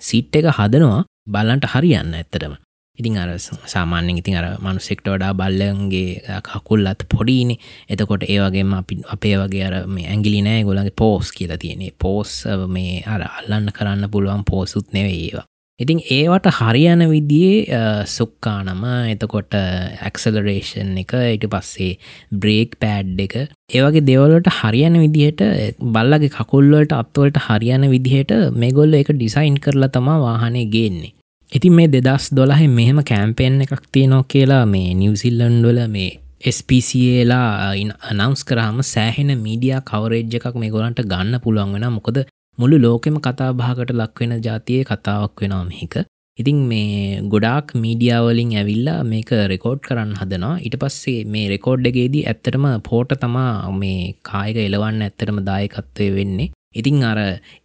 සිට් 0.00 0.36
එක 0.36 0.52
හදනවා. 0.58 1.02
බලන්ට 1.26 1.72
හරියන්න 1.72 2.14
ඇත්තටම 2.14 2.52
ඉතින් 2.98 3.18
අර 3.18 3.30
සාමාන්‍යෙන් 3.66 4.20
ඉතින් 4.20 4.36
අර 4.36 4.46
මනුසෙක්ට 4.58 5.06
වඩා 5.06 5.32
බල්ලන්ගේ 5.34 6.38
කකුල් 6.42 6.86
අත් 6.86 7.02
පොඩිනේ 7.08 7.58
එතකොට 7.88 8.24
ඒවගේම 8.26 8.72
අපි 8.74 9.02
අපේ 9.08 9.34
වගේ 9.36 9.64
අර 9.64 9.74
මේ 9.88 10.06
ඇගිලි 10.06 10.40
නෑ 10.42 10.62
ගොලගේ 10.64 10.96
පෝස් 10.96 11.32
කියලා 11.32 11.58
තියෙනෙ 11.58 11.92
පෝස් 11.98 12.32
මේ 12.68 13.02
අර 13.06 13.28
අල්ලන්න 13.30 13.74
කරන්න 13.76 14.10
පුළුවන් 14.10 14.44
පෝසුත් 14.44 14.88
නෙවේ 14.92 15.18
ඒවා. 15.18 15.46
ඉතින් 15.80 15.98
ඒවට 16.10 16.46
හරියන 16.58 17.02
විදියේ 17.10 17.80
සුක්කානම 18.08 18.84
එතකොට 19.12 19.56
ඇක්සලරේෂන් 19.56 20.94
එක 21.02 21.12
ඊට 21.18 21.44
පස්සේ 21.52 21.90
බ්‍රේක් 22.34 22.78
පෑඩ් 22.80 23.20
එක. 23.20 23.34
ඒවගේ 23.70 24.06
දෙවලට 24.06 24.48
හරියන 24.60 24.96
විදිහට 25.02 25.44
බල්ලගේ 25.90 26.32
කකුල්වලට 26.32 26.96
අත්වලට 26.96 27.42
හරියන 27.48 27.84
විදිහට 27.92 28.32
මේගොල්ල 28.56 28.96
එක 28.96 29.12
ඩිසයින් 29.12 29.60
කරලා 29.60 29.92
තමා 29.92 30.16
වාහනේ 30.18 30.64
ගේන්නේ. 30.68 31.15
ඉතින් 31.52 31.72
මේ 31.72 31.88
දෙදස් 31.88 32.24
දොලහෙ 32.30 32.66
මෙහෙම 32.68 32.98
කෑම්පෙන් 33.02 33.60
එකක් 33.64 33.84
තියනෝ 33.92 34.22
කියලා 34.24 34.64
මේ 34.66 34.88
නිවසිල්ලන්ඩොල 34.94 35.78
මේ 35.88 36.10
ස්පCලා 36.50 37.68
අනවස් 38.12 38.42
කරහම 38.48 38.80
සෑහෙන 38.84 39.30
මීඩිය 39.44 39.78
කවරේජ් 39.90 40.34
එකක් 40.38 40.58
මේ 40.62 40.72
ගොලන්ට 40.74 41.00
ගන්න 41.04 41.40
පුළුවන් 41.44 41.72
වෙන 41.76 41.86
මොකද 41.98 42.18
මුළු 42.58 42.76
ලෝකෙම 42.78 43.16
කතා 43.20 43.52
භාගට 43.54 43.94
ලක්වෙන 43.94 44.34
ජාතියේ 44.40 44.88
කතාවක් 44.90 45.42
වෙනවා 45.42 45.64
මේක. 45.70 45.94
ඉතින් 46.38 46.58
මේ 46.70 47.22
ගොඩාක් 47.32 47.74
මීඩියාවලින් 47.82 48.52
ඇවිල්ලා 48.60 49.00
මේක 49.04 49.30
රෙකෝඩ් 49.52 49.80
කරන්න 49.88 50.14
හදනවා. 50.20 50.54
ඉට 50.66 50.76
පස්සේ 50.82 51.18
මේ 51.26 51.46
රෙකෝඩ්ඩගේදී 51.54 52.26
ඇත්තටම 52.26 52.66
පෝට 52.88 53.20
තමා 53.22 53.50
මේ 53.82 54.14
කායක 54.30 54.58
එලවන්න 54.68 55.04
ඇත්තටම 55.06 55.38
දායකත්වය 55.50 56.08
වෙන්නේ. 56.18 56.52
ඉතිං 56.74 57.04
අර 57.10 57.20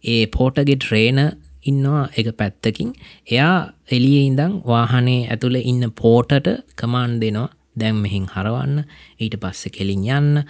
ඒ 0.06 0.22
පෝටගේ 0.36 0.76
ට්‍රේන 0.76 1.20
ඉන්නවා 1.68 2.04
එක 2.18 2.28
පැත්තකින්. 2.38 2.92
එයා 3.30 3.72
එලිය 3.96 4.20
ඉඳං 4.28 4.60
වාහනේ 4.66 5.28
ඇතුළ 5.32 5.58
ඉන්න 5.62 5.90
පෝටට 6.00 6.48
කමාන්් 6.80 7.20
දෙනවා. 7.22 7.48
දැම් 7.80 8.02
මෙහින් 8.04 8.26
හරවන්න 8.34 8.84
ඊට 9.22 9.36
පස්ස 9.42 9.72
කෙලින් 9.76 10.04
යන්න 10.18 10.42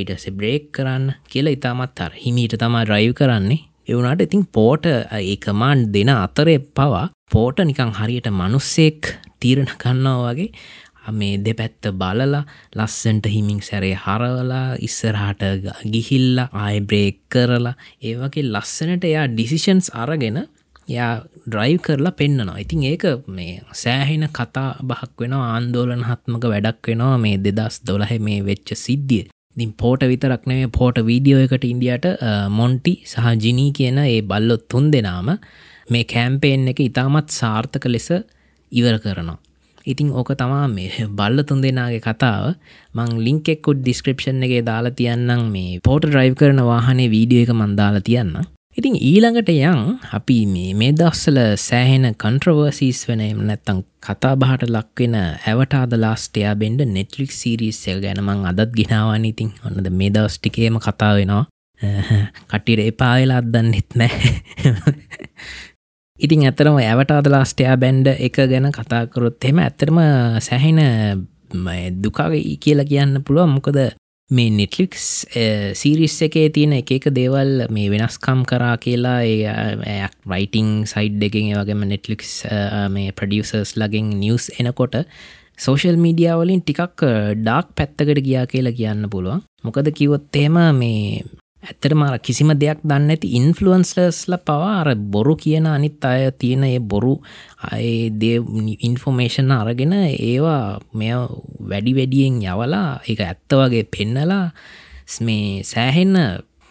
ඊටස 0.00 0.26
බ්‍රේක් 0.38 0.66
කරන්න 0.76 1.14
කියලා 1.32 1.56
ඉතාමත් 1.56 2.02
අර 2.04 2.12
හිමීට 2.24 2.58
තමා 2.60 2.84
ඩ්‍රයිව් 2.84 3.14
කරන්නේ. 3.20 3.64
එවුණට 3.88 4.26
ඉතින් 4.26 4.44
පෝට 4.56 4.84
ඒකමාන් 5.20 5.88
දෙන 5.94 6.10
අතරේ 6.16 6.58
පවා 6.76 7.06
පෝට 7.32 7.64
නිකං 7.64 7.96
හරියට 7.98 8.28
මනුස්සෙක් 8.30 9.14
තීරණ 9.40 9.72
කන්නවා 9.82 10.34
වගේ 10.34 10.52
මේ 11.12 11.40
දෙපැත්ත 11.46 11.90
බලලා 11.94 12.42
ලස්සන්ට 12.76 13.26
හිමින් 13.34 13.60
සැරේ 13.60 13.96
හරවලා 13.96 14.66
ඉස්සරහට 14.80 15.42
ගිහිල්ල 15.94 16.38
ආයිබ්‍රේක් 16.40 17.18
කරලා 17.28 17.74
ඒවගේ 18.02 18.46
ලස්සනට 18.46 19.04
එයා 19.04 19.26
ඩිසිෂන්ස් 19.28 19.90
අරගෙන 20.02 20.38
යා 20.88 21.10
ඩ්‍රයිව් 21.46 21.80
කරලා 21.86 22.16
පෙන්න්නනවා 22.20 22.62
ඉතින් 22.64 22.86
ඒක 22.92 23.04
මේ 23.30 23.58
සෑහෙන 23.82 24.24
කතා 24.30 24.68
බහක් 24.84 25.24
වෙන 25.24 25.36
ආන්දෝලන 25.40 26.06
හත්මක 26.08 26.46
වැඩක් 26.54 26.90
වෙනවා 26.90 27.18
මේ 27.18 27.42
දෙදස් 27.46 27.76
දොලහ 27.88 28.14
මේ 28.28 28.40
වෙච්ච 28.42 28.72
සිද්ධිය 28.84 29.26
දින් 29.56 29.72
පෝට 29.74 30.02
විතරක් 30.04 30.44
නෙවේ 30.46 30.70
පෝට 30.70 30.98
වීඩියෝ 31.06 31.42
එකට 31.46 31.64
ඉන්දියට 31.64 32.06
මොන්ටි 32.50 32.94
සහ 33.04 33.26
ජිනී 33.44 33.70
කියන 33.72 33.98
ඒ 34.04 34.20
බල්ලොත් 34.22 34.64
තුන් 34.68 34.86
දෙනාම 34.92 35.30
මේ 35.90 36.04
කෑම්පේෙන් 36.04 36.68
එක 36.72 36.80
ඉතාමත් 36.80 37.28
සාර්ථක 37.32 37.86
ලෙස 37.86 38.08
ඉවර 38.72 38.96
කරනවා. 39.04 39.38
ඉතිං 39.90 40.12
ඕක 40.12 40.30
තමා 40.36 40.66
මේ 40.68 41.08
බල්ල 41.12 41.42
තුන් 41.42 41.60
දෙනාගේ 41.62 42.00
කතාව. 42.00 42.54
මං 42.94 43.10
ලින්කෙක්කුඩ් 43.26 43.82
ඩිස්ක්‍රපෂන් 43.82 44.46
එකගේ 44.46 44.62
දාලා 44.62 44.96
තියන්නම් 44.96 45.44
මේ 45.50 45.82
පෝට 45.84 46.06
ඩ්‍රයිව් 46.06 46.34
කරන 46.34 46.64
වාහනේ 46.70 47.12
වීඩියෝ 47.12 47.46
එක 47.46 47.54
මන්දාලා 47.56 48.08
තියන්න 48.08 48.34
ඉතින් 48.76 48.94
ඊළඟට 48.96 49.48
යං 49.50 49.80
අපි 50.14 50.34
මේ 50.46 50.72
මේ 50.72 50.92
දස්සල 50.94 51.38
සෑහෙන 51.58 52.06
කන්ට්‍රවර්සිස් 52.14 53.00
වෙන 53.08 53.22
එම 53.24 53.40
නැත්තං 53.44 53.80
කතා 54.00 54.36
බහට 54.38 54.68
ලක්වෙන 54.68 55.16
ඇවටාද 55.18 55.96
ලාස්ටයා 55.98 56.52
බෙන්ඩ 56.54 56.84
නෙට්ලික් 56.88 57.34
සිරිස් 57.34 57.80
එක 57.90 57.98
ගැනමං 58.04 58.46
අදත් 58.46 58.70
ගෙනාවන්. 58.72 59.26
ඉතින් 59.26 59.50
ඔන්නද 59.66 59.90
මේ 59.92 60.10
දවස්ටිකේම 60.10 60.78
කතා 60.78 61.12
වෙනවා. 61.18 61.44
කටිට 62.50 62.84
එපාවෙලා 62.84 63.40
අදන්නෙත් 63.42 63.98
නෑ 63.98 64.30
ඉතින් 66.20 66.44
ඇතරම 66.44 66.76
ඇවටාද 66.78 67.30
ලාස්ටයා 67.32 67.76
බැන්ඩ 67.80 68.12
එක 68.12 68.42
ගැන 68.50 68.68
කතාකරොත් 68.76 69.48
එම 69.50 69.58
ඇතරම 69.58 69.98
සැහෙන 70.40 70.80
දුකාගේ 72.02 72.56
කියලා 72.60 72.88
කියන්න 72.90 73.22
පුළුව 73.24 73.48
මොකද 73.56 73.80
මේ 74.30 74.50
නෙටලික්ස් 74.50 75.06
සීරිස් 75.74 76.16
එකේ 76.22 76.50
තියෙන 76.54 76.76
එක 76.76 76.92
එක 76.98 77.08
දේවල් 77.16 77.66
මේ 77.74 77.90
වෙනස්කම් 77.90 78.44
කරා 78.50 78.76
කියලා 78.84 79.18
ඒ 79.24 80.06
රයිටිං 80.30 80.70
සයිඩ් 80.86 81.24
එකෙන් 81.28 81.50
වගේම 81.56 81.82
නෙටලික්ස් 81.92 82.36
මේ 82.94 83.10
ප්‍රඩියසර්ස් 83.12 83.74
ලගින් 83.80 84.14
නිවස් 84.20 84.50
එනකොට 84.58 85.00
සෝෂල් 85.58 85.98
මීඩියාවලින් 86.00 86.62
ටිකක් 86.62 87.04
ඩාක් 87.40 87.74
පැත්තකට 87.76 88.22
ගියා 88.26 88.46
කියලා 88.46 88.76
කියන්න 88.76 89.10
පුළුවන්. 89.10 89.42
මොකද 89.64 89.90
කිවොත් 89.92 90.36
එහෙම 90.36 90.60
මේ 90.78 91.24
ඇත්තට 91.62 91.92
මාර 91.92 92.16
කිසිම 92.18 92.52
දෙයක් 92.56 92.80
දන්න 92.82 93.12
ඇති 93.12 93.28
ඉන්ෆලුවන්ස්ලස්ල 93.36 94.34
පවාර 94.40 94.88
බොරු 95.14 95.34
කියන 95.36 95.66
අනිත් 95.66 96.04
අය 96.04 96.30
තියෙන 96.32 96.64
ඒ 96.64 96.78
බොරු 96.82 97.14
අය 97.70 98.08
ඉන්ෆෝමේෂන් 98.80 99.52
අරගෙන 99.52 99.92
ඒවා 99.96 100.80
මෙ 100.92 101.10
වැඩි 101.62 101.96
වැඩියෙන් 101.98 102.38
යවලා 102.44 103.00
එක 103.06 103.20
ඇත්ත 103.20 103.58
වගේ 103.60 103.84
පෙන්නලා 103.86 104.46
මේ 105.20 105.60
සෑහෙන්න 105.64 106.16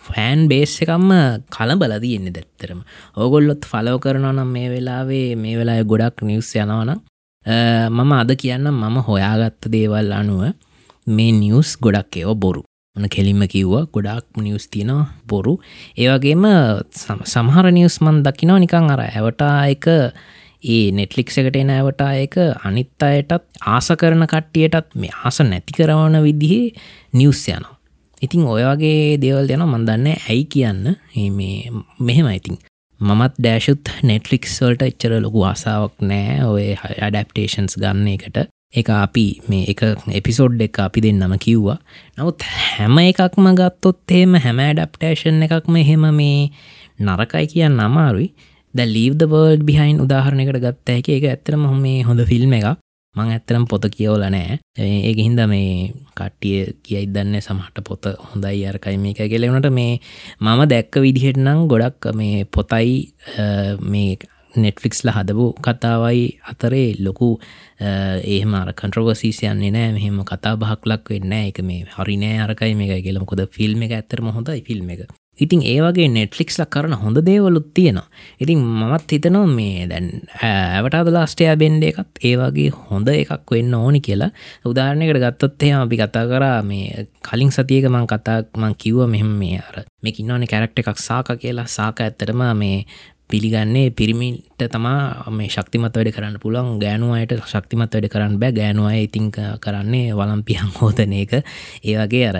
ෆෑන් 0.04 0.48
බේස් 0.48 0.74
එකම්ම 0.82 1.12
කලබල 1.50 1.94
තියෙන්නේ 2.02 2.34
දැත්තරම 2.34 2.82
ඕගොල්ලොත් 3.16 3.70
ෆලෝ 3.72 3.98
කරනවා 4.00 4.34
නම් 4.34 4.50
මේ 4.50 4.74
වෙලාවේ 4.74 5.28
මේ 5.36 5.58
වෙලා 5.60 5.84
ගොඩක් 5.84 6.26
නිවස් 6.26 6.50
යනවනම් 6.56 7.06
මම 7.90 8.12
අද 8.14 8.32
කියන්න 8.36 8.72
මම 8.72 8.98
හොයාගත්ත 9.08 9.70
දේවල් 9.70 10.12
අනුව 10.14 10.42
මේ 11.08 11.32
නිවස් 11.34 11.78
ගොඩක් 11.78 12.18
ඒව 12.18 12.34
බොරු. 12.36 12.69
මන 13.00 13.10
කෙලින්ම 13.16 13.42
කිව්වා. 13.48 13.86
ගොඩක් 13.94 14.38
නිවස් 14.38 14.68
තියෙනවා 14.68 15.08
බොරු. 15.28 15.54
ඒවගේම 15.98 16.44
සමහර 17.26 17.72
නිවස්මන් 17.72 18.22
දකිනවා 18.28 18.60
නිකං 18.60 18.92
අර 18.94 19.02
ඇවටා 19.06 19.56
එක 19.74 19.88
ඒ 20.64 20.92
නෙට්ලික් 20.92 21.30
එකට 21.32 21.56
එන 21.56 21.70
ඇවටා 21.72 22.14
එක 22.20 22.36
අනිත් 22.66 23.04
අයටත් 23.04 23.44
ආස 23.74 23.88
කරන 24.00 24.26
කට්ටියටත් 24.28 24.96
මේ 24.96 25.14
ආස 25.24 25.40
නැති 25.42 25.78
කරවන 25.78 26.20
විදිහේ 26.24 26.74
නිවස් 27.14 27.48
යනවා. 27.48 27.78
ඉතිං 28.22 28.44
ඔයගේ 28.46 29.18
දේවල් 29.22 29.54
යන 29.56 29.64
මන්දන්න 29.68 30.08
ඇයි 30.12 30.46
කියන්න. 30.46 30.96
මේ 31.38 31.72
මෙහෙම 32.00 32.28
ඉතින්. 32.36 32.60
මමත් 33.00 33.36
ඩෑශුත් 33.40 33.90
නෙට්ලික්ස් 34.04 34.60
වල්ට 34.62 34.88
එච්චර 34.90 35.14
ලොකු 35.24 35.44
ආසාාවක් 35.48 36.02
නෑ 36.04 36.40
ඔය 36.44 36.66
අඩප්ටේෂන්ස් 37.08 37.80
ගන්න 37.80 38.08
එකට. 38.16 38.50
එක 38.74 38.90
අපි 38.96 39.42
මේ 39.50 39.66
එක 39.66 39.82
එපිසෝඩ් 40.14 40.62
එක 40.62 40.80
අපි 40.80 41.02
දෙන්නම 41.02 41.34
කිව්වා. 41.38 41.80
නමුත් 42.18 42.44
හැම 42.46 42.98
එකක්ම 43.00 43.48
ගත්තොත් 43.52 43.98
එහෙම 44.10 44.36
හැම 44.38 44.60
ඩප්ටේෂන් 44.72 45.42
එකක්ම 45.42 45.76
එහෙම 45.76 46.06
මේ 46.14 46.52
නරකයි 47.00 47.48
කියන්න 47.48 47.80
අමාරුයි. 47.80 48.30
ද 48.74 48.86
ලීව් 48.88 49.18
බර්ඩ් 49.24 49.66
බිහයින් 49.66 49.98
උදාහරණයකට 50.00 50.62
ගත්ත 50.62 50.88
හැක. 50.90 51.10
එක 51.10 51.26
ඇත්තරම 51.26 51.66
හොම 51.66 51.82
මේ 51.82 52.04
හොඳ 52.04 52.22
ෆිල්ම් 52.24 52.54
එක 52.54 52.78
මං 53.16 53.32
ඇත්තරම් 53.34 53.66
පොත 53.66 53.86
කියවල 53.90 54.24
නෑ 54.28 54.60
ඒ 54.78 55.14
හින්ද 55.18 55.42
මේ 55.50 55.90
කට්ටිය 56.14 56.60
කියයි 56.86 57.08
දන්න 57.10 57.42
සමහට 57.42 57.82
පොත 57.84 58.06
හොඳයි 58.26 58.68
අරකයි 58.70 58.98
මේක 59.00 59.22
කෙලෙවනට 59.26 59.70
මේ 59.74 59.98
මම 60.40 60.62
දැක්ක 60.70 61.02
විදිහෙට 61.02 61.42
නම් 61.42 61.66
ගොඩක් 61.68 62.14
මේ 62.14 62.46
පොතයි 62.48 62.94
මේ 63.82 64.20
නෙට්ෆික්ස්ල 64.56 65.12
හදපු 65.14 65.46
කතාවයි 65.68 66.26
අතරේ 66.52 66.96
ලොකු 67.06 67.30
ඒහම 67.80 68.54
කන්ට්‍රවර්සිස් 68.82 69.44
යන්නේ 69.44 69.72
නෑ. 69.76 69.94
මෙහෙම 69.98 70.20
කතා 70.26 70.58
බහක් 70.58 70.86
ලක් 70.92 71.10
වෙන්න 71.16 71.34
එක 71.40 71.64
මේ 71.64 71.86
හරිනෑ 71.96 72.44
අරකයි 72.46 72.76
මේ 72.76 73.02
කියලමකොද 73.06 73.48
ෆිල්ම් 73.58 73.88
එක 73.88 73.98
ඇතරම 74.00 74.32
හොඳයි 74.38 74.62
ෆිල්ම් 74.68 74.90
එක. 74.96 75.10
ඉතින් 75.40 75.62
ඒවගේ 75.64 76.08
නෙට්ලික්ස්ල 76.12 76.66
කරන 76.74 76.94
හොඳ 77.00 77.18
දේවලුත් 77.28 77.70
තියෙනවා. 77.74 78.08
ඉතින් 78.44 78.60
මමත් 78.60 79.14
හිතනවා 79.16 79.46
මේ 79.48 79.86
දැන් 79.92 80.08
ඇවටාද 80.44 81.12
ලාස්ටයා 81.16 81.56
බෙන්ඩ 81.62 81.86
එකත් 81.90 82.20
ඒවගේ 82.30 82.74
හොඳ 82.90 83.08
එකක් 83.14 83.54
වෙන්න 83.56 83.78
ඕනි 83.78 84.02
කියලා. 84.08 84.32
උදාරණයකට 84.72 85.22
ගත්තොත් 85.24 85.64
එහම 85.68 85.86
අපි 85.86 86.02
කතා 86.02 86.26
කරා 86.32 86.60
මේ 86.72 87.08
කලින් 87.30 87.54
සතියක 87.56 87.88
මං 87.88 88.10
කතාක් 88.12 88.52
මං 88.58 88.76
කිව්ව 88.84 89.08
මෙහෙම 89.14 89.32
මේ 89.44 89.62
අර 89.64 89.86
මේ 90.04 90.14
ඉන්නවන 90.20 90.44
කැරක්ට 90.52 90.84
එකක් 90.84 91.00
සාක 91.08 91.32
කියලා. 91.40 91.68
සාක 91.78 92.04
ඇත්තරම 92.04 92.44
මේ 92.64 92.86
පිළිගන්නේ 93.30 93.92
පිරිමිට 93.92 94.64
තමා 94.72 95.30
මේ 95.32 95.50
ශක්තිමත් 95.50 95.96
වැඩ 95.96 96.12
කරන්න 96.16 96.38
පුළන් 96.42 96.80
ගෑනුවයට 96.82 97.36
ශක්තිමත් 97.44 97.94
වැඩ 97.94 98.10
කරන්න 98.10 98.38
බෑ. 98.42 98.54
ගෑනුවය 98.54 99.04
ඉතිං 99.04 99.32
කරන්නේ 99.32 100.16
වලම්පියන් 100.16 100.72
හෝදන 100.78 101.14
එක. 101.14 101.36
ඒවගේ 101.84 102.26
අර 102.30 102.38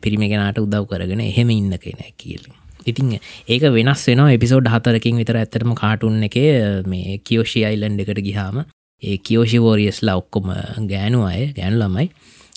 පිරිමිගෙනට 0.00 0.60
උදව් 0.60 0.86
කරගෙන 0.88 1.20
එහෙම 1.22 1.50
ඉන්න 1.50 1.76
කෙන 1.78 2.00
කියල. 2.16 2.46
ඉතින් 2.86 3.18
ඒක 3.48 3.68
වෙනස් 3.70 4.06
වෙන 4.08 4.24
එපිසෝඩ් 4.28 4.68
හතරකින් 4.68 5.20
විතර 5.20 5.40
ඇත්තටම 5.40 5.74
කාටුන් 5.74 6.22
එක 6.24 6.38
මේ 6.86 7.18
කියෝෂි 7.20 7.64
අයිලන්් 7.64 8.00
එකට 8.00 8.24
ගිහාම 8.24 8.64
ඒ 9.02 9.18
කියෝෂි 9.18 9.60
වෝරියස්ලා 9.60 10.16
ඔක්කොම 10.16 10.48
ගෑනු 10.88 11.24
අය 11.28 11.52
ගෑනු 11.52 11.80
ළමයි 11.80 12.08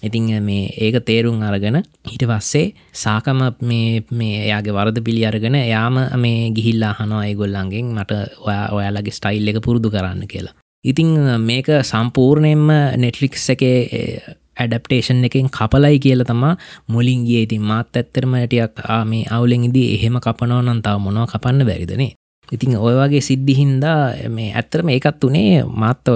ඉතිං 0.03 0.43
මේ 0.43 0.69
ඒක 0.77 1.05
තේරුම් 1.05 1.41
අරගෙන 1.41 1.81
හිට 2.05 2.23
පස්සේ 2.23 2.73
සාකම 2.93 3.39
මේ 3.61 4.03
එයාගේ 4.45 4.73
වරද 4.73 5.01
පිළි 5.01 5.25
අරගෙන 5.25 5.55
යාම 5.55 5.97
මේ 6.17 6.51
ගිහිල්ලා 6.51 6.93
හනවා 6.93 7.25
ඒගොල්ලන්ගෙන් 7.25 7.93
මට 7.95 8.11
ඔයා 8.39 8.65
ඔයාලගේ 8.71 9.11
ස්ටයිල් 9.11 9.47
එක 9.47 9.61
පුරුදු 9.61 9.89
කරන්න 9.89 10.27
කියලා. 10.27 10.53
ඉතිං 10.85 11.09
මේක 11.41 11.67
සම්පූර්ණයෙන්ම 11.83 12.67
නෙට්ලික්ස් 12.97 13.49
එක 13.49 13.63
ඇඩප්ටේෂන් 14.57 15.25
එකෙන් 15.25 15.49
කපලයි 15.49 15.99
කියල 15.99 16.23
තමා 16.23 16.53
මුලින් 16.87 17.25
ගිය 17.25 17.41
ඉතින් 17.45 17.61
මාත් 17.63 17.89
ඇත්තරම 17.93 18.37
ටියක් 18.37 18.85
මේ 19.05 19.25
අවුලෙන්ඉදී 19.29 19.87
එහෙම 19.95 20.17
කපනෝ 20.19 20.61
නන්තාව 20.63 21.01
මොනව 21.01 21.25
කපන්න 21.31 21.67
බැරිදනේ 21.69 22.11
ඉතින් 22.51 22.77
ඔය 22.79 22.95
වගේ 22.95 23.21
සිද්ධි 23.21 23.53
හින්දා 23.57 24.29
මේ 24.31 24.53
ඇත්තරම 24.55 24.91
ඒකත් 24.93 25.23
වනේ 25.27 25.63
මාත්ත 25.65 26.07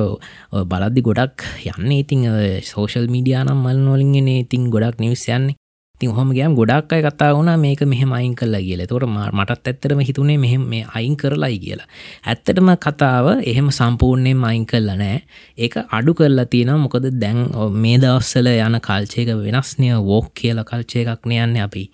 බලද්දි 0.51 1.01
ගොඩක් 1.03 1.47
යන්න. 1.73 1.91
ඉතිං 1.91 2.27
සෝෂල් 2.63 3.11
මීඩියානම් 3.11 3.57
මල් 3.57 3.81
නොලින්ගෙන 3.87 4.29
ඉතින් 4.37 4.69
ගොඩක් 4.71 4.99
නිවස් 4.99 5.27
යන්නේ. 5.27 5.57
තින් 6.01 6.13
හොම 6.17 6.31
ගෑම් 6.33 6.55
ගොඩක් 6.57 6.93
අය 6.93 7.01
කතා 7.05 7.33
වුණා 7.35 7.57
මේක 7.57 7.81
මෙහෙම 7.83 8.13
අයින් 8.13 8.33
කල්ලා 8.33 8.61
කියලා. 8.61 8.87
තොට 8.87 9.05
මටත් 9.05 9.67
ඇත්තරම 9.67 9.99
හිතුනේ 9.99 10.37
මෙහෙම 10.37 10.63
මේ 10.63 10.85
අයින් 10.95 11.17
කරලායි 11.17 11.59
කියලා. 11.59 11.87
ඇත්තටම 12.25 12.71
කතාව 12.85 13.27
එහෙම 13.43 13.67
සම්පූර්ණයෙන් 13.69 14.41
අයින් 14.43 14.65
කල්ල 14.65 14.89
නෑ. 14.95 15.19
ඒක 15.57 15.75
අඩු 15.91 16.13
කරලා 16.13 16.47
තියෙන 16.47 16.73
මොකද 16.79 17.05
දැන් 17.21 17.43
මේ 17.75 17.99
දවස්සල 17.99 18.49
යන 18.55 18.79
කල්චයක 18.79 19.29
වෙනස්නය 19.43 19.91
වෝක් 20.09 20.33
කියලා 20.33 20.65
කල්චය 20.65 21.03
එකක් 21.03 21.27
නයන්න 21.27 21.59
අපි. 21.67 21.85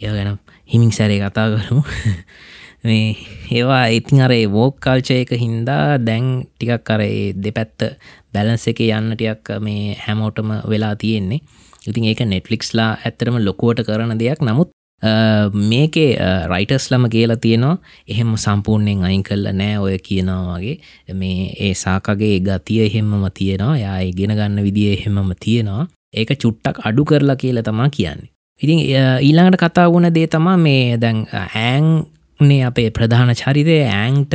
ඒ 0.00 0.12
ගැන 0.12 0.38
හිමින් 0.66 0.92
සැරේ 0.92 1.18
කතා 1.20 1.48
කරමු. 1.56 1.82
මේ 2.84 3.16
ඒවා 3.50 3.84
ඉතින් 3.98 4.22
අර 4.26 4.32
වෝක් 4.56 4.80
කල්චයක 4.84 5.30
හින්දා 5.44 5.98
දැන් 6.08 6.26
ටිකක් 6.58 6.90
අර 6.94 7.02
දෙපැත්ත 7.44 7.98
බැලන්ස 8.32 8.66
එක 8.70 8.80
යන්නටයක් 8.86 9.54
මේ 9.66 9.96
හැමෝටම 10.06 10.50
වෙලා 10.72 10.94
තියෙන්නේ. 10.96 11.40
ඉතින් 11.88 12.04
ඒක 12.04 12.20
නෙට්ලික්ස්ලා 12.32 12.90
ඇත්තරම 13.04 13.38
ලොකුවට 13.44 13.86
කරන 13.86 14.18
දෙයක්. 14.18 14.42
නමුත් 14.42 14.70
මේකේ 15.70 16.10
රයිටස්ලම 16.52 17.04
කියලා 17.14 17.36
තියෙනවා. 17.36 17.78
එහෙම 18.08 18.34
සම්පූර්ණයෙන් 18.44 19.04
අයින් 19.08 19.22
කල්ල 19.22 19.46
නෑ 19.60 19.78
ඔය 19.78 19.98
කියනවා 20.08 20.58
වගේ. 20.58 20.76
මේ 21.20 21.52
ඒ 21.66 21.74
සාකගේ 21.74 22.40
ගතිය 22.40 22.80
එහෙම්මම 22.86 23.24
තියෙනවා. 23.38 23.78
යා 23.78 23.98
ගෙන 24.18 24.34
ගන්න 24.38 24.64
විදිිය 24.66 24.92
එහෙමම 24.98 25.32
තියෙනවා. 25.40 25.86
ඒක 26.14 26.30
චුට්ටක් 26.42 26.84
අඩු 26.90 27.04
කරලා 27.04 27.36
කියලා 27.36 27.62
තමා 27.62 27.88
කියන්නේ. 27.96 28.30
ඉතින් 28.60 28.78
ඊළඟට 29.26 29.60
කතා 29.64 29.90
වුණ 29.92 30.14
දේ 30.14 30.26
තමා 30.26 30.56
මේ 30.56 30.96
දැන් 31.00 31.26
ඇංනේ 32.40 32.64
අපේ 32.64 32.90
ප්‍රධාන 32.90 33.30
චරිතය 33.34 33.76
ඇංට 33.84 34.34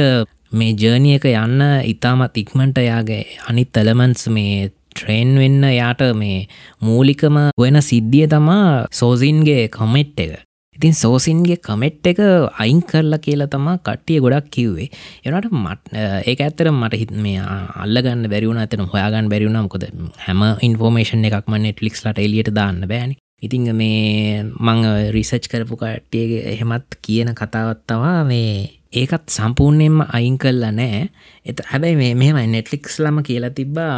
මේ 0.51 0.73
ජර්නියක 0.75 1.25
යන්න 1.25 1.61
ඉතාමත් 1.87 2.37
ඉක්මට 2.37 2.77
යාගේ 2.83 3.23
අනිත් 3.49 3.71
තලමන්ස් 3.71 4.27
මේ 4.27 4.71
ට්‍රේන් 4.95 5.37
වෙන්න 5.39 5.63
යාට 5.71 6.03
මේ 6.13 6.47
මූලිකම 6.81 7.37
වෙන 7.57 7.81
සිද්ධිය 7.81 8.27
තමා 8.27 8.87
සෝසින්ගේ 8.91 9.69
කමෙට් 9.69 10.19
එක. 10.19 10.43
ඉතින් 10.75 10.93
සෝසින්ගේ 10.93 11.57
කමෙට් 11.57 12.05
එක 12.05 12.19
අයින් 12.59 12.83
කරලා 12.83 13.23
කියලා 13.23 13.47
තමා 13.47 13.79
කට්ටිය 13.79 14.19
ගොඩක් 14.19 14.51
කිව්වේ. 14.51 14.89
එනට 15.25 15.47
මට 15.53 15.95
ඒ 15.95 16.35
ඇත්තර 16.37 16.71
මට 16.71 16.99
හිත් 16.99 17.11
මේ 17.17 17.39
අල්ලගන්න 17.83 18.27
බැරිවුණ 18.27 18.59
ඇතන 18.59 18.87
හොයාගන්න 18.93 19.31
බැරිවුණ 19.31 19.63
මොකද 19.63 19.87
හැම 20.27 20.43
ඉන්ෆෝර්මේෂන් 20.61 21.29
එකක්ම 21.31 21.55
නෙට්ලික්ස්ලට 21.57 22.19
එලියට 22.19 22.51
දාන්න 22.51 22.83
බෑනි. 22.83 23.15
ඉතිං 23.43 23.69
මේ 23.75 24.43
මං 24.43 24.79
රිසච් 25.15 25.51
කරපු 25.51 25.75
කට්ටියගේ 25.75 26.43
එහෙමත් 26.53 26.99
කියන 27.01 27.29
කතාවත්තවා 27.35 28.19
මේ 28.23 28.51
ඒකත් 28.93 29.25
සම්පූර්ණයෙන්ම 29.29 29.97
අයින් 30.09 30.37
කල්ලා 30.37 30.71
නෑ. 30.71 31.09
එත 31.45 31.57
හැබැයි 31.71 31.95
මේ 31.95 32.13
මෙහෙම 32.15 32.37
නෙට්ලික්ස් 32.51 32.99
ලම 32.99 33.23
කියලා 33.23 33.55
තිබ්බා. 33.59 33.95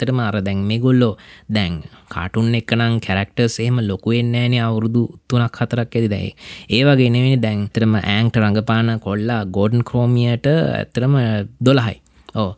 ඇත්තටම 0.00 0.20
අර 0.20 0.36
දැන් 0.42 0.60
මේ 0.68 0.78
ගොල්ලෝ 0.78 1.16
දැන් 1.48 1.74
කාටුන් 2.08 2.54
එක්කනම් 2.54 2.94
කැරක්ටර්ස් 3.06 3.56
එහෙම 3.60 3.78
ලොකුවෙන් 3.88 4.32
නෑනේ 4.34 4.62
අවුරුදු 4.66 5.02
තුනක් 5.28 5.56
හතරක් 5.60 5.94
ඇති 5.96 6.08
දැයි. 6.14 6.32
ඒ 6.70 6.82
වගේ 6.84 7.10
නෙවෙයි 7.10 7.42
දැන් 7.44 7.60
ඇත්තටම 7.62 7.94
ඈන්ක්ට 8.00 8.40
රඟපාන 8.42 8.92
කොල්ලා 9.00 9.40
ගෝඩන් 9.56 9.84
ක්‍රෝමියට 9.84 10.46
ඇත්තටම 10.52 11.16
දොළහයි. 11.64 11.96
ඕ 12.34 12.50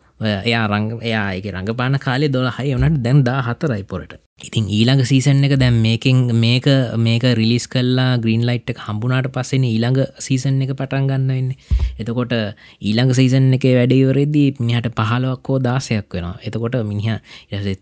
එයා 0.44 0.66
රංග 0.66 0.90
එයා 1.02 1.28
එක 1.38 1.50
රඟපාන 1.54 1.98
කාලේ 2.06 2.34
දොළහයි. 2.36 2.76
වනට 2.76 3.04
දැන් 3.06 3.24
දා 3.24 3.40
හතරයි 3.42 3.84
පොරට. 3.84 4.23
ඉතින් 4.40 4.66
ඊළඟ 4.66 5.02
සීසන් 5.02 5.40
එක 5.40 5.54
දැම් 5.56 5.76
මේකින් 5.78 6.26
මේක 6.34 6.66
මේක 6.96 7.24
රිලිස් 7.32 7.64
කල්ලා 7.66 8.18
ග්‍රීන් 8.18 8.42
ලයිට් 8.42 8.66
එක 8.66 8.78
හම්බුනාට 8.78 9.28
පස්සෙන 9.30 9.62
ඊළඟ 9.62 9.98
සීසන් 10.18 10.58
එක 10.58 10.72
පටන් 10.72 11.06
ගන්න 11.06 11.28
වෙන්නේ. 11.28 11.56
එතකොට 11.96 12.34
ඊළඟ 12.80 13.12
සීසන් 13.12 13.46
එක 13.54 13.64
වැඩිවරෙදී 13.70 14.58
මිනිහට 14.58 14.90
පහලවක්කෝ 14.92 15.58
දාසයක් 15.60 16.10
වෙන 16.10 16.28
එතකොට 16.42 16.76
මිනිහ 16.82 17.18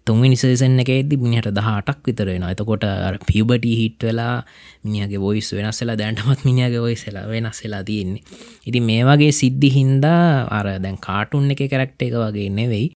තුන්වි 0.04 0.28
නිසේසන් 0.28 0.78
එක 0.78 0.92
එද 0.92 1.16
මිනිහට 1.18 1.50
දහටක් 1.50 2.04
විතර 2.04 2.28
වෙන 2.28 2.44
එතකොට 2.44 2.84
පියබට 3.24 3.68
හිට් 3.74 4.00
වෙලා 4.02 4.44
මිනිගේ 4.84 5.18
වොයිස් 5.18 5.52
වෙනස්සලා 5.52 5.96
දැන්ටමත් 5.96 6.44
මිනිගේ 6.44 6.80
ඔයිසලා 6.80 7.26
වෙනස්සලා 7.26 7.82
තියෙන්නේ. 7.82 8.22
ඉති 8.66 8.80
මේ 8.82 9.02
වගේ 9.02 9.32
සිද්ධි 9.34 9.72
හින්දා 9.72 10.46
අර 10.50 10.68
දැන් 10.78 11.00
කාටුන් 11.00 11.48
එක 11.50 11.64
කරක්ට 11.66 12.02
එක 12.02 12.18
වගේ 12.20 12.50
නෙවෙයි. 12.52 12.92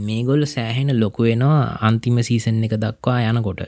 මේගොල්ල 0.00 0.44
සෑහෙන 0.46 0.90
ලොකුවෙනවා 1.00 1.78
අන්තිම 1.80 2.18
සීසන් 2.22 2.64
එක 2.64 2.76
දක්වා 2.76 3.20
යනකොට. 3.30 3.60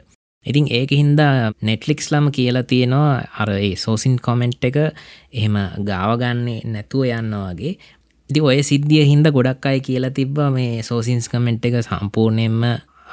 ඉතින් 0.46 0.66
ඒක 0.70 0.90
හින්දා 0.92 1.52
නෙට්ලික්ස් 1.62 2.12
ලම 2.12 2.30
කියලා 2.30 2.62
තියෙනවා 2.62 3.22
අර 3.38 3.50
ඒ 3.50 3.74
සෝසින් 3.76 4.16
කොමෙන්ට් 4.18 4.64
එක 4.64 4.76
එහෙම 5.32 5.56
ගාවගන්නේ 5.88 6.60
නැතුව 6.64 7.06
යන්නවාගේ 7.10 7.74
දි 8.30 8.40
ඔය 8.40 8.62
සිද්ධිය 8.62 9.04
හින්ද 9.06 9.26
ගොඩක් 9.30 9.66
අයි 9.66 9.80
කියලා 9.80 10.10
තිබ්බ 10.10 10.38
මේ 10.54 10.82
සෝසින්ස් 10.82 11.28
කමෙන්ට් 11.28 11.66
එක 11.66 11.76
සම්පූර්ණයෙන්ම 11.82 12.62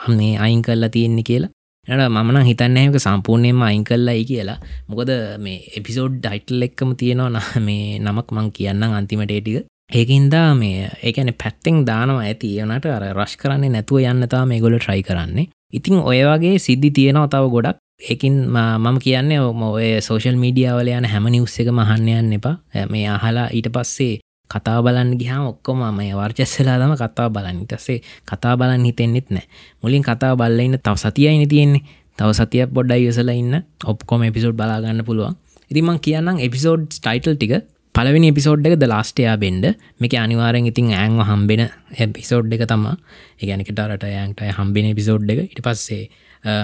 මේ 0.10 0.34
අයින් 0.38 0.62
කල්ලා 0.62 0.90
තියෙන්නේ 0.90 1.24
කියලා. 1.24 1.52
ට 1.88 2.10
මන 2.10 2.38
හිතන්නක 2.50 2.98
සම්පූර්ණයෙන්ම 2.98 3.62
අයින් 3.62 3.84
කල්ලයි 3.84 4.26
කියලා. 4.26 4.58
මොකද 4.88 5.12
මේ 5.40 5.60
එපිසෝඩ් 5.78 6.18
ඩයිටල් 6.18 6.66
එක්කම 6.68 6.96
තියෙනවා 6.96 7.44
මේ 7.60 8.00
නමක් 8.00 8.28
මං 8.32 8.50
කියන්න 8.52 8.84
අන්තිමටේටික 8.92 9.66
ඒකින්දා 9.90 10.56
මේ 10.56 10.90
ඒකන 11.04 11.30
පැත්තෙන් 11.44 11.86
දානවා 11.86 12.24
ඇති. 12.24 12.58
ඒනට 12.60 12.86
අර 12.86 13.06
රශ් 13.14 13.38
කරන්නේ 13.38 13.70
නැතුව 13.70 14.02
යන්නතා 14.02 14.46
මේ 14.46 14.60
ගොල 14.60 14.78
ට්‍රයි 14.78 15.04
කරන්නේ. 15.04 15.48
ඉතිං 15.74 16.00
ඔය 16.00 16.20
වගේ 16.24 16.60
සිද්ධි 16.60 16.92
තියෙනවා 16.92 17.28
තව 17.28 17.50
ගොඩක්. 17.50 17.78
එකින් 18.10 18.36
මම 18.50 19.00
කියන්නේ 19.00 19.40
ඔය 19.40 20.02
සෝෂල් 20.02 20.36
මීඩියාවල 20.36 20.90
යන 20.90 21.06
හැම 21.06 21.26
නිවස් 21.30 21.60
එක 21.60 21.72
මහන්නයන්න 21.72 22.34
එපා. 22.34 22.56
මේ 22.90 23.08
අහලා 23.10 23.48
ඊට 23.54 23.70
පස්සේ 23.70 24.20
කතා 24.50 24.80
බලන්න 24.82 25.18
ගිහා 25.20 25.42
ඔක්කොම 25.48 25.84
මේ 25.98 26.14
වර්චස්සලා 26.14 26.78
තම 26.80 26.96
කතා 26.96 27.30
බලන්න. 27.30 27.68
තස්සේ 27.68 28.02
කතා 28.26 28.58
බලන්න 28.58 28.86
හිතෙන්න්නෙත් 28.86 29.30
නෑ. 29.30 29.46
මුලින් 29.84 30.04
කතා 30.04 30.36
බල්ලඉන්න 30.36 30.80
තව 30.80 30.96
සතියයින 30.98 31.50
තියෙන්නේ. 31.50 31.84
තව 32.18 32.30
සතියක් 32.34 32.74
පොඩ්ඩයි 32.74 33.10
යසලා 33.10 33.36
ඉන්න. 33.36 33.62
ඔප්කොම 33.86 34.24
එපිසෝඩ් 34.24 34.58
බලාගන්න 34.58 35.06
පුළුවන්. 35.06 35.38
ඉතිමං 35.72 36.00
කියන්නම් 36.00 36.38
එපිසෝඩ් 36.40 36.90
ටයිටල් 36.90 37.38
ටික. 37.38 37.73
පලවෙනි 37.96 38.30
එපිසෝඩ් 38.34 38.66
එක 38.68 38.76
ද 38.82 38.88
ලාස්ටයා 38.90 39.34
බෙන්ඩ 39.42 39.66
මේක 40.02 40.14
අනිවාරෙන් 40.18 40.66
ඉතින් 40.70 40.88
ඇංව 40.98 41.20
හම්බෙන 41.30 41.62
එපිසෝඩ් 42.06 42.54
එක 42.56 42.64
තම 42.72 42.86
ඒගැනිකටරට 42.90 44.06
ඇන්ට 44.10 44.42
හම්බෙන 44.58 44.88
එපිසෝඩ් 44.94 45.30
එක. 45.34 45.42
ඉට 45.54 45.62
පස්සේ 45.62 46.10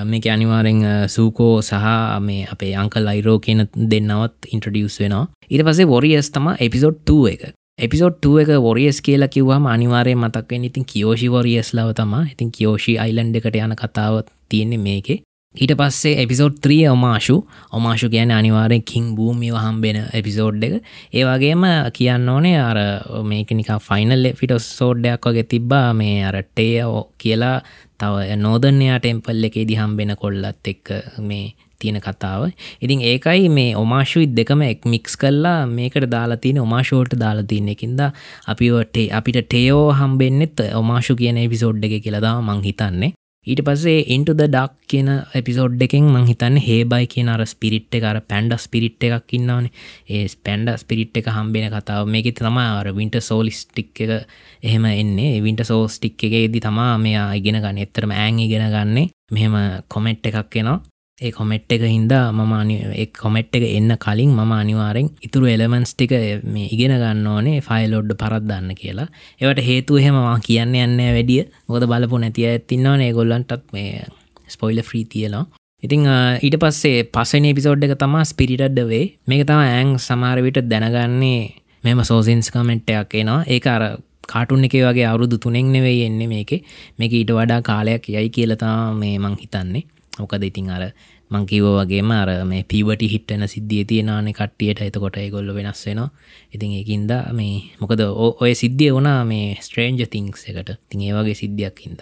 මේක 0.06 0.26
අනිවාරෙන් 0.36 0.82
සූකෝ 1.08 1.62
සහ 1.62 1.86
මේ 2.26 2.48
අපේ 2.54 2.74
අංකල් 2.84 3.12
අයිරෝ 3.13 3.38
කියන 3.46 3.62
දෙන්නවත් 3.92 4.50
ඉන්ට්‍රඩියස් 4.56 4.98
වෙනවා. 5.04 5.30
ඉට 5.54 5.65
පසේ 5.68 5.89
වොරියස් 5.94 6.34
තම 6.34 6.50
එපිසෝඩ් 6.68 6.98
2 7.06 7.22
එක. 7.34 7.54
එපිසෝඩ් 7.80 8.18
2 8.26 8.42
එක 8.44 8.52
වොරියස් 8.68 8.98
කියලා 9.02 9.30
කිව්වාම 9.30 9.70
අනිවාරය 9.70 10.18
මතක්වෙන් 10.18 10.65
ඉතින් 10.65 10.89
කියෝෂි 10.94 11.30
වොරියස් 11.30 11.74
ලව 11.78 11.94
තම 11.94 12.15
ඉතින් 12.34 12.50
කියෝෂි 12.52 12.98
අයිලන්ඩ 13.06 13.38
එකට 13.38 13.62
යන 13.62 13.78
කතාව 13.84 14.24
තියෙන්නේ 14.50 14.86
මේකේ. 14.88 15.22
ඊට 15.56 15.72
පස්සේ 15.74 16.18
එපිසෝඩ් 16.22 16.58
3 16.62 16.90
ඔමාශු 16.90 17.36
ඔමාශු 17.72 18.08
කියන 18.10 18.32
අනිවාරෙන් 18.32 18.84
කින් 18.84 19.06
බූමිය 19.16 19.54
හම්බෙන 19.56 19.98
එපිසෝඩ් 20.14 20.64
එක. 20.64 20.76
ඒ 21.12 21.24
වගේම 21.26 21.64
කියන්න 21.92 22.30
ඕනේ 22.30 22.60
අර 22.60 22.80
මේක 23.24 23.50
නික 23.52 23.72
ෆයිනල් 23.82 24.30
ෆිටස් 24.40 24.68
සෝඩ්ඩයක් 24.78 25.26
වගේ 25.26 25.48
තිබ්බා. 25.54 25.88
මේ 25.94 26.20
අර 26.24 26.38
ටේෝ 26.44 27.02
කියලා 27.18 27.58
තව 27.98 28.38
නෝදන්යා 28.38 29.00
ටෙම්පල් 29.00 29.48
එකේ 29.50 29.66
දිහම්බෙන 29.66 30.14
කොල්ලත් 30.16 30.70
එක්ක 30.74 30.92
මේ 31.22 31.46
තියෙන 31.80 31.98
කතාව. 32.00 32.52
ඉතින් 32.82 33.02
ඒකයි 33.04 33.50
මේ 33.50 33.76
ඔමාශුයි 33.76 34.28
දෙකම 34.32 34.62
එක් 34.64 34.86
මික්ස් 34.86 35.18
කල්ලා 35.18 35.60
මේකට 35.68 36.06
දාලා 36.12 36.38
තියන 36.38 36.60
ඔමාශෝට 36.60 37.16
දාලා 37.24 37.50
තියන්න 37.52 37.74
එකින්ද? 37.76 38.04
අපිට 38.48 39.02
අපිට 39.12 39.42
ටේෝ 39.46 39.88
හම්බෙන්න්නෙත් 39.94 40.62
ඔමාශු 40.76 41.16
කියන 41.16 41.38
එපිසෝඩ් 41.40 41.84
එක 41.84 42.04
කියලදා 42.06 42.36
මං 42.42 42.64
හිතන්නේ. 42.68 43.12
ඊට 43.50 43.62
පස්සේ 43.66 44.02
ඉන්ට 44.14 44.30
ද 44.30 44.46
ඩක් 44.46 44.74
කියන 44.92 45.08
එපිසෝඩ් 45.40 45.82
එකෙන් 45.86 46.10
මං 46.12 46.28
හිතන්න 46.30 46.58
හේබයි 46.62 47.08
කියන 47.14 47.32
අර 47.34 47.42
ස්පිරිට් 47.50 47.96
එක 47.98 48.06
අර 48.10 48.20
පැන්ඩ 48.22 48.54
ස්පිරිට් 48.66 49.06
එකක් 49.08 49.34
ඉන්නවනේ. 49.38 49.72
ඒ 50.08 50.28
ස්පැන්ඩ 50.30 50.70
ස්පිරිට් 50.82 51.18
එක 51.18 51.32
හම්බෙන 51.34 51.70
කතාව. 51.74 52.06
මේක 52.06 52.30
තම 52.38 52.60
අර 52.62 52.92
වින්ට 52.94 53.18
සෝලිස්ටික් 53.22 54.04
එක 54.06 54.28
එහෙම 54.62 54.86
එන්නේ. 54.86 55.42
වින්ට 55.42 55.66
සෝස්ටික් 55.66 56.28
එකේදී 56.30 56.62
තමා 56.62 56.94
මෙයා 56.98 57.34
ඉගෙන 57.40 57.58
ගන්න. 57.58 57.82
එතරම 57.86 58.14
ඇන් 58.14 58.40
ඉගෙන 58.40 58.70
ගන්නේ. 58.70 59.10
මෙහෙම 59.32 59.58
කොමෙට් 59.88 60.26
එකක් 60.26 60.62
එනවා. 60.62 60.80
ඒ 61.22 61.32
කොමෙට් 61.32 61.72
එක 61.76 61.82
හින්දා 61.86 62.32
මම 62.32 62.54
එක් 62.96 63.12
කොමෙට් 63.14 63.56
එක 63.58 63.64
එන්න 63.70 63.92
කලින් 64.06 64.32
මම 64.32 64.52
අනිවාරෙන් 64.54 65.08
ඉතුරු 65.28 65.48
එලමන්ස් 65.54 65.92
ටික 65.94 66.14
මේ 66.46 66.68
ඉගෙන 66.76 66.94
ගන්න 66.96 67.28
ඕනේ 67.28 67.60
ෆයිලෝඩ් 67.62 68.12
පරත්දන්න 68.22 68.72
කියලා. 68.82 69.08
ඒවට 69.42 69.60
හේතු 69.70 70.00
එහෙමවා 70.02 70.38
කියන්න 70.48 70.76
යන්න 70.78 71.02
වැඩිය. 71.18 71.44
මොද 71.68 71.86
බලපු 71.92 72.22
නැතිය 72.24 72.48
ඇතින්නවනේ 72.52 73.12
ගොල්ලන්ටත් 73.12 73.66
මේ 73.76 74.06
ස්පොයිල 74.48 74.80
ෆ්‍රී 74.82 75.06
තියලා. 75.06 75.44
ඉතිං 75.84 76.08
ඊට 76.46 76.58
පස්සේ 76.63 77.04
පසන 77.15 77.50
පිසෝඩ් 77.60 77.84
එක 77.84 77.96
තමා 78.00 78.24
ස්පිරිටඩ්ඩ 78.32 78.80
වේ 78.88 79.06
මේක 79.28 79.44
තම 79.50 79.62
ඇං 79.65 79.94
සමාරවිට 80.00 80.63
දැනගන්නේ 80.72 81.42
මෙම 81.84 82.04
සෝසින්ස් 82.04 82.52
කමෙන්ට්ටයක් 82.56 83.20
එනවා. 83.22 83.44
ඒ 83.46 83.60
අර 83.76 83.84
කාටුන් 84.32 84.65
එක 84.67 84.76
වගේ 84.88 85.08
අවුරුදු 85.12 85.38
තුනෙක් 85.38 85.67
නෙවෙයි 85.67 86.02
එන්නේ 86.08 86.32
මේක. 86.34 86.52
මේක 87.00 87.12
ඊට 87.13 87.32
වඩා 87.38 87.62
කාලයක් 87.62 88.04
යයි 88.10 88.28
කියලතා 88.36 88.76
මේ 88.96 89.15
මං 89.20 89.42
හිතන්නේ. 89.44 89.88
මොකද 90.20 90.44
ඉතින් 90.50 90.70
අර 90.76 90.84
මංකිව 91.32 91.65
වගේම 91.78 92.12
අර 92.12 92.30
මේ 92.52 92.63
පිවට 92.72 93.04
හිටන 93.13 93.48
සිද්ධිය 93.48 93.84
තියෙනවාන 93.92 94.30
කට්ටියට 94.34 94.86
එතකොට 94.88 95.17
ගොල්ල 95.34 95.54
වෙනස් 95.58 95.84
වෙනවා. 95.88 96.10
ඉතින් 96.54 96.78
ඒකින්ද 96.80 97.12
මේ 97.40 97.58
මොකද 97.82 98.02
ඔය 98.44 98.54
සිද්ධිය 98.56 98.94
වනා 98.98 99.20
මේ 99.26 99.58
ස්ට්‍රේන්ජ 99.65 100.06
තිංස් 100.15 100.48
එකට. 100.50 100.78
තින් 100.90 101.02
ඒ 101.02 101.13
වගේ 101.17 101.38
සිද්ධියක් 101.44 101.86
ඉද 101.88 102.02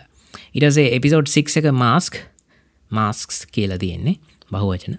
ඉටසේ 0.53 0.89
එපිසෝඩ් 0.97 1.29
6 1.29 1.61
එක 1.61 1.69
මාස්ක් 1.73 2.19
මාස්ක්ස් 2.91 3.45
කියලා 3.51 3.79
තියෙන්නේ 3.81 4.15
බහුවචන. 4.51 4.95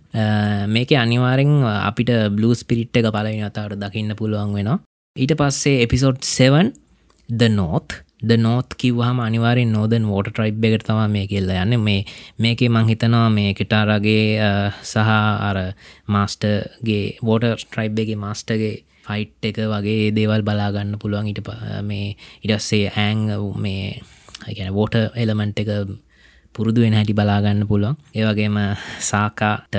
මේක 0.74 0.92
අනිවාරෙන් 0.92 1.54
අපිට 1.64 2.10
බ්ලස් 2.36 2.64
පිරිට් 2.64 2.96
එක 3.00 3.08
පලවෙන 3.08 3.46
අතාවට 3.48 3.80
දකින්න 3.80 4.16
පුළුවන් 4.18 4.52
වෙනවා. 4.58 4.78
ඊට 5.16 5.34
පස්සේ 5.40 5.82
එපිසෝඩ් 5.86 6.20
7 6.22 6.72
ද 7.28 7.48
නෝත් 7.52 8.02
ද 8.22 8.36
නෝත් 8.36 8.74
කිව්හම 8.74 9.18
අනිවාරෙන් 9.20 9.70
නෝදන් 9.72 10.06
වෝට 10.06 10.28
ට්‍රයිබ් 10.28 10.64
එකට 10.64 10.86
තම 10.86 11.00
මේ 11.08 11.26
කියල්ල 11.26 11.50
යන්න. 11.52 11.78
මේ 11.80 12.04
මේකේ 12.36 12.68
මං 12.68 12.88
හිතනවා 12.88 13.30
මේ 13.30 13.54
කෙටාරගේ 13.54 14.24
සහ 14.82 15.10
අර 15.48 15.58
මාස්ටර්ගේ 16.06 17.18
වෝට 17.22 17.46
ට්‍රයිබ් 17.62 17.98
එක 17.98 18.10
මාස්ටගේ 18.16 18.74
ෆයිට් 19.06 19.44
එක 19.44 19.62
වගේ 19.64 20.10
දේවල් 20.10 20.42
බලාගන්න 20.42 20.98
පුළුවන් 20.98 21.30
ඉට 21.30 21.40
මේ 21.82 22.16
ඉඩස්සේ 22.42 22.90
ඇං 22.96 23.30
මේ 23.56 24.02
ගැන 24.48 24.74
වෝට 24.74 24.98
එලමන්ට් 25.14 25.62
එක 25.62 25.70
පුරුදු 26.54 26.82
වෙන 26.82 26.94
හැටි 26.94 27.14
බලාගන්න 27.14 27.66
පුළුවන්. 27.66 27.94
ඒවගේම 28.14 28.58
සාකාට 29.00 29.78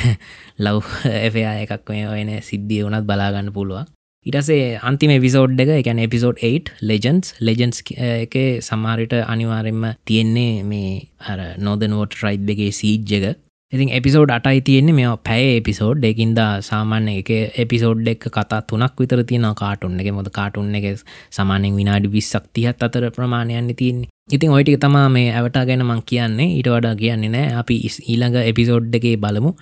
ලව් 0.64 0.84
එෆයා 1.22 1.54
එකක් 1.64 1.88
මේ 1.88 2.04
ඔයන 2.08 2.30
සිද්ධිය 2.42 2.84
වනත් 2.84 3.08
බලාගන්න 3.08 3.52
පුළුවන්. 3.52 3.88
ඉටසේ 4.26 4.64
අන්තිම 4.82 5.10
එපිසෝඩ් 5.10 5.60
එක 5.64 5.70
එකැන 5.74 6.00
එපිසෝඩ් 6.04 6.42
8 6.46 6.72
ලෙජන්ස් 6.82 7.30
ලෙජන්ස් 7.40 7.78
එක 7.98 8.34
සමාරිට 8.60 9.14
අනිවාරෙන්ම 9.16 9.86
තියෙන්නේ 10.04 10.64
මේ 10.64 10.90
අර 11.32 11.40
නොදනුවට 11.58 12.18
රයි් 12.24 12.36
එකගේ 12.36 12.72
සීජ් 12.72 13.14
එක. 13.20 13.38
ඉතින් 13.72 13.90
එපිසෝඩ් 13.94 14.30
අටයි 14.34 14.60
තියෙන්නේ 14.66 14.94
මෙ 14.94 15.02
පැය 15.26 15.42
එපිසෝඩ් 15.58 16.04
එකින්ද 16.04 16.38
සාමාන්‍ය 16.68 17.12
එක 17.20 17.28
එපිසෝඩ් 17.62 18.08
එක 18.12 18.24
කතා 18.28 18.60
තුනක් 18.62 18.94
විතර 19.00 19.20
තියෙන 19.22 19.46
කාටුන්න 19.54 20.00
එක. 20.02 20.08
මොද 20.12 20.30
කාටුන්න 20.38 20.74
එක 20.74 20.86
සමානෙන් 21.30 21.76
විනාඩි 21.78 22.08
විස්සක් 22.10 22.48
තිහත් 22.52 22.82
අතර 22.86 23.04
ප්‍රමාණයන්න 23.10 23.70
තියන්නේ. 23.80 24.08
ඉතින් 24.28 24.50
ඔයිටික 24.50 24.78
තමා 24.84 25.04
මේ 25.08 25.28
ඇවටා 25.30 25.62
ගැන 25.68 25.84
මං 25.86 26.02
කියන්නේ. 26.02 26.48
ඊට 26.56 26.70
වඩා 26.74 26.94
කියන්නේ 27.02 27.30
නෑ. 27.30 27.52
අපි 27.60 27.76
ඊළඟ 28.04 28.38
එපිසෝඩ් 28.42 28.96
එකේ 28.98 29.16
බලමු. 29.16 29.52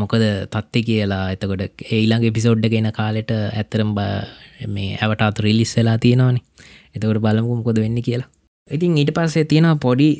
මොකද 0.00 0.24
තත්ති 0.54 0.82
කියලා. 0.88 1.22
එතකොට 1.34 1.64
ඒයිළඟ 1.64 2.26
එපිසෝඩ්ඩ 2.30 2.68
ගෙන 2.74 2.90
කාලෙට 2.98 3.32
ඇත්තරම් 3.36 3.94
මේ 4.74 4.90
ඇවටත් 4.98 5.40
රිලිස් 5.46 5.72
වෙලා 5.78 5.96
තියෙනවානේ. 5.98 6.44
එතකට 6.92 7.22
බලමු 7.24 7.56
මොකොද 7.62 7.80
වෙන්න 7.84 8.02
කියලා. 8.02 8.28
ඉතින් 8.68 9.00
ඊට 9.00 9.14
පස්සේ 9.16 9.48
තියෙන 9.54 9.70
පොඩි 9.78 10.10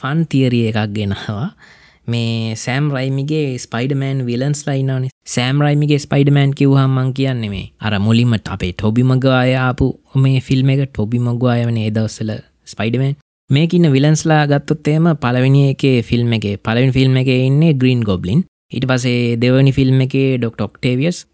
ෆන් 0.00 0.26
තියරිය 0.26 0.66
එකක් 0.72 0.90
ගෙනවා. 0.98 1.46
මේ 2.06 2.54
සෑම් 2.56 2.86
රයිමිගේ 2.90 3.58
ස්පයිඩමෑන් 3.58 4.22
විලන්ස් 4.26 4.62
ලයිනන 4.66 5.08
සෑම් 5.26 5.60
රයිමිගේ 5.60 5.98
ස්පයිඩමෑන් 5.98 6.54
කිව්හම්මං 6.54 7.10
කියන්නේ 7.14 7.50
මේ 7.50 7.66
අර 7.80 7.94
මුලින්මට 8.00 8.48
අපේ 8.48 8.72
ටොබි 8.72 9.04
මගායාපු 9.04 9.86
මේ 10.16 10.40
ෆිල්ම් 10.40 10.70
එක 10.70 10.82
ටොබි 10.86 11.20
මගවායවන 11.20 11.78
ඒදවස්සල 11.78 12.32
ස්පයිඩමන් 12.66 13.14
මේකන්න 13.50 13.86
විලන්ස්ලා 13.90 14.42
ගත්තොත් 14.46 14.88
එම 14.88 15.06
පලවෙනි 15.16 15.62
එක 15.68 15.84
ෆිල්ම් 16.04 16.32
එක 16.32 16.48
පලවින් 16.60 16.92
ෆිල්ම් 16.92 17.16
එක 17.16 17.30
ඉන්නේ 17.30 17.74
ග්‍රීන් 17.74 18.02
ගොබ්ලින් 18.02 18.42
ඉට 18.72 18.86
පසේ 18.86 19.36
දෙවනි 19.38 19.72
ෆිල්ම් 19.72 20.00
එක 20.00 20.18
ඩොක් 20.36 20.60
ොක්ටේවියස් 20.60 21.24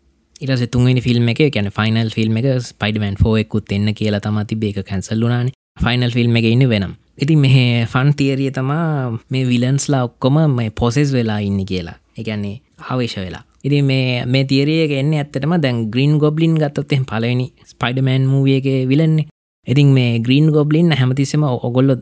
ඉරස 0.40 0.68
තුන්වෙනි 0.68 1.00
ෆිල්ම් 1.00 1.28
එක 1.28 1.44
කැන 1.50 1.72
ෆයිනල් 1.72 2.10
ෆිල්ම් 2.10 2.36
එක 2.36 2.48
ස්පයිඩමන් 2.62 3.16
ෆෝ 3.16 3.36
එකුත් 3.38 3.72
එන්න 3.72 3.94
කියලා 3.94 4.20
තමති 4.20 4.58
බේක 4.58 4.84
කැන්සල්ලුනාන 4.84 5.52
ෆයිනල් 5.78 6.12
ෆිල්ම් 6.12 6.36
එක 6.36 6.46
ඉන්න 6.46 6.68
වෙනම් 6.68 6.94
ඉති 7.18 7.34
මෙහ 7.36 7.56
ෆන් 7.84 8.10
තිේරිය 8.14 8.50
තමා 8.50 9.18
මේ 9.30 9.44
විලන්ස්ලා 9.44 10.02
ඔක්කොම 10.04 10.36
මේ 10.50 10.70
පොසෙස් 10.72 11.12
වෙලා 11.12 11.40
ඉන්න 11.40 11.60
කියලා. 11.66 11.98
එකන්නේ 12.16 12.56
ආවේශ 12.82 13.16
වෙලා. 13.18 13.42
ඉති 13.64 13.80
මේ 13.82 14.26
මේ 14.26 14.44
තිේරිය 14.44 14.84
එන්න 14.94 15.12
ඇත්තටම 15.14 15.54
දැන් 15.64 15.80
ග්‍රීන් 15.90 16.14
ගොබ්ලින් 16.18 16.54
ගත්තොත්තෙන් 16.56 17.04
පලවෙනි 17.04 17.46
ස්පයිඩමෑන් 17.64 18.24
මූවිය 18.26 18.56
එක 18.60 18.68
විලන්නේ 18.88 19.28
ඉතින් 19.66 19.88
මේ 19.88 20.18
ග්‍රීන් 20.18 20.48
ගොබ්ලින් 20.48 20.92
හැමතිස්සම 20.92 21.42
ඔගොල්ල 21.44 21.92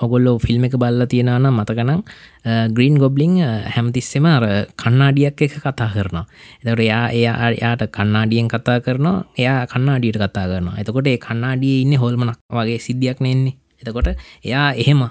ඔගොල්ලෝ 0.00 0.38
ෆිල්ම් 0.38 0.64
එක 0.64 0.74
බල්ල 0.74 1.06
තියෙනවන 1.06 1.46
මතකනම් 1.48 2.00
ග්‍රීන් 2.74 2.98
ගොබ්ලිං 2.98 3.36
හැමතිස්සෙම 3.68 4.26
අර 4.26 4.44
කන්නාඩියක් 4.74 5.42
එක 5.42 5.54
කතා 5.56 5.88
කරනවා. 5.88 6.26
එතකට 6.58 6.80
එයා 6.80 7.04
එයා 7.10 7.50
යාට 7.54 7.86
කන්නාඩියෙන් 7.88 8.48
කතා 8.48 8.80
කරනවා 8.80 9.24
එයා 9.38 9.66
කන්නාඩියට 9.68 10.18
කතා 10.18 10.46
කරනවා. 10.48 10.78
එතකොට 10.78 11.06
ඒ 11.06 11.18
කන්නාඩිය 11.18 11.82
ඉන්න 11.82 11.94
හොල්මනක් 11.96 12.38
වගේ 12.50 12.78
සිද්ධියක් 12.80 13.20
නෙන්නේ 13.20 13.54
එතකොට 13.82 14.08
එයා 14.44 14.66
එහෙම 14.76 15.04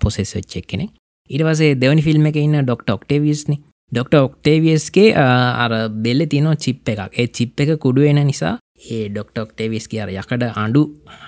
පොසෙස් 0.00 0.36
වෙච්චෙක් 0.36 0.66
කෙනෙ 0.66 0.86
ඉරිවසේ 1.30 1.74
දෙවනි 1.76 2.02
ෆිල්ම් 2.02 2.26
එක 2.26 2.38
ඉන්න 2.38 2.60
ඩොක්ට 2.60 2.90
ඔක්ටේවියස්නි 2.90 3.56
ඩොක්ට 3.92 4.14
ඔක්ටේවියස්ගේ 4.16 5.14
අර 5.16 5.72
බෙල්ල 5.98 6.26
තිනෝ 6.26 6.54
චිප් 6.56 6.88
එකක්. 6.88 7.12
ඒ 7.12 7.26
චිප් 7.28 7.60
එක 7.60 7.70
කුඩුවෙන 7.78 8.20
නිසා 8.24 8.58
ඒ 8.88 9.08
ඩොක්ටොක් 9.08 9.48
ටේවිස් 9.52 9.88
කිය 9.90 10.02
අර 10.02 10.12
යකඩ 10.12 10.44
අඩු 10.54 10.82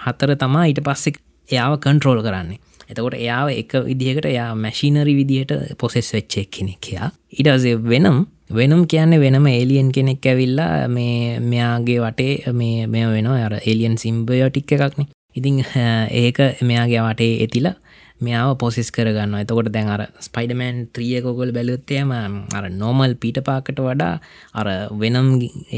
හතර 0.05 0.35
තමා 0.39 0.69
ඊට 0.69 0.81
පස්සෙක් 0.81 1.19
එයාව 1.49 1.75
කන්ට්‍රෝල් 1.79 2.21
කරන්නේ. 2.23 2.61
එතකොට 2.89 3.17
එයාව 3.17 3.49
එක 3.53 3.73
විදිහකට 3.89 4.27
එයා 4.27 4.51
මැශීනරි 4.57 5.15
විදිහට 5.19 5.53
පොසෙස් 5.79 6.13
වෙච්චෙක් 6.15 6.51
කෙනෙක් 6.51 6.79
කියයා 6.81 7.11
ඉටසේ 7.35 7.75
වෙනම් 7.85 8.19
වෙනම් 8.51 8.85
කියන්න 8.87 9.17
වෙනම 9.21 9.47
ඒලියන් 9.49 9.91
කෙනෙක් 9.91 10.25
ඇවිල්ලා 10.25 10.89
මේ 10.89 11.41
මෙයාගේ 11.43 11.99
වටේ 12.01 12.53
මේ 12.53 12.87
මෙ 12.87 13.07
වෙනවා 13.09 13.41
අර 13.47 13.55
එලියන් 13.65 13.99
සිම්බයෝටික් 13.99 14.73
එකක්නේ. 14.73 15.11
ඉතිං 15.37 15.63
ඒක 16.23 16.39
මෙයාගේ 16.63 17.03
වටේ 17.03 17.33
ඇතිලා 17.39 17.77
මෙයාව 18.21 18.55
පොසිස් 18.59 18.89
කරගන්න 18.91 19.35
එතකොට 19.41 19.69
දැන් 19.75 19.91
අර 19.91 20.03
ස්පයිඩමෑන් 20.21 20.79
ත්‍රියකොගොල් 20.95 21.53
බැලුත්තයම 21.57 22.13
අර 22.59 22.65
නෝමල් 22.73 23.15
පීට 23.17 23.43
පාකට 23.43 23.79
වඩා 23.81 24.15
අර 24.55 24.69
වෙනම් 24.95 25.29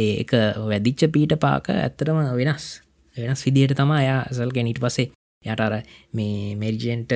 ඒක 0.04 0.32
වැදිච්ච 0.62 1.08
පීට 1.14 1.36
පාක 1.40 1.68
ඇත්තටම 1.70 2.20
වෙනස්. 2.36 2.66
වෙනස් 3.16 3.44
විදියට 3.46 3.76
තමා 3.76 4.00
යා 4.02 4.20
සල් 4.30 4.50
ගැනීට 4.50 4.80
පසේ 4.80 5.10
යට 5.44 5.60
අර 5.60 5.74
මේ 6.12 6.54
මෙරිජෙන්ට 6.56 7.12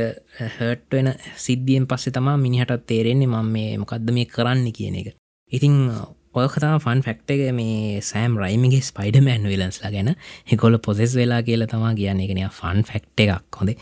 හට් 0.48 0.92
වෙන 0.92 1.08
සිද්ධියෙන් 1.36 1.86
පස්සේ 1.86 2.12
තමා 2.12 2.36
මිනිහටත් 2.36 2.86
තේරෙන්නේ 2.86 3.26
මම 3.26 3.48
මේ 3.48 3.78
මොකක්ද 3.78 4.10
මේ 4.10 4.26
කරන්න 4.26 4.72
කියන 4.72 4.96
එක. 5.00 5.08
ඉතිං 5.52 5.76
ඔයකතා 6.34 6.78
ෆන් 6.78 7.00
ෆක්ට 7.02 7.30
එක 7.30 7.54
මේ 7.54 8.00
සෑම් 8.02 8.36
රයිමිගේ 8.36 8.82
ස්පයිඩමෑන් 8.82 9.48
වෙලන්ස්ලා 9.48 9.90
ගැන 9.90 10.14
හෙකොල 10.50 10.78
පොසෙස් 10.78 11.16
වෙලා 11.16 11.42
කියලා 11.42 11.68
තමා 11.68 11.94
කියන්න. 11.94 12.20
එකනය 12.20 12.46
ෆන් 12.50 12.84
ෆක්ට 12.84 13.26
එකක් 13.26 13.60
හොඳේ. 13.60 13.76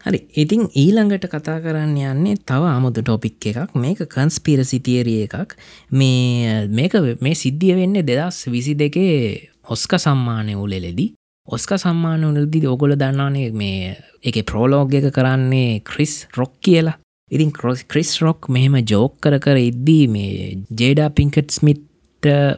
හරි. 0.00 0.20
ඉතිං 0.34 0.66
ඊළඟට 0.74 1.28
කතා 1.28 1.60
කරන්න 1.60 1.96
යන්නේ 1.96 2.36
තව 2.42 2.62
අමුතු 2.70 3.02
ටොපික් 3.02 3.46
එකක්. 3.46 3.74
මේක 3.74 4.04
කන්ස්පිරසි 4.08 4.80
තිේරිය 4.80 5.26
එකක්. 5.26 5.56
මේ 5.92 6.66
මේක 6.68 6.94
මේ 7.20 7.34
සිද්ධිය 7.34 7.76
වෙන්නේ 7.76 8.02
දෙදස් 8.02 8.46
විසි 8.48 8.74
දෙකේ 8.74 9.50
ඔස්ක 9.68 9.98
සම්මානය 9.98 10.54
උලෙලෙදි 10.56 11.12
ඔස්ක 11.48 11.76
සම්මාන 11.78 12.24
උනල්දි 12.24 12.66
ඔගොල 12.66 12.94
දන්නානේ 12.94 13.50
මේ 13.52 13.94
එක 14.22 14.36
ප්‍රෝලෝග් 14.46 14.94
එක 14.94 15.10
කරන්නේ 15.14 15.80
ක්‍රිස් 15.82 16.26
රොක් 16.36 16.52
කියලා. 16.60 16.98
ඉතින් 17.30 17.52
ක්‍රිස් 17.52 18.12
රොක් 18.22 18.48
මෙහෙම 18.48 18.76
ජෝක් 18.84 19.20
කර 19.20 19.38
කර 19.38 19.58
ඉද්දී 19.60 20.04
මේ 20.08 20.34
ජේඩා 20.72 21.08
පිංකට් 21.10 21.50
ස්මිත් 21.50 21.86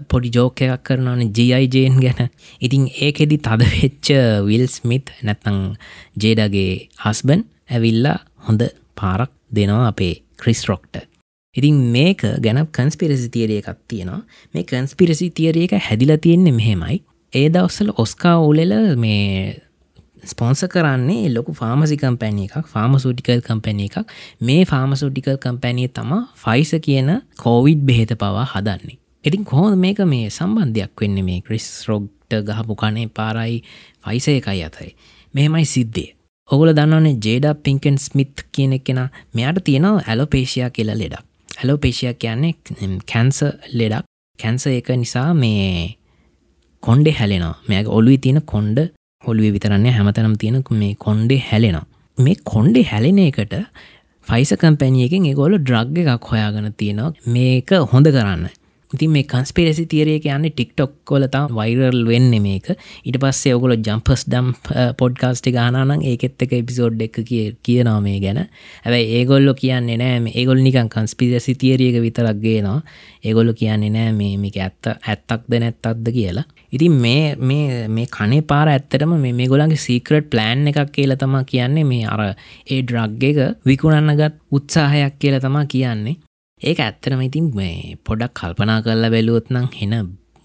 පොඩි 0.08 0.32
ජෝක 0.34 0.62
එකක් 0.62 0.82
කරනවන 0.84 1.30
ජයිජයෙන් 1.30 2.00
ගැන. 2.00 2.28
ඉතින් 2.60 2.88
ඒකෙදි 2.88 3.38
තදවෙච්ච 3.38 4.12
විල් 4.48 4.66
ස්මිත් 4.68 5.14
නැත්තං 5.22 5.62
ජේඩගේ 6.16 6.88
හස්බන් 7.04 7.46
ඇවිල්ලා 7.70 8.18
හොඳ 8.48 8.68
පාරක් 8.96 9.32
දෙනවා 9.50 9.88
අපේ 9.88 10.14
ක්‍රිස් 10.36 10.66
රොක්ට 10.68 11.12
ඉතින් 11.54 11.80
මේක 11.92 12.22
ගැන 12.40 12.64
කන්ස්පිරසි 12.68 13.28
තියරිය 13.28 13.60
එකක් 13.60 13.80
තියෙනවා. 13.88 14.22
මේ 14.54 14.64
කන්ස්පිරසි 14.64 15.28
තියරිය 15.30 15.66
එක 15.66 15.74
හැදිලා 15.78 16.16
තියෙන්නේ 16.16 16.52
මෙහෙමයි. 16.52 17.02
ඒ 17.32 17.48
දවස්සල 17.48 17.92
ඔස්කා 17.96 18.38
උලෙල 18.40 18.72
මේ 18.96 19.60
ස්පොන්ස 20.24 20.64
කරන්නේ 20.64 21.28
ලොකු 21.28 21.52
ෆාමසි 21.52 21.96
කම්පැනිය 21.96 22.46
එකක් 22.48 22.66
ෆාමසුටිකල් 22.66 23.40
කම්පැනිය 23.40 23.88
එකක්. 23.88 24.06
මේ 24.40 24.64
ෆාමසුටිකල් 24.64 25.36
කම්පැනිය 25.36 25.88
තම 25.90 26.12
ෆයිස 26.36 26.72
කියන 26.82 27.10
කෝවිඩ් 27.36 27.80
බෙහෙත 27.82 28.12
පවා 28.18 28.46
හදන්නේ. 28.46 28.98
ඉතින් 29.24 29.44
කොහොද 29.44 29.74
මේක 29.76 29.98
මේ 30.06 30.30
සම්බන්ධයක් 30.30 31.00
වෙන්න? 31.00 31.18
මේ 31.24 31.40
ක්‍රිස් 31.40 31.68
රොග්ට 31.88 32.32
ගහපු 32.48 32.74
කනේ 32.76 33.08
පාරයි 33.10 33.62
ෆයිසය 34.00 34.30
එකයි 34.32 34.62
අතයි. 34.62 34.90
මෙහෙමයි 35.34 35.66
සිද්ධේ 35.66 36.10
ඔගුල 36.48 36.70
දන්නවනේ 36.72 37.18
ජේඩ 37.18 37.46
පිංකන් 37.62 37.98
ස්මිත් 37.98 38.46
කියන 38.52 38.74
කෙන 38.80 39.00
මෙයාට 39.34 39.60
තියෙනවා 39.64 40.02
ඇලෝපේෂයා 40.06 40.70
කියලා 40.70 40.98
ලෙඩක්. 40.98 41.24
ඇලෝපේෂයා 41.60 42.14
කියන්නේ 42.14 42.54
කැන්ස 43.12 43.38
ලෙඩක්. 43.72 44.04
කැන්ස 44.38 44.66
එක 44.68 44.88
නිසා 44.96 45.28
මේ 45.34 45.96
කොන්්ඩෙ 46.82 47.12
හැලෙනවා. 47.12 47.54
මෙය 47.68 47.84
ඔලුයි 47.88 48.18
තියෙන 48.18 48.42
කොන්්ඩ 48.44 48.78
ඔලුව 49.24 49.52
විතරන්නේ 49.56 49.92
හැමතනම් 49.92 50.36
තියෙන 50.38 50.62
මේ 50.82 50.94
කොන්්ඩෙ 50.98 51.36
හැලෙනවා. 51.50 51.86
මේ 52.18 52.36
කොන්්ඩෙ 52.44 52.82
හැලෙන 52.84 53.18
එකට 53.20 53.54
ෆයිස 54.26 54.54
කම්පැනියකින් 54.60 55.24
ඒගොල 55.26 55.54
ඩ්‍රග් 55.58 56.02
එකක් 56.06 56.26
හොයාගන 56.32 56.74
තියෙනවා. 56.76 57.12
මේක 57.26 57.70
හොඳ 57.92 58.06
කරන්න. 58.08 58.50
ඉතින් 58.90 59.10
මේ 59.10 59.24
කන්ස්පිරසි 59.24 59.84
තියරයක 59.88 60.26
යන්න 60.28 60.46
ටික්ටොක් 60.48 60.92
කොලතා 61.04 61.46
වෛරල් 61.48 62.02
වෙන්න 62.06 62.34
මේක. 62.42 62.66
ඉට 63.04 63.18
පස්සේ 63.22 63.54
ඔගොල 63.56 63.74
ජම්පස් 63.76 64.26
ඩම් 64.28 64.50
පොඩ්කාස්ටි 65.00 65.52
ගානන් 65.52 65.94
ඒකෙත් 66.02 66.42
එක 66.44 66.52
එපිසෝඩ් 66.60 67.00
එක 67.00 67.22
කිය 67.24 67.54
කියනවා 67.62 68.00
මේ 68.00 68.20
ගැන. 68.20 68.42
ඇැයි 68.84 69.18
ඒගොල්ලො 69.18 69.54
කියන්නේ 69.54 69.96
නෑ 69.96 70.34
ඒගොල් 70.34 70.60
නිකන් 70.60 70.92
කන්ස්පිරසි 70.92 71.54
තියරියක 71.54 72.00
විතරක් 72.04 72.42
ගේනවා. 72.44 72.82
ඒගොල්ලො 73.24 73.54
කියන්නේ 73.54 73.90
නෑ 73.90 74.12
මේ 74.12 74.36
මේක 74.36 74.60
ඇත්ත 74.60 74.92
ඇත්තක්ද 74.92 75.58
නැත්තක්ද 75.58 76.12
කියලා. 76.12 76.44
ඉතින් 76.72 76.92
මේ 76.94 77.36
මේ 77.38 77.88
මේ 77.88 78.06
කනේ 78.08 78.42
පාර 78.42 78.66
ඇත්තටම 78.68 79.14
මේ 79.20 79.48
ගොලන්ගේ 79.48 79.84
සීක්‍රට් 79.86 80.28
ප්ලෑන් 80.32 80.68
එකක් 80.70 80.92
කියල 80.92 81.14
තම 81.14 81.36
කියන්නේ 81.44 81.84
මේ 81.84 82.04
අර 82.06 82.22
ඒ 82.24 82.80
ඩ්‍රග් 82.82 83.24
එක 83.30 83.40
විකුණන්නගත් 83.66 84.38
උත්සාහයක් 84.50 85.18
කියල 85.18 85.36
තමා 85.38 85.64
කියන්නේ. 85.66 86.16
ඒක 86.62 86.80
ඇත්තරම 86.80 87.22
ඉතින් 87.22 87.50
මේ 87.54 87.96
පොඩක් 88.04 88.34
කල්පනා 88.34 88.80
කරලා 88.82 89.12
බැලුවොත් 89.14 89.52
නම් 89.54 89.68
හෙන 89.78 89.94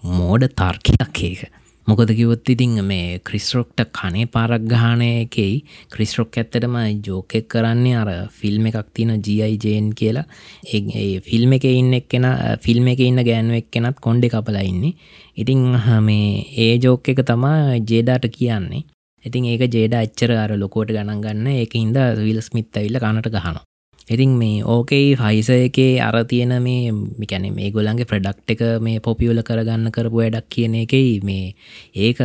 මෝඩ 0.02 0.44
තර්කයක් 0.54 1.22
ඒක. 1.24 1.42
මොකද 1.88 2.10
කිවොත් 2.16 2.50
ඉතිං 2.52 2.72
මේ 2.84 3.18
ක්‍රිස්රොක්ට 3.26 3.80
කනේ 3.98 4.26
පාරක් 4.34 4.64
ගානයකෙයි 4.72 5.54
ක්‍රිස්රොක් 5.94 6.36
ඇත්තටම 6.40 6.74
ජෝකෙක් 7.06 7.46
කරන්නේ 7.54 7.94
අර 8.00 8.10
ෆිල්ම් 8.40 8.66
එකක් 8.70 8.90
තින 8.96 9.12
ජයිජයෙන් 9.18 9.86
කියලා. 10.00 10.26
ඒ 10.68 11.20
ෆිල්ම් 11.28 11.54
එක 11.56 11.64
ඉන්න 11.70 11.96
එක්කෙන 12.00 12.26
ෆිල්ම් 12.66 12.90
එක 12.92 13.00
ඉන්න 13.06 13.22
ගෑනුවක් 13.28 13.70
කෙනත් 13.70 14.04
කොන්්ඩෙ 14.06 14.28
කපලා 14.28 14.66
ඉන්නේ. 14.72 14.92
ඉතිං 15.36 15.64
මේ 16.08 16.44
ඒ 16.58 16.76
ජෝක 16.84 17.08
එක 17.08 17.24
තමා 17.32 17.80
ජේඩාට 17.92 18.28
කියන්නේ. 18.36 18.84
ඉතින් 19.24 19.48
ඒක 19.54 19.64
ජේඩ 19.76 19.96
අච්චර 20.02 20.36
අර 20.36 20.52
ලොකෝට 20.64 20.92
ගණන් 20.92 21.24
ගන්න. 21.24 21.48
ඒක 21.56 21.72
හින්ද 21.72 21.96
විල් 22.20 22.42
ස්මිත් 22.42 22.76
ඇවිල්ල 22.76 23.00
කනට 23.00 23.32
ගහනවා. 23.32 23.67
ඉතින් 24.08 24.30
මේ 24.40 24.64
ඕකෙයි 24.64 25.16
ෆයිස 25.16 25.50
එකේ 25.50 26.00
අර 26.00 26.16
තියෙන 26.24 26.54
මේ 26.62 26.92
මිකැන 26.92 27.46
මේ 27.54 27.70
ගොලන්ගේ 27.70 28.08
ප්‍රඩක්් 28.08 28.52
එක 28.54 28.62
මේ 28.80 29.00
පොපියෝල 29.00 29.42
කරගන්න 29.42 29.92
කරපු 29.92 30.22
වැඩක් 30.22 30.48
කියන 30.48 30.74
එකයි 30.74 31.20
මේ. 31.22 31.54
ඒක 31.94 32.20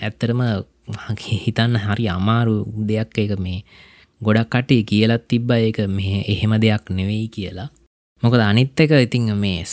ඇත්තරම 0.00 0.40
හිතන්න 1.44 1.76
හරි 1.78 2.08
අමාරු 2.08 2.56
දෙයක් 2.88 3.18
එක 3.18 3.36
මේ. 3.38 3.60
ගොඩක් 4.20 4.50
කටේ 4.50 4.82
කියලත් 4.84 5.28
තිබ්බ 5.28 5.50
ඒක 5.50 5.78
මේ 5.88 6.24
එහෙම 6.26 6.56
දෙයක් 6.60 6.90
නෙවෙයි 6.90 7.28
කියලා. 7.28 7.68
මොකද 8.22 8.40
අනිත් 8.40 8.80
එක 8.80 8.92
ඉතිං 8.98 9.36
මේ 9.36 9.64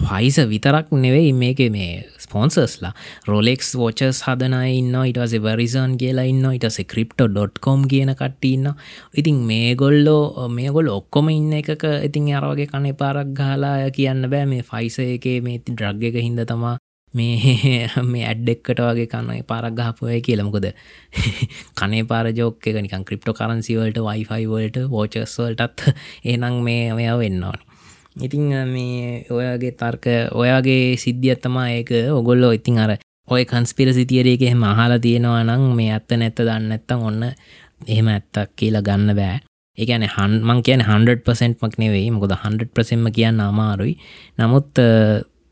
ෆයිස 0.00 0.36
විතරක් 0.48 0.92
නෙවෙයි 0.94 1.32
මේක 1.34 1.60
මේ 1.70 2.06
ස්පොන්සස්ලා 2.30 2.92
රොලෙක්ස් 3.26 3.70
වෝචස් 3.74 4.22
හදනයි 4.26 4.78
ඉන්න 4.78 4.96
ඉටස 5.02 5.34
වරිසන් 5.40 5.96
කියලා 5.98 6.26
ඉන්න 6.30 6.44
ඉටස 6.50 6.78
ක්‍රිප්ටෝ.කොම් 6.86 7.86
කියන 7.92 8.12
කට්ටඉන්න 8.14 8.68
ඉතින් 9.14 9.40
මේ 9.44 9.74
ගොල්ලෝ 9.76 10.48
මේ 10.50 10.70
ගොල් 10.70 10.90
ඔක්කොම 10.90 11.30
ඉන්න 11.30 11.52
එකක 11.60 11.86
ඉතින් 12.00 12.30
අරවගේ 12.34 12.68
කනේ 12.68 12.94
පාරක් 12.94 13.34
ගාලා 13.34 13.90
කියන්න 13.92 14.30
බෑ. 14.30 14.46
මේ 14.46 14.62
ෆයිස 14.64 14.98
එකේ 15.00 15.40
මේ 15.40 15.58
ඉතින් 15.60 15.76
ද්‍රග් 15.76 16.04
එක 16.04 16.18
හිද 16.18 16.40
තමා 16.46 16.76
මේ 17.14 17.54
මේ 18.12 18.24
ඇඩ්ඩෙක්කට 18.24 18.82
වගේ 18.82 19.08
කන්න 19.08 19.46
පාරක් 19.46 19.74
ගහපුය 19.76 20.20
කියලමකොද 20.22 20.68
කනේ 21.78 22.04
පාර 22.04 22.30
ජෝක 22.32 22.66
එක 22.66 22.78
නිකන් 22.78 23.04
ක්‍රිප්ටෝ 23.04 23.34
කරන්සිවලට 23.34 23.98
වයිෆයිවලට 24.00 24.78
වෝචස්වලටත් 24.94 25.88
ඒනං 26.24 26.62
මේ 26.62 26.94
මෙයා 26.94 27.18
වෙන්නවාන 27.18 27.69
ඉතිං 28.16 28.50
මේ 28.66 29.24
ඔයාගේ 29.30 29.72
තර්ක 29.72 30.06
ඔයාගේ 30.34 30.96
සිද්ධියත්තමා 30.96 31.68
ඒක. 31.76 31.90
ඔගොල්ලෝ 32.12 32.52
ඉතිං 32.52 32.78
අර 32.78 32.96
ඔය 33.28 33.44
කන්ස්පිර 33.44 33.92
සිතියරයක 33.94 34.42
එහෙම 34.42 34.62
අහලා 34.62 34.98
තියෙනවා 34.98 35.44
නං 35.44 35.76
මේ 35.78 35.92
ඇත්ත 35.92 36.10
නැත්ත 36.18 36.40
දන්න 36.40 36.72
ඇත්තම් 36.72 37.06
ඔන්න 37.08 37.22
එහෙම 37.86 38.08
ඇත්තක් 38.08 38.50
කියලා 38.56 38.82
ගන්න 38.82 39.16
බෑ. 39.16 39.38
ඒන 39.78 40.04
හන්මං 40.16 40.62
කියන 40.62 40.82
100%මක් 40.82 41.78
නෙවෙයි. 41.78 42.10
මොකද 42.10 42.32
100%ම 42.34 43.06
කියන්න 43.16 43.40
අමාරුයි. 43.40 43.94
නමුත් 44.38 44.74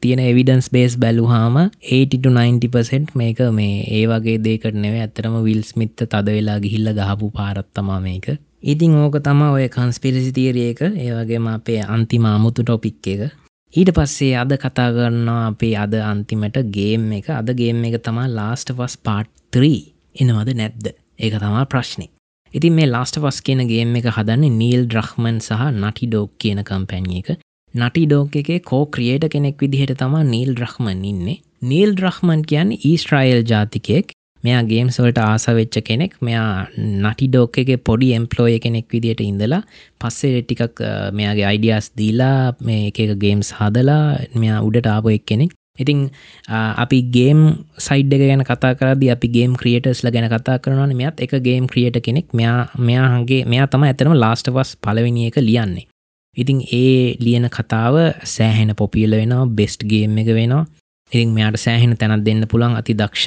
තියෙන 0.02 0.20
එවිඩන්ස් 0.22 0.68
බේස් 0.74 0.98
බැලුහාම 0.98 1.56
80-90% 1.92 3.14
මේක 3.14 3.38
මේ 3.52 3.86
ඒ 3.98 4.04
වගේ 4.10 4.38
දේකට 4.44 4.76
නෙවේ 4.84 5.06
ඇතරම 5.06 5.38
විල්ස් 5.46 5.70
මිත්ත 5.76 5.96
තද 5.96 6.36
වෙලා 6.36 6.58
ගිහිල්ල 6.64 6.92
ගහපු 6.98 7.30
පාරත්තමා 7.30 8.00
මේක. 8.00 8.26
ඉතිං 8.62 8.94
ඕක 8.94 9.22
තම 9.22 9.40
ඔය 9.46 9.68
කන්ස්පිරිසි 9.68 10.32
තීරියක 10.32 10.80
ඒවගේම 10.82 11.46
අපේ 11.48 11.82
අන්තිම 11.86 12.24
අමුතු 12.26 12.62
ටොපික් 12.62 13.06
එක. 13.06 13.22
ඊට 13.74 13.90
පස්සේ 13.94 14.34
අද 14.34 14.52
කතා 14.56 14.90
කරන්නවා 14.90 15.46
අපේ 15.48 15.76
අද 15.76 15.94
අන්තිමට 15.94 16.58
ගේම් 16.70 17.12
එක. 17.12 17.30
අද 17.30 17.48
ගේම් 17.54 17.84
එක 17.84 18.02
තමා 18.02 18.28
ලාස්ට 18.28 18.74
වස් 18.74 18.96
පාට් 18.98 19.30
3 19.52 19.94
එනවද 20.14 20.54
නැද්ද? 20.54 20.86
ඒක 21.18 21.34
තමා 21.38 21.66
ප්‍රශ්නය 21.66 22.08
ඉතින් 22.54 22.74
මේ 22.74 22.88
ලාස්ට 22.88 23.20
වස් 23.22 23.38
කියන 23.42 23.62
ගේම් 23.68 23.94
එක 23.98 24.08
හදන්නේ 24.16 24.50
නීල් 24.50 24.86
ඩ්‍රහ්මන් 24.86 25.38
සහ 25.38 25.64
නටි 25.72 26.08
ඩෝක් 26.08 26.30
කියන 26.40 26.62
කම්පැනිය 26.64 27.20
එක. 27.22 27.38
නටි 27.74 28.06
ඩෝක 28.06 28.36
එක 28.40 28.50
කෝ 28.64 28.86
ක්‍රියේට 28.86 29.28
කෙනෙක් 29.32 29.60
විදිහට 29.62 29.98
තමා 30.00 30.24
නීල් 30.24 30.54
්‍රහ්මන් 30.56 31.04
ඉන්නේ. 31.04 31.42
නීල් 31.62 31.92
්‍රහ්මන් 31.94 32.42
කියන්න 32.42 32.72
ඊස්ට්‍රයිල් 32.74 33.44
ජාතිකයෙක්. 33.44 34.14
මෙයා 34.44 34.62
ගේම්ස්වලට 34.70 35.20
ආසවෙච්ච 35.20 35.76
කෙනෙක්. 35.88 36.12
මෙයා 36.20 36.66
නටි 37.04 37.28
ඩෝක 37.28 37.58
එක 37.62 37.70
පොඩි 37.84 38.14
එම්පලෝය 38.18 38.58
කෙනෙක් 38.64 38.86
විදිට 38.92 39.20
ඉඳලා 39.20 39.62
පස්සේ 40.00 40.42
ටිකක් 40.42 40.82
මෙයාගේ 41.12 41.46
අයිඩියස් 41.52 41.92
දීලා 41.98 42.56
මේ 42.60 42.90
එක 42.90 42.98
ගේම්ස් 43.24 43.54
හදලා 43.58 44.04
මෙයා 44.34 44.64
උඩට 44.68 44.92
ආපු 44.94 45.16
එක් 45.16 45.26
කෙනෙක් 45.26 45.52
ඉතිං 45.78 46.10
අපි 46.48 46.98
ගේම් 47.08 47.40
සයිඩ් 47.78 48.12
එක 48.12 48.22
ගැන 48.22 48.42
කතා 48.42 48.74
කරද 48.74 49.02
අපි 49.14 49.28
ගේම් 49.30 49.54
ක්‍රියටස්ල 49.54 50.10
ගැන 50.10 50.26
කතා 50.26 50.58
කරනවන. 50.58 50.94
මෙත් 50.94 51.20
එක 51.20 51.38
ගේම් 51.40 51.66
ක්‍රියට 51.66 52.02
කෙනෙක්. 52.02 52.26
මෙයා 52.32 52.68
මෙයාහගේ 52.76 53.46
මෙයා 53.46 53.66
තම 53.66 53.86
ඇතරම 53.86 54.14
ලාස්ටවස් 54.14 54.76
පලවෙනි 54.82 55.30
එක 55.30 55.38
ලියන්නේ. 55.40 55.86
ඉතිං 56.36 56.58
ඒ 56.72 57.16
ලියන 57.20 57.46
කතාව 57.48 57.94
සෑහෙන 58.24 58.74
පොපියල 58.76 59.10
වෙනවා 59.12 59.46
බෙස්ට් 59.48 59.86
ගේම් 59.86 60.18
එක 60.18 60.30
වෙනවා. 60.30 60.66
ඉතින් 61.12 61.30
මෙයාට 61.32 61.56
සෑහෙන 61.56 61.96
තැනත් 61.96 62.24
දෙන්න 62.24 62.44
පුළන් 62.52 62.76
අති 62.80 62.94
දක්ෂ 62.94 63.26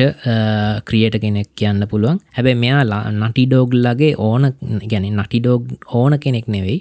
ක්‍රියට 0.85 1.15
කෙනෙක් 1.23 1.49
කියන්න 1.55 1.87
පුළුවන්. 1.87 2.19
හැබැ 2.35 2.55
මෙයාලා 2.55 3.03
නටිඩෝග්ලගේ 3.11 4.13
ඕන 4.19 4.53
ගැන 4.91 5.07
නටිඩෝග් 5.13 5.67
ඕන 5.93 6.19
කෙනෙක් 6.19 6.47
නෙවෙයි 6.47 6.79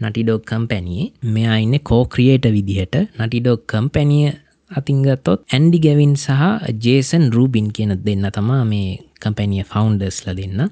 නටිඩෝග් 0.00 0.42
කම්පැනියේ 0.44 1.12
මෙයා 1.28 1.58
ඉන්න 1.58 1.78
කෝ 1.82 2.02
ක්‍රියේට 2.06 2.48
විදිහට 2.56 2.96
නටිඩෝග් 3.18 3.66
කම්පැනිය 3.66 4.32
අතිංගත්තොත් 4.70 5.44
ඇන්ඩි 5.48 5.78
ගැවින් 5.80 6.16
සහ 6.16 6.40
ජේසන් 6.84 7.30
රූබින් 7.32 7.68
කියන 7.72 7.94
දෙන්න 8.04 8.28
තමා 8.32 8.64
මේ 8.64 8.98
කම්පැනිය 9.20 9.64
ෆවන්ඩස්ල 9.64 10.36
දෙන්න. 10.36 10.70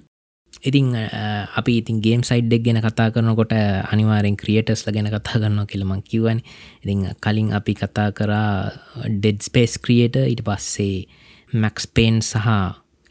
ඉතිං 0.66 0.94
අපි 1.56 1.72
ඉතින් 1.80 2.00
ගේම් 2.02 2.22
සයිඩ්ඩක් 2.22 2.64
ගැන 2.66 2.80
කතා 2.82 3.10
කරනකොට 3.10 3.52
අනිවාරෙන් 3.92 4.36
ක්‍රියටස්ල 4.36 4.90
ගැන 4.90 5.08
කතා 5.08 5.22
කරන්න 5.34 5.66
කියලමං 5.66 6.02
කිව්වන. 6.02 6.40
ඉතිං 6.82 7.06
කලින් 7.18 7.52
අපි 7.52 7.74
කතා 7.74 8.08
කරා 8.12 8.72
ඩෙඩ් 9.12 9.40
ස්පේස් 9.42 9.78
ක්‍රියට 9.78 10.18
ඉට 10.24 10.42
පස්සේ 10.42 11.06
මැක්ස් 11.52 11.86
පේන් 11.88 12.20
සහ 12.22 12.46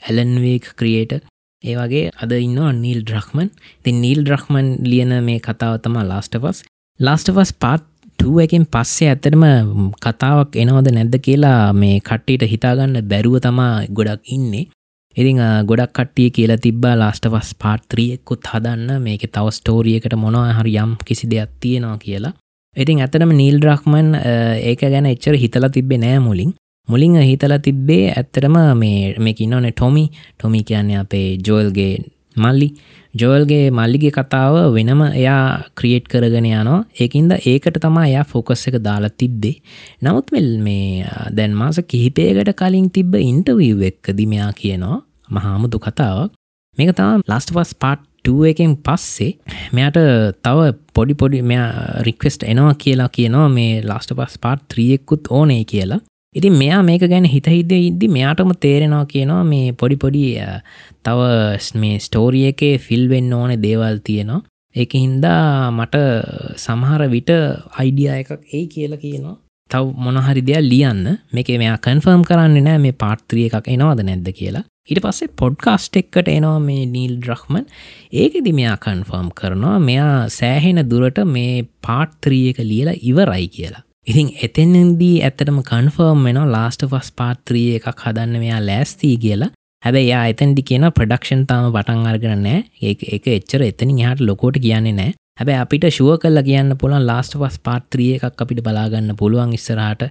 ඇලන්වේක් 0.01 0.75
ක්‍රියට 0.75 1.17
ඒ 1.63 1.75
වගේ 1.75 2.13
අද 2.21 2.31
ඉන්න 2.37 2.61
නීල් 2.77 3.01
ඩ්‍රක්මන් 3.01 3.49
ති 3.83 3.91
නීල් 3.95 4.23
ඩ්‍රක්මන් 4.23 4.67
ලියන 4.83 5.13
මේ 5.27 5.39
කතාව 5.39 5.81
තමා 5.81 6.05
ලාස්ටවස් 6.05 6.63
ලාස්ටවස් 6.99 7.51
පාත් 7.55 7.83
එකෙන් 8.43 8.65
පස්සේ 8.65 9.09
ඇත්තටම 9.11 9.43
කතාවක් 9.97 10.55
එනවද 10.57 10.87
නැද්ද 10.95 11.15
කියලා 11.25 11.73
මේ 11.73 11.99
කට්ටියට 11.99 12.45
හිතාගන්න 12.53 13.01
බැරුව 13.09 13.37
තමා 13.39 13.85
ගොඩක් 13.89 14.23
ඉන්නේ. 14.27 14.65
ඉතිං 15.17 15.39
ගොඩක් 15.69 15.93
කට්ටිය 15.97 16.29
කියලා 16.35 16.57
තිබ්බා 16.65 16.95
ලාස්ටවස් 16.99 17.53
පාර්ත්‍රියෙකුත් 17.61 18.47
හදන්න. 18.51 19.01
මේක 19.01 19.23
තව 19.31 19.51
ස්ටෝරියකට 19.57 20.15
මොනවා 20.23 20.53
හරි 20.59 20.75
යම් 20.83 20.95
කිසි 21.07 21.29
දෙයක් 21.31 21.51
තියෙනවා 21.59 21.97
කියලා. 21.97 22.33
ඉතින් 22.75 22.99
ඇතනම 23.01 23.31
නීල් 23.31 23.57
්‍රහ්මන් 23.63 24.15
ඒක 24.69 24.81
ගැන 24.93 25.05
එච්චර 25.13 25.37
හිතලා 25.43 25.69
තිබ්බේ 25.69 26.01
නෑ 26.03 26.19
මුලින්. 26.19 26.51
මුලින් 26.87 27.15
හිතලා 27.21 27.59
තිබ්බේ 27.59 28.11
ඇත්තරම 28.11 28.57
මේ 28.81 29.15
මේකින්නවන 29.19 29.71
ටොමි 29.71 30.05
ටොමි 30.11 30.63
කියන්නේ 30.63 30.99
අපේ 31.03 31.27
ජෝල්ගේ 31.47 31.93
මල්ලි. 32.37 32.69
ජෝල්ගේ 33.21 33.65
මල්ලිගේ 33.71 34.13
කතාව 34.17 34.55
වෙනම 34.75 35.01
එයා 35.07 35.43
ක්‍රියේට් 35.79 36.07
කරගෙන 36.11 36.47
යනවා. 36.51 36.79
ඒකින්ද 37.01 37.31
ඒකට 37.41 37.77
තමා 37.83 38.07
එයා 38.11 38.25
ෆෝකස් 38.31 38.67
එක 38.69 38.79
දාලා 38.87 39.13
තිබ්බේ. 39.21 39.55
නමුත් 40.03 40.31
මෙල් 40.31 40.49
මේ 40.67 41.05
දැන් 41.37 41.53
මාස 41.61 41.79
කිහිපයකට 41.87 42.51
කලින් 42.61 42.89
තිබ්බ 42.91 43.15
ඉන්ටවීව් 43.21 43.85
එක්කදි 43.91 44.25
මෙයා 44.33 44.51
කියනවා 44.61 44.99
මහාමුතු 45.29 45.79
කතාවක්. 45.79 46.33
මේක 46.77 46.91
තම 46.95 47.23
ලස්ටවස් 47.27 47.73
පාට් 47.75 48.03
එකෙන් 48.49 48.73
පස්සේ 48.77 49.37
මෙයට 49.71 49.97
තව 50.43 50.59
පොඩි 50.93 51.13
පොඩි 51.13 51.41
මෙයා 51.41 52.01
රික්වෙස්ට් 52.07 52.43
එනවා 52.43 52.73
කියලා 52.83 53.09
කියනවා 53.09 53.47
මේ 53.49 53.81
ලාස්ට 53.83 54.13
පස් 54.17 54.37
පාට් 54.43 54.67
ත්‍රියෙක්කුත් 54.73 55.27
ඕනේ 55.29 55.63
කියලා. 55.63 55.99
ඉතින් 56.35 56.57
මෙයා 56.61 56.81
මේක 56.89 57.03
ගැන 57.11 57.27
හිතහිද 57.27 57.71
ඉද්දි 57.77 58.07
මෙයාටම 58.15 58.51
තේරෙනවා 58.65 59.05
කියනවා 59.13 59.43
මේ 59.51 59.71
පොඩි 59.81 59.97
පොඩි 60.03 60.23
තව 61.05 61.29
මේ 61.83 61.95
ස්ටෝරිය 61.99 62.45
එකේ 62.51 62.75
ෆිල්වෙන්න 62.79 63.31
ඕන 63.33 63.55
දේවල් 63.61 63.97
තියෙනවා. 64.03 64.43
ඒක 64.75 64.93
හින්දා 64.95 65.71
මට 65.71 66.03
සමහර 66.65 67.03
විට 67.15 67.31
අයිඩිය 67.81 68.11
එකක් 68.19 68.31
ඒ 68.51 68.63
කියලා 68.67 69.01
කියනවා. 69.05 69.35
තව 69.69 69.85
මොනහරි 69.97 70.45
දෙයක් 70.49 70.67
ලියන්න. 70.71 71.03
මේක 71.33 71.51
මෙයා 71.63 71.77
කන්ෆර්ම් 71.87 72.27
කරන්න 72.29 72.63
නෑ 72.67 72.83
මේ 72.85 72.99
පාර්ත්‍රිය 73.03 73.47
එකක් 73.49 73.71
එනවාද 73.77 74.03
නැද්ද 74.09 74.29
කියලා. 74.41 74.65
ඉට 74.85 75.01
පස්සේ 75.01 75.33
පොඩ්කාස්ට් 75.41 75.95
එක්කට 76.01 76.27
එනවා 76.35 76.59
මේ 76.67 76.83
නීල් 76.95 77.15
ඩ්‍රහ්මන් 77.17 77.65
ඒකෙදි 78.21 78.51
මෙයා 78.59 78.75
කන්ෆර්ම් 78.83 79.31
කරනවා 79.39 79.79
මෙයා 79.87 80.13
සෑහෙන 80.33 80.83
දුරට 80.91 81.23
මේ 81.31 81.65
පාට්ත්‍රිය 81.87 82.45
එක 82.51 82.59
ලියලා 82.71 83.01
ඉවරයි 83.11 83.47
කියලා. 83.57 83.84
ඉතින් 84.07 84.27
එතෙන්දී 84.39 85.13
ඇත්තටම 85.21 85.59
කන්ෆර්ම් 85.63 86.19
වෙන 86.25 86.39
ලාස්ට 86.47 86.83
ෆස් 86.85 87.07
පාත්‍රිය 87.11 87.69
එකක් 87.77 88.01
හදන්න 88.03 88.35
මෙයා 88.37 88.59
ලෑස්තිී 88.61 89.17
කියලා. 89.17 89.49
හැබැයි 89.83 90.09
යා 90.09 90.23
එතැන්දි 90.27 90.61
කියන 90.61 90.85
ප්‍රඩක්ෂන් 90.91 91.41
තාම 91.47 91.65
පටන් 91.67 92.09
අර්ගන 92.11 92.43
නෑ 92.43 92.59
ඒ 92.81 92.93
එක 93.17 93.29
එච්චර 93.31 93.63
එතනින් 93.63 93.99
යාට 93.99 94.21
ලොකෝට 94.21 94.59
කියන්නේ 94.59 94.93
නෑ 94.93 95.11
හැබැ 95.37 95.57
අපිට 95.57 95.87
ශුව 95.89 96.11
කල්ල 96.17 96.41
කියන්න 96.41 96.75
පුළන් 96.77 97.07
ලාස්ට 97.07 97.37
පස් 97.37 97.57
පාත්‍රිය 97.61 98.11
එකක් 98.19 98.43
අපිට 98.45 98.61
බලාගන්න 98.61 99.15
පුළුවන් 99.15 99.57
ඉස්සරහට 99.57 100.05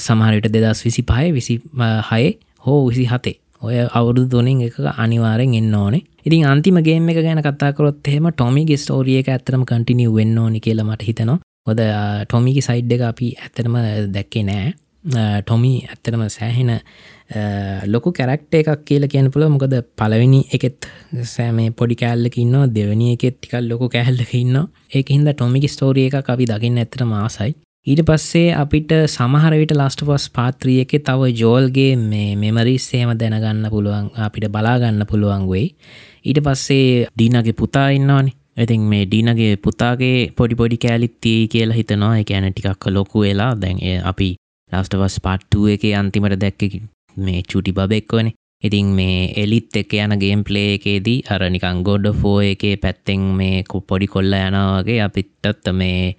සමහරයට 0.00 0.50
දෙදස් 0.50 0.82
විසි 0.86 1.04
පහය 1.04 1.28
විසි 1.32 1.58
හය 2.08 2.24
හෝ 2.64 2.80
විසි 2.88 3.06
හතේ 3.06 3.36
ඔය 3.62 3.76
අවුරුදු 3.92 4.26
තුනින් 4.28 4.60
එක 4.62 4.80
අනිවාරෙන් 4.96 5.54
එන්න 5.54 5.74
ඕනේ. 5.74 6.02
ඉතින් 6.22 6.44
අන්තිමගේම 6.46 7.08
එක 7.08 7.20
ගැන 7.20 7.42
කතාකරොත් 7.42 8.02
එහෙම 8.06 8.32
ටොමිගේ 8.32 8.78
ස්ටෝරිය 8.78 9.20
එක 9.20 9.30
ඇතරම 9.30 9.64
කටිනිය 9.66 10.10
වෙන්න 10.10 10.38
ඕනි 10.38 10.60
කියලා 10.60 10.86
මට 10.86 11.04
හිතනවා. 11.04 11.38
හොද 11.66 11.80
ටොමිගේ 12.24 12.62
සයිඩ් 12.62 12.92
එක 12.92 13.08
අපි 13.08 13.34
ඇත්තරම 13.38 13.76
දැක්කේ 14.14 14.44
නෑ. 14.44 14.72
ටොමි 15.40 15.72
ඇත්තරම 15.86 16.26
සෑහෙන 16.28 16.72
ලොකු 17.86 18.12
කැරක්ට 18.12 18.54
එකක් 18.54 18.84
කියල 18.84 19.08
කියන 19.08 19.30
පුළ 19.30 19.48
මොකද 19.48 19.74
පලවෙනි 19.96 20.42
එකෙත් 20.52 20.88
සෑමේ 21.26 21.70
පොඩි 21.72 21.96
කෑල්ලක 21.96 22.36
ඉන්න 22.38 22.58
දෙවනි 22.74 23.14
එකෙත් 23.14 23.38
ටිකල් 23.38 23.68
ලොක 23.68 23.86
කෑල්ලක 23.88 24.34
ඉන්න 24.34 24.60
ඒක 24.90 25.08
හින්ද 25.08 25.32
ටොමිකි 25.32 25.68
ස්ටෝරිය 25.68 26.10
එක 26.10 26.28
අපි 26.28 26.50
දකින්න 26.52 26.82
ඇතර 26.82 27.06
මාසයි 27.06 27.54
ඊට 27.86 28.02
පස්සේ 28.04 28.52
අපිට 28.52 28.90
සමහරවිට 29.08 29.72
ලස්ට 29.72 30.04
පස් 30.04 30.26
පාත්‍රිය 30.30 30.82
එක 30.82 30.90
තව 31.00 31.30
ජෝල්ගේ 31.32 31.96
මේ 31.96 32.36
මෙමරිස් 32.36 32.90
සේම 32.90 33.14
දැනගන්න 33.16 33.70
පුළුවන් 33.72 34.10
අපිට 34.20 34.50
බලාගන්න 34.52 35.06
පුළුවන් 35.08 35.48
වෙයි. 35.48 35.72
ඊට 36.22 36.42
පස්සේ 36.44 37.08
ඩීනගේ 37.08 37.56
පුතා 37.56 37.88
ඉන්නවානේ. 37.96 38.36
ඉතින් 38.56 38.82
මේ 38.82 39.04
ඩීනගේ 39.06 39.52
පුතාගේ 39.58 40.18
පොඩි 40.36 40.54
පොඩි 40.54 40.76
කෑලිත්තිී 40.78 41.48
කියලා 41.48 41.76
හිතනවා. 41.76 42.18
එක 42.18 42.30
ඇන 42.30 42.52
ටිකක් 42.52 42.86
ලොකු 42.88 43.20
වෙලා 43.20 43.52
දැන් 43.56 43.78
අපි 44.04 44.28
ලස්ටවස් 44.72 45.16
පාට්ටුව 45.20 45.72
එක 45.74 45.84
අන්තිමට 45.94 46.36
දැක්ක 46.36 46.76
මේ 47.16 47.42
චුටි 47.44 47.72
බබෙක්වන 47.72 48.30
ඉතින් 48.62 48.88
මේ 48.92 49.32
එලිත් 49.36 49.76
එක 49.76 49.92
යන 49.96 50.14
ගේම් 50.20 50.44
ප්ලේ 50.44 50.74
එකේදී 50.76 51.24
අර 51.32 51.42
නිකං 51.48 51.82
ගොඩ 51.82 52.06
ෆෝ 52.12 52.36
එකේ 52.44 52.76
පැත්තෙන් 52.76 53.22
මේ 53.38 53.64
පොඩි 53.88 54.06
කොල්ල 54.06 54.36
යනවාගේ 54.36 55.00
අපිත්තත්ත 55.00 55.70
මේ 55.72 56.16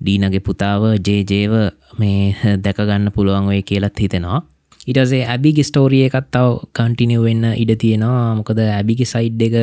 ඩීනගේ 0.00 0.40
පුතාව 0.40 0.82
ජේජේව 0.98 1.54
මේ 1.98 2.34
දැකගන්න 2.64 3.12
පුළුවන් 3.14 3.50
ඔය 3.52 3.62
කියලත් 3.62 3.96
හිතෙනවා. 3.96 4.40
ඉටසේ 4.88 5.22
ඇබිගි 5.32 5.64
ස්ටෝරිය 5.68 6.04
එකත් 6.08 6.28
තව 6.34 6.58
කන්ටිනිය 6.76 7.20
වෙන්න 7.24 7.44
ඉඩ 7.62 7.72
තියෙනවා. 7.82 8.34
මොකද 8.38 8.60
ඇබිගි 8.64 9.06
සයිඩ් 9.12 9.42
එක 9.46 9.56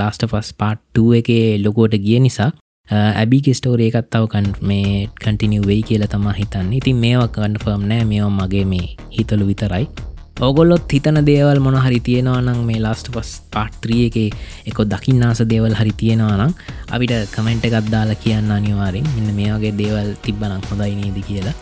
ලාස්ට 0.00 0.26
පස් 0.32 0.52
පාට්ටුව 0.60 1.14
එක 1.20 1.30
ලොකෝට 1.64 1.94
ගිය 2.06 2.18
නිසා 2.24 2.50
ඇබිගි 3.22 3.54
ස්ටෝරිය 3.58 3.88
එකත් 3.90 4.10
තව 4.14 4.28
කන් 4.32 4.50
මේ 4.70 5.06
කටිනිය 5.22 5.62
වෙයි 5.68 5.82
කියලා 5.90 6.10
තමා 6.12 6.34
හිතන්න. 6.40 6.74
ඉතින් 6.80 7.00
මේවා 7.04 7.30
කන්ෆර්ම් 7.36 7.86
නෑ. 7.92 8.04
මේවා 8.10 8.34
මගේ 8.40 8.64
මේ 8.72 8.88
හිතලු 9.16 9.46
විතරයි. 9.50 9.88
ඔගොල්ලොත් 10.48 10.92
හිතන 10.92 11.18
දේවල් 11.26 11.58
මොන 11.64 11.78
හරි 11.84 12.00
තියෙනවා 12.08 12.40
නම් 12.42 12.58
මේ 12.68 12.80
ලාස්ට 12.86 13.08
පස් 13.14 13.30
පාට්ත්‍රිය 13.54 14.02
එක 14.08 14.16
එක 14.70 14.80
දකින්නාස 14.92 15.40
දේවල් 15.52 15.76
හරි 15.78 15.94
තියෙනවා 16.02 16.36
නම් 16.36 16.52
අපිට 16.92 17.14
කමෙන්ට් 17.34 17.64
එකත් 17.68 17.88
දාලා 17.94 18.18
කියන්න 18.24 18.52
අනිවාරෙන් 18.58 19.08
මෙන්න 19.14 19.32
මේ 19.38 19.54
වගේ 19.54 19.72
දේවල් 19.80 20.12
තිබ්බනක් 20.26 20.68
හොඳයි 20.70 20.98
නේද 21.00 21.16
කියලා. 21.30 21.56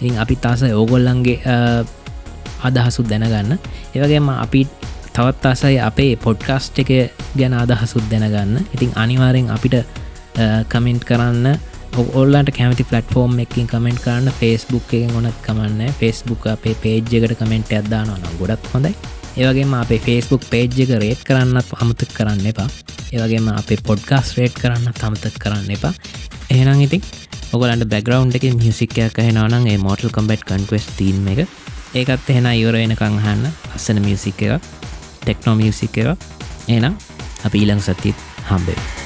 ඉතින් 0.00 0.16
අපි 0.24 0.36
තාස 0.46 0.64
ඕගොල්ලන්ගේ 0.70 1.36
අදහසුත් 2.64 3.08
දැනගන්න. 3.08 3.58
ඒවගේම 3.94 4.28
අපි 4.36 4.62
තවත් 5.10 5.46
අසයි 5.46 5.78
අපේ 5.80 6.16
පොඩ්කාස්ට් 6.18 6.78
එක 6.82 6.90
ගැන 7.36 7.54
අදහසුත් 7.54 8.04
දැනගන්න. 8.10 8.58
ඉතින් 8.74 8.90
අනිවාරෙන් 8.96 9.50
අපිට 9.50 9.76
කමෙන්ට් 10.68 11.04
කරන්න. 11.04 11.58
ඔල්ලට 12.14 12.50
කැමති 12.50 12.84
පලටෆෝර්ම් 12.84 13.38
එකින් 13.40 13.66
කමෙන්ට් 13.66 14.00
කරන්න. 14.00 14.30
ෆස්බුක් 14.38 14.94
එක 14.94 15.12
ගොනත් 15.12 15.42
කමන්න 15.42 15.92
ෆස්බුක් 15.98 16.46
අපේ 16.48 16.74
පේජ්ජකට 16.76 17.36
කමෙන්ට් 17.40 17.74
අදදානන 17.74 18.32
ගොඩත් 18.40 18.72
හොඳයි. 18.72 18.94
ඒවගේම 19.36 19.74
අපේ 19.74 20.00
ෆස්බුක් 20.00 20.42
පේජ් 20.50 20.80
එක 20.84 20.90
රේට් 20.96 21.22
කරන්නත් 21.24 21.70
අමතක් 21.76 22.10
කරන්න 22.14 22.46
එපා. 22.46 22.68
ඒවගේම 23.12 23.48
අපේ 23.52 23.78
පොඩ්කාස් 23.82 24.34
රේට් 24.38 24.58
කරන්න 24.58 24.94
තමතක් 24.94 25.38
කරන්න 25.38 25.70
එපා. 25.76 25.94
එහෙනම් 26.50 26.80
ඉතින් 26.80 27.02
ඔගලන්ට 27.52 27.86
බැග්‍රවන්් 27.86 28.34
එක 28.34 28.46
මියසික්කයක් 28.54 29.18
හනවනම් 29.20 29.66
ඒ 29.66 29.78
මෝටල් 29.78 30.10
කම්බට් 30.10 30.44
කන්ක්වස් 30.48 30.86
තීම 30.98 31.26
එක 31.32 31.46
ඒකත් 31.94 32.30
එහෙන 32.30 32.50
ඉවර 32.52 32.76
එනකං 32.76 33.18
හන්න 33.22 33.46
අස්සන 33.76 34.02
මියසික් 34.02 34.42
එක 34.42 34.68
ටෙක්නෝ 35.20 35.54
මියසික් 35.54 36.02
එක 36.02 36.70
එනම් 36.70 37.00
අපි 37.44 37.62
ඊළං 37.62 37.82
සතිත් 37.82 38.28
හම්බේ 38.50 39.03